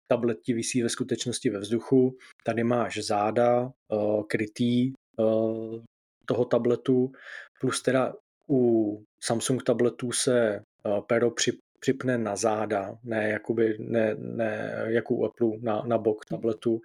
tablet 0.08 0.40
ti 0.40 0.52
vysí 0.52 0.82
ve 0.82 0.88
skutečnosti 0.88 1.50
ve 1.50 1.58
vzduchu, 1.58 2.16
tady 2.44 2.64
máš 2.64 2.98
záda 2.98 3.62
uh, 3.92 4.22
krytý 4.22 4.92
uh, 5.18 5.82
toho 6.26 6.44
tabletu, 6.44 7.12
plus 7.60 7.82
teda 7.82 8.14
u 8.50 9.02
Samsung 9.24 9.62
tabletů 9.62 10.12
se 10.12 10.60
uh, 10.84 11.00
pero 11.00 11.30
při, 11.30 11.58
připne 11.80 12.18
na 12.18 12.36
záda, 12.36 12.98
ne, 13.04 13.28
jakoby, 13.28 13.76
ne, 13.78 14.14
ne 14.18 14.84
jako 14.86 15.14
u 15.14 15.24
Apple 15.24 15.50
na, 15.60 15.82
na 15.86 15.98
bok 15.98 16.24
tabletu 16.24 16.80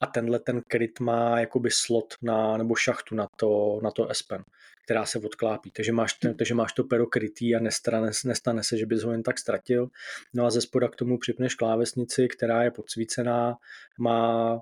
a 0.00 0.06
tenhle 0.06 0.38
ten 0.38 0.62
kryt 0.68 1.00
má 1.00 1.40
jakoby 1.40 1.70
slot 1.70 2.14
na, 2.22 2.56
nebo 2.56 2.74
šachtu 2.74 3.14
na 3.14 3.28
to, 3.36 3.80
na 3.82 3.90
to 3.90 4.08
S 4.10 4.22
Pen, 4.22 4.44
která 4.84 5.06
se 5.06 5.18
odklápí. 5.18 5.70
Takže 5.70 5.92
máš, 5.92 6.12
ten, 6.12 6.36
takže 6.36 6.54
máš 6.54 6.72
to 6.72 6.84
pero 6.84 7.06
krytý 7.06 7.56
a 7.56 7.60
nestane, 7.60 8.10
nestane 8.24 8.64
se, 8.64 8.78
že 8.78 8.86
bys 8.86 9.02
ho 9.02 9.12
jen 9.12 9.22
tak 9.22 9.38
ztratil. 9.38 9.88
No 10.34 10.46
a 10.46 10.50
ze 10.50 10.60
spoda 10.60 10.88
k 10.88 10.96
tomu 10.96 11.18
připneš 11.18 11.54
klávesnici, 11.54 12.28
která 12.28 12.62
je 12.62 12.70
podsvícená, 12.70 13.56
má 13.98 14.60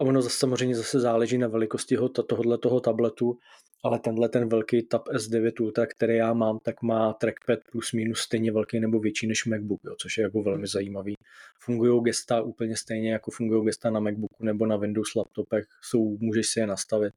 a 0.00 0.04
ono 0.04 0.22
zase 0.22 0.38
samozřejmě 0.38 0.76
zase 0.76 1.00
záleží 1.00 1.38
na 1.38 1.48
velikosti 1.48 1.96
tohohle 2.26 2.58
toho 2.58 2.80
tabletu, 2.80 3.38
ale 3.82 3.98
tenhle 3.98 4.28
ten 4.28 4.48
velký 4.48 4.82
Tab 4.82 5.08
S9 5.08 5.62
Ultra, 5.62 5.86
který 5.86 6.16
já 6.16 6.32
mám, 6.32 6.58
tak 6.58 6.82
má 6.82 7.12
trackpad 7.12 7.58
plus 7.72 7.92
minus 7.92 8.20
stejně 8.20 8.52
velký 8.52 8.80
nebo 8.80 9.00
větší 9.00 9.26
než 9.26 9.46
MacBook, 9.46 9.80
jo, 9.84 9.94
což 9.98 10.18
je 10.18 10.22
jako 10.22 10.42
velmi 10.42 10.66
zajímavý. 10.66 11.14
Fungují 11.60 12.02
gesta 12.02 12.42
úplně 12.42 12.76
stejně, 12.76 13.12
jako 13.12 13.30
fungují 13.30 13.64
gesta 13.64 13.90
na 13.90 14.00
MacBooku 14.00 14.44
nebo 14.44 14.66
na 14.66 14.76
Windows 14.76 15.14
laptopech, 15.14 15.64
jsou, 15.82 16.18
můžeš 16.20 16.46
si 16.46 16.60
je 16.60 16.66
nastavit. 16.66 17.14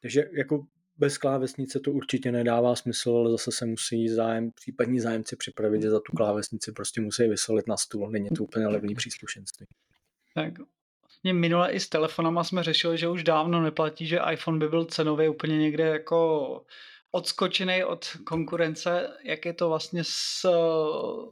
Takže 0.00 0.28
jako 0.32 0.66
bez 0.98 1.18
klávesnice 1.18 1.80
to 1.80 1.92
určitě 1.92 2.32
nedává 2.32 2.76
smysl, 2.76 3.10
ale 3.10 3.30
zase 3.30 3.52
se 3.52 3.66
musí 3.66 4.08
zájem, 4.08 4.50
případní 4.50 5.00
zájemci 5.00 5.36
připravit, 5.36 5.82
že 5.82 5.90
za 5.90 6.00
tu 6.00 6.12
klávesnici 6.16 6.72
prostě 6.72 7.00
musí 7.00 7.28
vysolit 7.28 7.68
na 7.68 7.76
stůl. 7.76 8.10
Není 8.10 8.28
to 8.28 8.44
úplně 8.44 8.66
levný 8.66 8.94
příslušenství. 8.94 9.66
Tak 10.34 10.52
Vlastně 11.24 11.40
minule 11.40 11.72
i 11.72 11.80
s 11.80 11.88
telefonama 11.88 12.44
jsme 12.44 12.62
řešili, 12.62 12.98
že 12.98 13.08
už 13.08 13.24
dávno 13.24 13.62
neplatí, 13.62 14.06
že 14.06 14.20
iPhone 14.32 14.58
by 14.58 14.68
byl 14.68 14.84
cenově 14.84 15.28
úplně 15.28 15.58
někde 15.58 15.84
jako 15.84 16.62
odskočený 17.10 17.84
od 17.84 18.06
konkurence. 18.24 19.08
Jak 19.24 19.44
je 19.44 19.52
to 19.52 19.68
vlastně 19.68 20.02
s, 20.04 20.48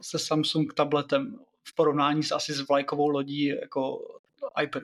se 0.01 0.19
Samsung 0.19 0.73
tabletem 0.73 1.39
v 1.67 1.75
porovnání 1.75 2.23
s 2.23 2.31
asi 2.31 2.53
s 2.53 2.67
vlajkovou 2.67 3.07
lodí 3.07 3.45
jako 3.45 3.99
iPad? 4.63 4.83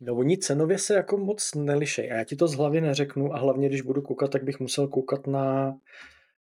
No 0.00 0.14
oni 0.14 0.38
cenově 0.38 0.78
se 0.78 0.94
jako 0.94 1.18
moc 1.18 1.54
nelišej 1.54 2.12
a 2.12 2.14
já 2.14 2.24
ti 2.24 2.36
to 2.36 2.48
z 2.48 2.54
hlavy 2.54 2.80
neřeknu 2.80 3.34
a 3.34 3.38
hlavně 3.38 3.68
když 3.68 3.82
budu 3.82 4.02
koukat, 4.02 4.30
tak 4.30 4.44
bych 4.44 4.60
musel 4.60 4.88
koukat 4.88 5.26
na 5.26 5.74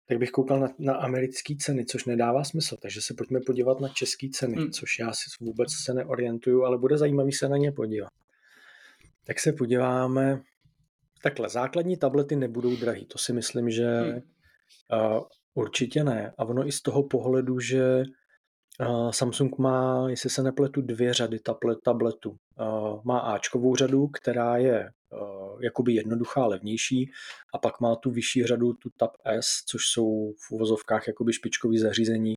tak 0.08 0.18
bych 0.18 0.30
koukal 0.30 0.60
na, 0.60 0.68
na 0.78 0.94
americké 0.94 1.54
ceny, 1.56 1.84
což 1.84 2.04
nedává 2.04 2.44
smysl. 2.44 2.76
Takže 2.82 3.00
se 3.00 3.14
pojďme 3.14 3.40
podívat 3.40 3.80
na 3.80 3.88
české 3.88 4.28
ceny, 4.28 4.56
hmm. 4.56 4.70
což 4.70 4.98
já 4.98 5.12
si 5.12 5.24
vůbec 5.40 5.68
se 5.84 5.94
neorientuju, 5.94 6.64
ale 6.64 6.78
bude 6.78 6.98
zajímavý 6.98 7.32
se 7.32 7.48
na 7.48 7.56
ně 7.56 7.72
podívat. 7.72 8.08
Tak 9.26 9.40
se 9.40 9.52
podíváme. 9.52 10.40
Takhle, 11.22 11.48
základní 11.48 11.96
tablety 11.96 12.36
nebudou 12.36 12.76
drahý, 12.76 13.06
to 13.06 13.18
si 13.18 13.32
myslím, 13.32 13.70
že 13.70 14.00
hmm. 14.00 14.20
uh, 15.12 15.22
určitě 15.54 16.04
ne. 16.04 16.32
A 16.38 16.44
ono 16.44 16.66
i 16.66 16.72
z 16.72 16.82
toho 16.82 17.02
pohledu, 17.02 17.60
že 17.60 18.02
uh, 18.80 19.10
Samsung 19.10 19.58
má, 19.58 20.10
jestli 20.10 20.30
se 20.30 20.42
nepletu, 20.42 20.82
dvě 20.82 21.14
řady 21.14 21.38
tablet, 21.38 21.78
tabletů. 21.84 22.30
Uh, 22.30 23.00
má 23.04 23.18
Ačkovou 23.18 23.76
řadu, 23.76 24.08
která 24.08 24.56
je 24.56 24.90
jakoby 25.60 25.94
jednoduchá, 25.94 26.46
levnější 26.46 27.10
a 27.54 27.58
pak 27.58 27.80
má 27.80 27.96
tu 27.96 28.10
vyšší 28.10 28.44
řadu, 28.44 28.72
tu 28.72 28.90
Tab 28.96 29.10
S, 29.24 29.64
což 29.66 29.86
jsou 29.86 30.32
v 30.38 30.50
uvozovkách 30.50 31.08
jakoby 31.08 31.32
špičkový 31.32 31.78
zařízení 31.78 32.36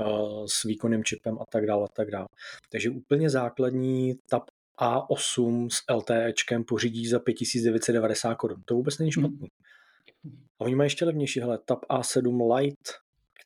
uh, 0.00 0.46
s 0.46 0.62
výkonným 0.62 1.04
čipem 1.04 1.38
a 1.40 1.44
tak 1.52 1.66
dále 1.66 1.84
a 1.84 1.92
tak 1.92 2.10
dále. 2.10 2.28
Takže 2.70 2.90
úplně 2.90 3.30
základní 3.30 4.14
Tab 4.30 4.42
A8 4.80 5.68
s 5.68 5.94
LTEčkem 5.94 6.64
pořídí 6.64 7.08
za 7.08 7.18
5990 7.18 8.34
korun. 8.34 8.62
To 8.64 8.74
vůbec 8.74 8.98
není 8.98 9.10
hmm. 9.16 9.24
špatný. 9.24 9.48
A 10.60 10.64
oni 10.64 10.74
mají 10.74 10.86
ještě 10.86 11.04
levnější, 11.04 11.40
hele, 11.40 11.58
Tab 11.58 11.78
A7 11.90 12.56
Lite 12.56 12.92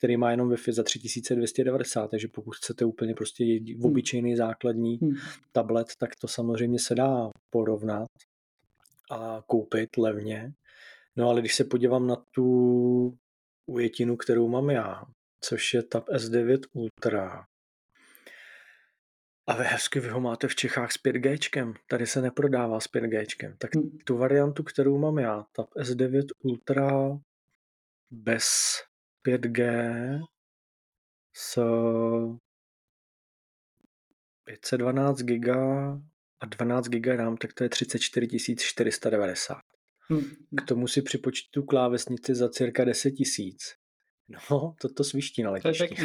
který 0.02 0.16
má 0.16 0.30
jenom 0.30 0.50
Wi-Fi 0.50 0.72
za 0.72 0.82
3290, 0.82 2.10
takže 2.10 2.28
pokud 2.28 2.56
chcete 2.56 2.84
úplně 2.84 3.14
prostě 3.14 3.44
hmm. 3.44 3.84
obyčejný 3.84 4.36
základní 4.36 4.96
hmm. 4.96 5.14
tablet, 5.52 5.86
tak 5.98 6.10
to 6.16 6.28
samozřejmě 6.28 6.78
se 6.78 6.94
dá 6.94 7.30
porovnat 7.50 8.08
a 9.12 9.42
koupit 9.46 9.96
levně. 9.96 10.52
No 11.16 11.28
ale 11.28 11.40
když 11.40 11.54
se 11.54 11.64
podívám 11.64 12.06
na 12.06 12.16
tu 12.30 13.18
ujetinu, 13.66 14.16
kterou 14.16 14.48
mám 14.48 14.70
já, 14.70 15.02
což 15.40 15.74
je 15.74 15.82
Tab 15.82 16.08
S9 16.08 16.60
Ultra, 16.72 17.46
a 19.46 19.54
ve 19.54 19.64
hezky 19.64 20.00
vy 20.00 20.08
ho 20.08 20.20
máte 20.20 20.48
v 20.48 20.54
Čechách 20.54 20.92
s 20.92 20.96
5G, 21.02 21.74
tady 21.86 22.06
se 22.06 22.20
neprodává 22.20 22.80
s 22.80 22.86
5G, 22.86 23.56
tak 23.58 23.74
hmm. 23.74 23.98
tu 24.04 24.16
variantu, 24.16 24.62
kterou 24.62 24.98
mám 24.98 25.18
já, 25.18 25.44
Tab 25.52 25.70
S9 25.70 26.26
Ultra 26.38 27.18
bez 28.10 28.48
5G 29.26 30.20
s 31.36 31.60
512 34.44 35.18
GB 35.18 35.46
a 36.42 36.46
12 36.46 36.88
GB 36.88 37.06
RAM, 37.06 37.36
tak 37.36 37.52
to 37.52 37.64
je 37.64 37.68
34 37.68 38.56
490. 38.56 39.56
Hmm. 40.08 40.24
K 40.56 40.62
tomu 40.68 40.88
si 40.88 41.02
připočtu 41.02 41.62
klávesnici 41.62 42.34
za 42.34 42.48
cirka 42.48 42.84
10 42.84 43.10
tisíc. 43.10 43.74
No, 44.50 44.74
to 44.80 44.88
to 44.88 45.04
sviští 45.04 45.42
na 45.42 45.50
letišti. 45.50 45.96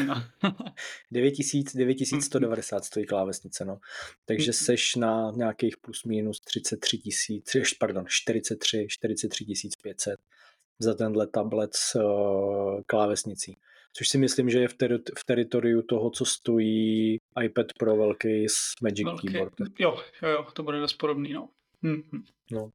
9000, 1.11 1.77
9190 1.77 2.85
stojí 2.85 3.05
klávesnice, 3.05 3.65
no. 3.65 3.79
Takže 4.25 4.51
hmm. 4.51 4.53
seš 4.53 4.95
na 4.95 5.31
nějakých 5.35 5.77
plus 5.77 6.03
minus 6.03 6.39
33 6.39 6.97
tisíc, 6.97 7.51
pardon, 7.79 8.05
43, 8.07 8.87
43 8.89 9.45
500 9.81 10.19
za 10.79 10.93
tenhle 10.93 11.27
tablet 11.27 11.75
s 11.75 11.95
uh, 11.95 12.81
klávesnicí. 12.85 13.57
Což 13.97 14.09
si 14.09 14.17
myslím, 14.17 14.49
že 14.49 14.59
je 14.59 14.67
v, 14.67 14.77
teri- 14.77 15.11
v 15.17 15.25
teritoriu 15.25 15.81
toho, 15.81 16.09
co 16.09 16.25
stojí 16.25 17.17
iPad 17.43 17.65
Pro 17.79 17.95
velký 17.95 18.49
s 18.49 18.73
Magic 18.81 19.05
velký. 19.05 19.27
Keyboard. 19.27 19.53
Jo, 19.79 19.97
jo, 20.23 20.29
jo, 20.29 20.47
to 20.53 20.63
bude 20.63 20.79
dost 20.79 20.93
podobný, 20.93 21.33
no. 21.33 21.49
Mm-hmm. 21.83 22.23
no. 22.51 22.69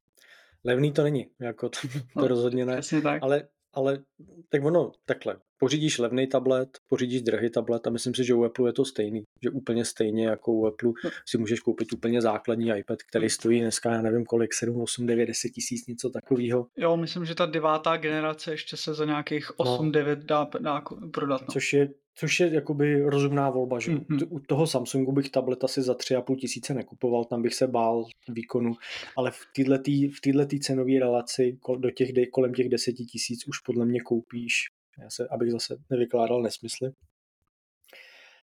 Levný 0.65 0.91
to 0.91 1.03
není, 1.03 1.27
jako 1.41 1.69
to, 1.69 1.79
to 2.13 2.21
no, 2.21 2.27
rozhodně 2.27 2.65
ne, 2.65 2.81
tak. 3.03 3.23
ale, 3.23 3.47
ale 3.73 4.03
tak 4.49 4.63
ono, 4.63 4.91
takhle, 5.05 5.37
pořídíš 5.57 5.97
levný 5.99 6.27
tablet, 6.27 6.69
pořídíš 6.87 7.21
drahý 7.21 7.49
tablet 7.49 7.87
a 7.87 7.89
myslím 7.89 8.13
si, 8.13 8.23
že 8.23 8.33
u 8.33 8.43
Apple 8.43 8.69
je 8.69 8.73
to 8.73 8.85
stejný, 8.85 9.23
že 9.43 9.49
úplně 9.49 9.85
stejně 9.85 10.27
jako 10.27 10.51
u 10.51 10.65
Apple 10.65 10.91
no. 11.03 11.09
si 11.27 11.37
můžeš 11.37 11.59
koupit 11.59 11.93
úplně 11.93 12.21
základní 12.21 12.69
iPad, 12.77 12.99
který 13.09 13.29
stojí 13.29 13.59
dneska, 13.59 13.91
já 13.91 14.01
nevím 14.01 14.25
kolik, 14.25 14.53
7, 14.53 14.81
8, 14.81 15.05
9, 15.05 15.25
10 15.25 15.49
tisíc, 15.49 15.87
něco 15.87 16.09
takového. 16.09 16.67
Jo, 16.77 16.97
myslím, 16.97 17.25
že 17.25 17.35
ta 17.35 17.45
devátá 17.45 17.97
generace 17.97 18.51
ještě 18.51 18.77
se 18.77 18.93
za 18.93 19.05
nějakých 19.05 19.59
8, 19.59 19.85
no. 19.85 19.91
9 19.91 20.19
dá, 20.19 20.49
dá 20.59 20.81
prodat. 21.13 21.41
No. 21.41 21.47
Což 21.53 21.73
je 21.73 21.89
Což 22.15 22.39
je 22.39 22.53
jakoby 22.53 23.01
rozumná 23.01 23.49
volba, 23.49 23.79
že 23.79 23.91
mm-hmm. 23.91 24.27
u 24.29 24.39
toho 24.39 24.67
Samsungu 24.67 25.11
bych 25.11 25.29
tablet 25.29 25.63
asi 25.63 25.81
za 25.81 25.93
3,5 25.93 26.35
tisíce 26.35 26.73
nekupoval, 26.73 27.25
tam 27.25 27.41
bych 27.41 27.53
se 27.53 27.67
bál 27.67 28.05
výkonu, 28.29 28.73
ale 29.17 29.31
v 29.31 29.39
této 29.55 30.07
v 30.11 30.59
cenové 30.59 30.99
relaci 30.99 31.57
do 31.77 31.91
těch, 31.91 32.09
kolem 32.31 32.53
těch 32.53 32.69
10 32.69 32.93
tisíc 32.93 33.47
už 33.47 33.59
podle 33.59 33.85
mě 33.85 34.01
koupíš. 34.01 34.65
Já 34.99 35.09
se, 35.09 35.27
abych 35.27 35.51
zase 35.51 35.77
nevykládal 35.89 36.41
nesmysly, 36.41 36.91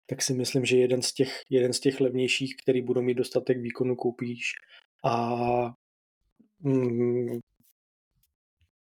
tak 0.07 0.23
si 0.23 0.35
myslím, 0.35 0.65
že 0.65 0.77
jeden 0.77 1.03
z 1.03 1.13
těch, 1.13 1.41
jeden 1.51 1.73
z 1.73 1.81
těch 1.81 2.01
levnějších, 2.01 2.57
který 2.63 2.83
budou 2.83 3.03
mít 3.03 3.15
dostatek 3.15 3.59
výkonu, 3.59 3.97
koupíš. 3.97 4.53
A 5.05 5.37
mm, 6.61 7.39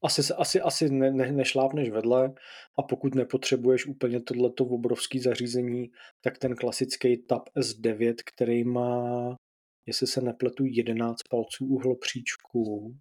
asi, 0.03 0.35
asi, 0.35 0.61
asi 0.61 0.91
ne, 0.91 1.11
ne, 1.11 1.33
nešlápneš 1.33 1.91
vedle 1.91 2.35
a 2.79 2.83
pokud 2.83 3.15
nepotřebuješ 3.15 3.87
úplně 3.87 4.21
tohleto 4.21 4.65
obrovské 4.65 5.21
zařízení, 5.21 5.91
tak 6.21 6.39
ten 6.39 6.57
klasický 6.57 7.17
Tab 7.17 7.43
S9, 7.57 8.15
který 8.27 8.65
má, 8.65 9.37
jestli 9.87 10.07
se 10.07 10.21
nepletu, 10.21 10.65
11 10.67 11.23
palců 11.31 11.67
uhlopříčku. 11.67 12.95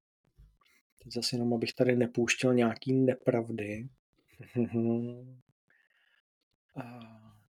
Teď 1.03 1.13
zase 1.13 1.35
jenom, 1.35 1.53
abych 1.53 1.73
tady 1.73 1.95
nepouštěl 1.95 2.53
nějaký 2.53 2.93
nepravdy. 2.93 3.89
A 6.75 6.99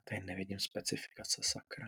tady 0.03 0.21
nevidím 0.25 0.59
specifikace, 0.59 1.41
sakra. 1.43 1.85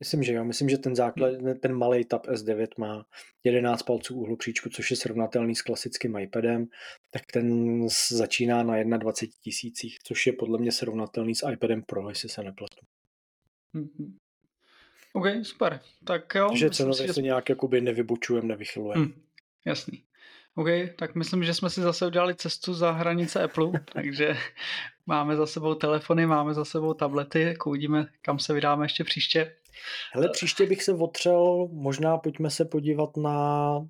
Myslím, 0.00 0.22
že 0.22 0.32
jo. 0.32 0.44
Myslím, 0.44 0.68
že 0.68 0.78
ten 0.78 0.96
základ, 0.96 1.32
ten 1.60 1.72
malý 1.72 2.04
Tab 2.04 2.26
S9 2.26 2.66
má 2.78 3.06
11 3.44 3.82
palců 3.82 4.14
uhlopříčku, 4.14 4.68
což 4.68 4.90
je 4.90 4.96
srovnatelný 4.96 5.54
s 5.54 5.62
klasickým 5.62 6.16
iPadem, 6.16 6.66
tak 7.10 7.22
ten 7.32 7.88
začíná 8.10 8.62
na 8.62 8.96
21 8.96 9.34
tisících, 9.42 9.98
což 10.02 10.26
je 10.26 10.32
podle 10.32 10.58
mě 10.58 10.72
srovnatelný 10.72 11.34
s 11.34 11.48
iPadem 11.50 11.82
Pro, 11.82 12.08
jestli 12.08 12.28
se 12.28 12.42
nepletu. 12.42 12.86
Mm-hmm. 13.74 14.12
OK, 15.12 15.26
super. 15.42 15.80
Tak 16.04 16.34
jo. 16.34 16.48
Takže 16.48 16.70
cenově 16.70 17.12
se 17.12 17.22
nějak 17.22 17.48
jakoby 17.48 17.80
nevybučujeme, 17.80 18.48
nevychylujeme. 18.48 19.04
Mm, 19.04 19.22
jasný. 19.64 20.04
OK, 20.54 20.68
tak 20.96 21.14
myslím, 21.14 21.44
že 21.44 21.54
jsme 21.54 21.70
si 21.70 21.80
zase 21.80 22.06
udělali 22.06 22.34
cestu 22.34 22.74
za 22.74 22.90
hranice 22.90 23.42
Apple, 23.42 23.70
takže 23.92 24.36
máme 25.06 25.36
za 25.36 25.46
sebou 25.46 25.74
telefony, 25.74 26.26
máme 26.26 26.54
za 26.54 26.64
sebou 26.64 26.94
tablety, 26.94 27.56
uvidíme, 27.66 28.06
kam 28.22 28.38
se 28.38 28.54
vydáme 28.54 28.84
ještě 28.84 29.04
příště. 29.04 29.54
Hele, 30.12 30.28
příště 30.32 30.66
bych 30.66 30.82
se 30.82 30.92
otřel, 30.92 31.68
možná 31.72 32.18
pojďme 32.18 32.50
se 32.50 32.64
podívat 32.64 33.16
na 33.16 33.88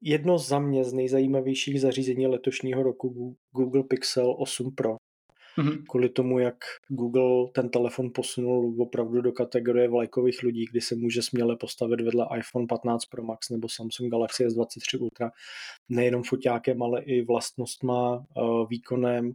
jedno 0.00 0.38
za 0.38 0.58
mě 0.58 0.84
z 0.84 0.92
nejzajímavějších 0.92 1.80
zařízení 1.80 2.26
letošního 2.26 2.82
roku 2.82 3.36
Google 3.52 3.82
Pixel 3.82 4.36
8 4.38 4.74
Pro. 4.74 4.96
Mm-hmm. 5.58 5.82
Kvůli 5.88 6.08
tomu, 6.08 6.38
jak 6.38 6.56
Google 6.88 7.50
ten 7.54 7.68
telefon 7.68 8.10
posunul 8.14 8.82
opravdu 8.82 9.20
do 9.20 9.32
kategorie 9.32 9.88
vlajkových 9.88 10.42
lidí, 10.42 10.64
kdy 10.70 10.80
se 10.80 10.94
může 10.94 11.22
směle 11.22 11.56
postavit 11.56 12.00
vedle 12.00 12.26
iPhone 12.38 12.66
15 12.66 13.04
Pro 13.04 13.22
Max 13.22 13.50
nebo 13.50 13.68
Samsung 13.68 14.10
Galaxy 14.10 14.46
S23 14.46 15.02
Ultra 15.02 15.30
nejenom 15.88 16.22
foťákem, 16.22 16.82
ale 16.82 17.02
i 17.02 17.22
vlastnostma, 17.22 18.24
eh, 18.36 18.40
výkonem 18.68 19.32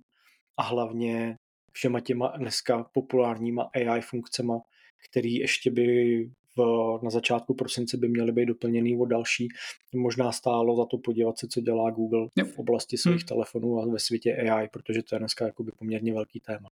a 0.57 0.63
hlavně 0.63 1.35
všema 1.73 1.99
těma 1.99 2.27
dneska 2.37 2.83
populárníma 2.93 3.69
AI 3.73 4.01
funkcema, 4.01 4.61
který 5.09 5.35
ještě 5.35 5.71
by 5.71 6.29
v, 6.57 6.99
na 7.03 7.09
začátku 7.09 7.53
prosince 7.53 7.97
by 7.97 8.09
měly 8.09 8.31
být 8.31 8.45
doplněný 8.45 8.97
o 8.97 9.05
další. 9.05 9.47
Možná 9.95 10.31
stálo 10.31 10.75
za 10.75 10.85
to 10.85 10.97
podívat 10.97 11.37
se, 11.37 11.47
co 11.47 11.61
dělá 11.61 11.89
Google 11.89 12.27
yep. 12.35 12.47
v 12.47 12.59
oblasti 12.59 12.97
svých 12.97 13.15
hmm. 13.15 13.27
telefonů 13.27 13.79
a 13.79 13.85
ve 13.85 13.99
světě 13.99 14.35
AI, 14.35 14.67
protože 14.67 15.03
to 15.03 15.15
je 15.15 15.19
dneska 15.19 15.45
jakoby 15.45 15.71
poměrně 15.71 16.13
velký 16.13 16.39
téma. 16.39 16.69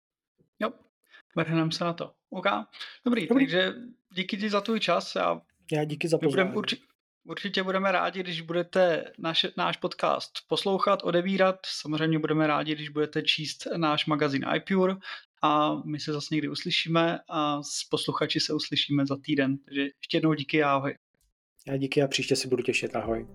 Jo, 0.60 0.72
vrhneme 1.36 1.72
se 1.72 1.84
na 1.84 1.94
to. 1.94 2.12
OK, 2.30 2.46
dobrý, 3.06 3.28
dobrý. 3.28 3.46
takže 3.46 3.74
díky 4.14 4.38
ti 4.38 4.50
za 4.50 4.62
tvůj 4.62 4.80
čas. 4.80 5.16
Já, 5.16 5.42
Já 5.72 5.84
díky 5.84 6.08
za 6.08 6.18
pozvání. 6.18 6.56
Urči, 6.56 6.78
určitě 7.26 7.64
budeme 7.64 7.92
rádi, 7.92 8.20
když 8.20 8.42
budete 8.42 9.12
naš, 9.18 9.46
náš 9.58 9.78
podcast 9.78 10.32
poslouchat, 10.48 11.04
odebírat. 11.04 11.60
Samozřejmě 11.66 12.20
budeme 12.20 12.48
rádi, 12.48 12.76
když 12.76 12.90
budete 12.90 13.22
číst 13.22 13.68
náš 13.78 14.06
magazín 14.06 14.46
iPure 14.56 14.96
a 15.44 15.82
my 15.86 16.00
se 16.00 16.14
zase 16.14 16.36
někdy 16.36 16.50
uslyšíme 16.50 17.20
a 17.30 17.64
s 17.64 17.84
posluchači 17.90 18.40
se 18.40 18.54
uslyšíme 18.54 19.06
za 19.06 19.18
týden. 19.26 19.58
Takže 19.58 19.82
ještě 19.82 20.18
jednou 20.18 20.34
díky 20.34 20.64
a 20.64 20.72
ahoj. 20.72 20.96
Já 21.68 21.78
díky 21.78 22.02
a 22.02 22.08
příště 22.08 22.36
si 22.36 22.48
budu 22.48 22.64
těšit. 22.64 22.96
Ahoj. 22.96 23.28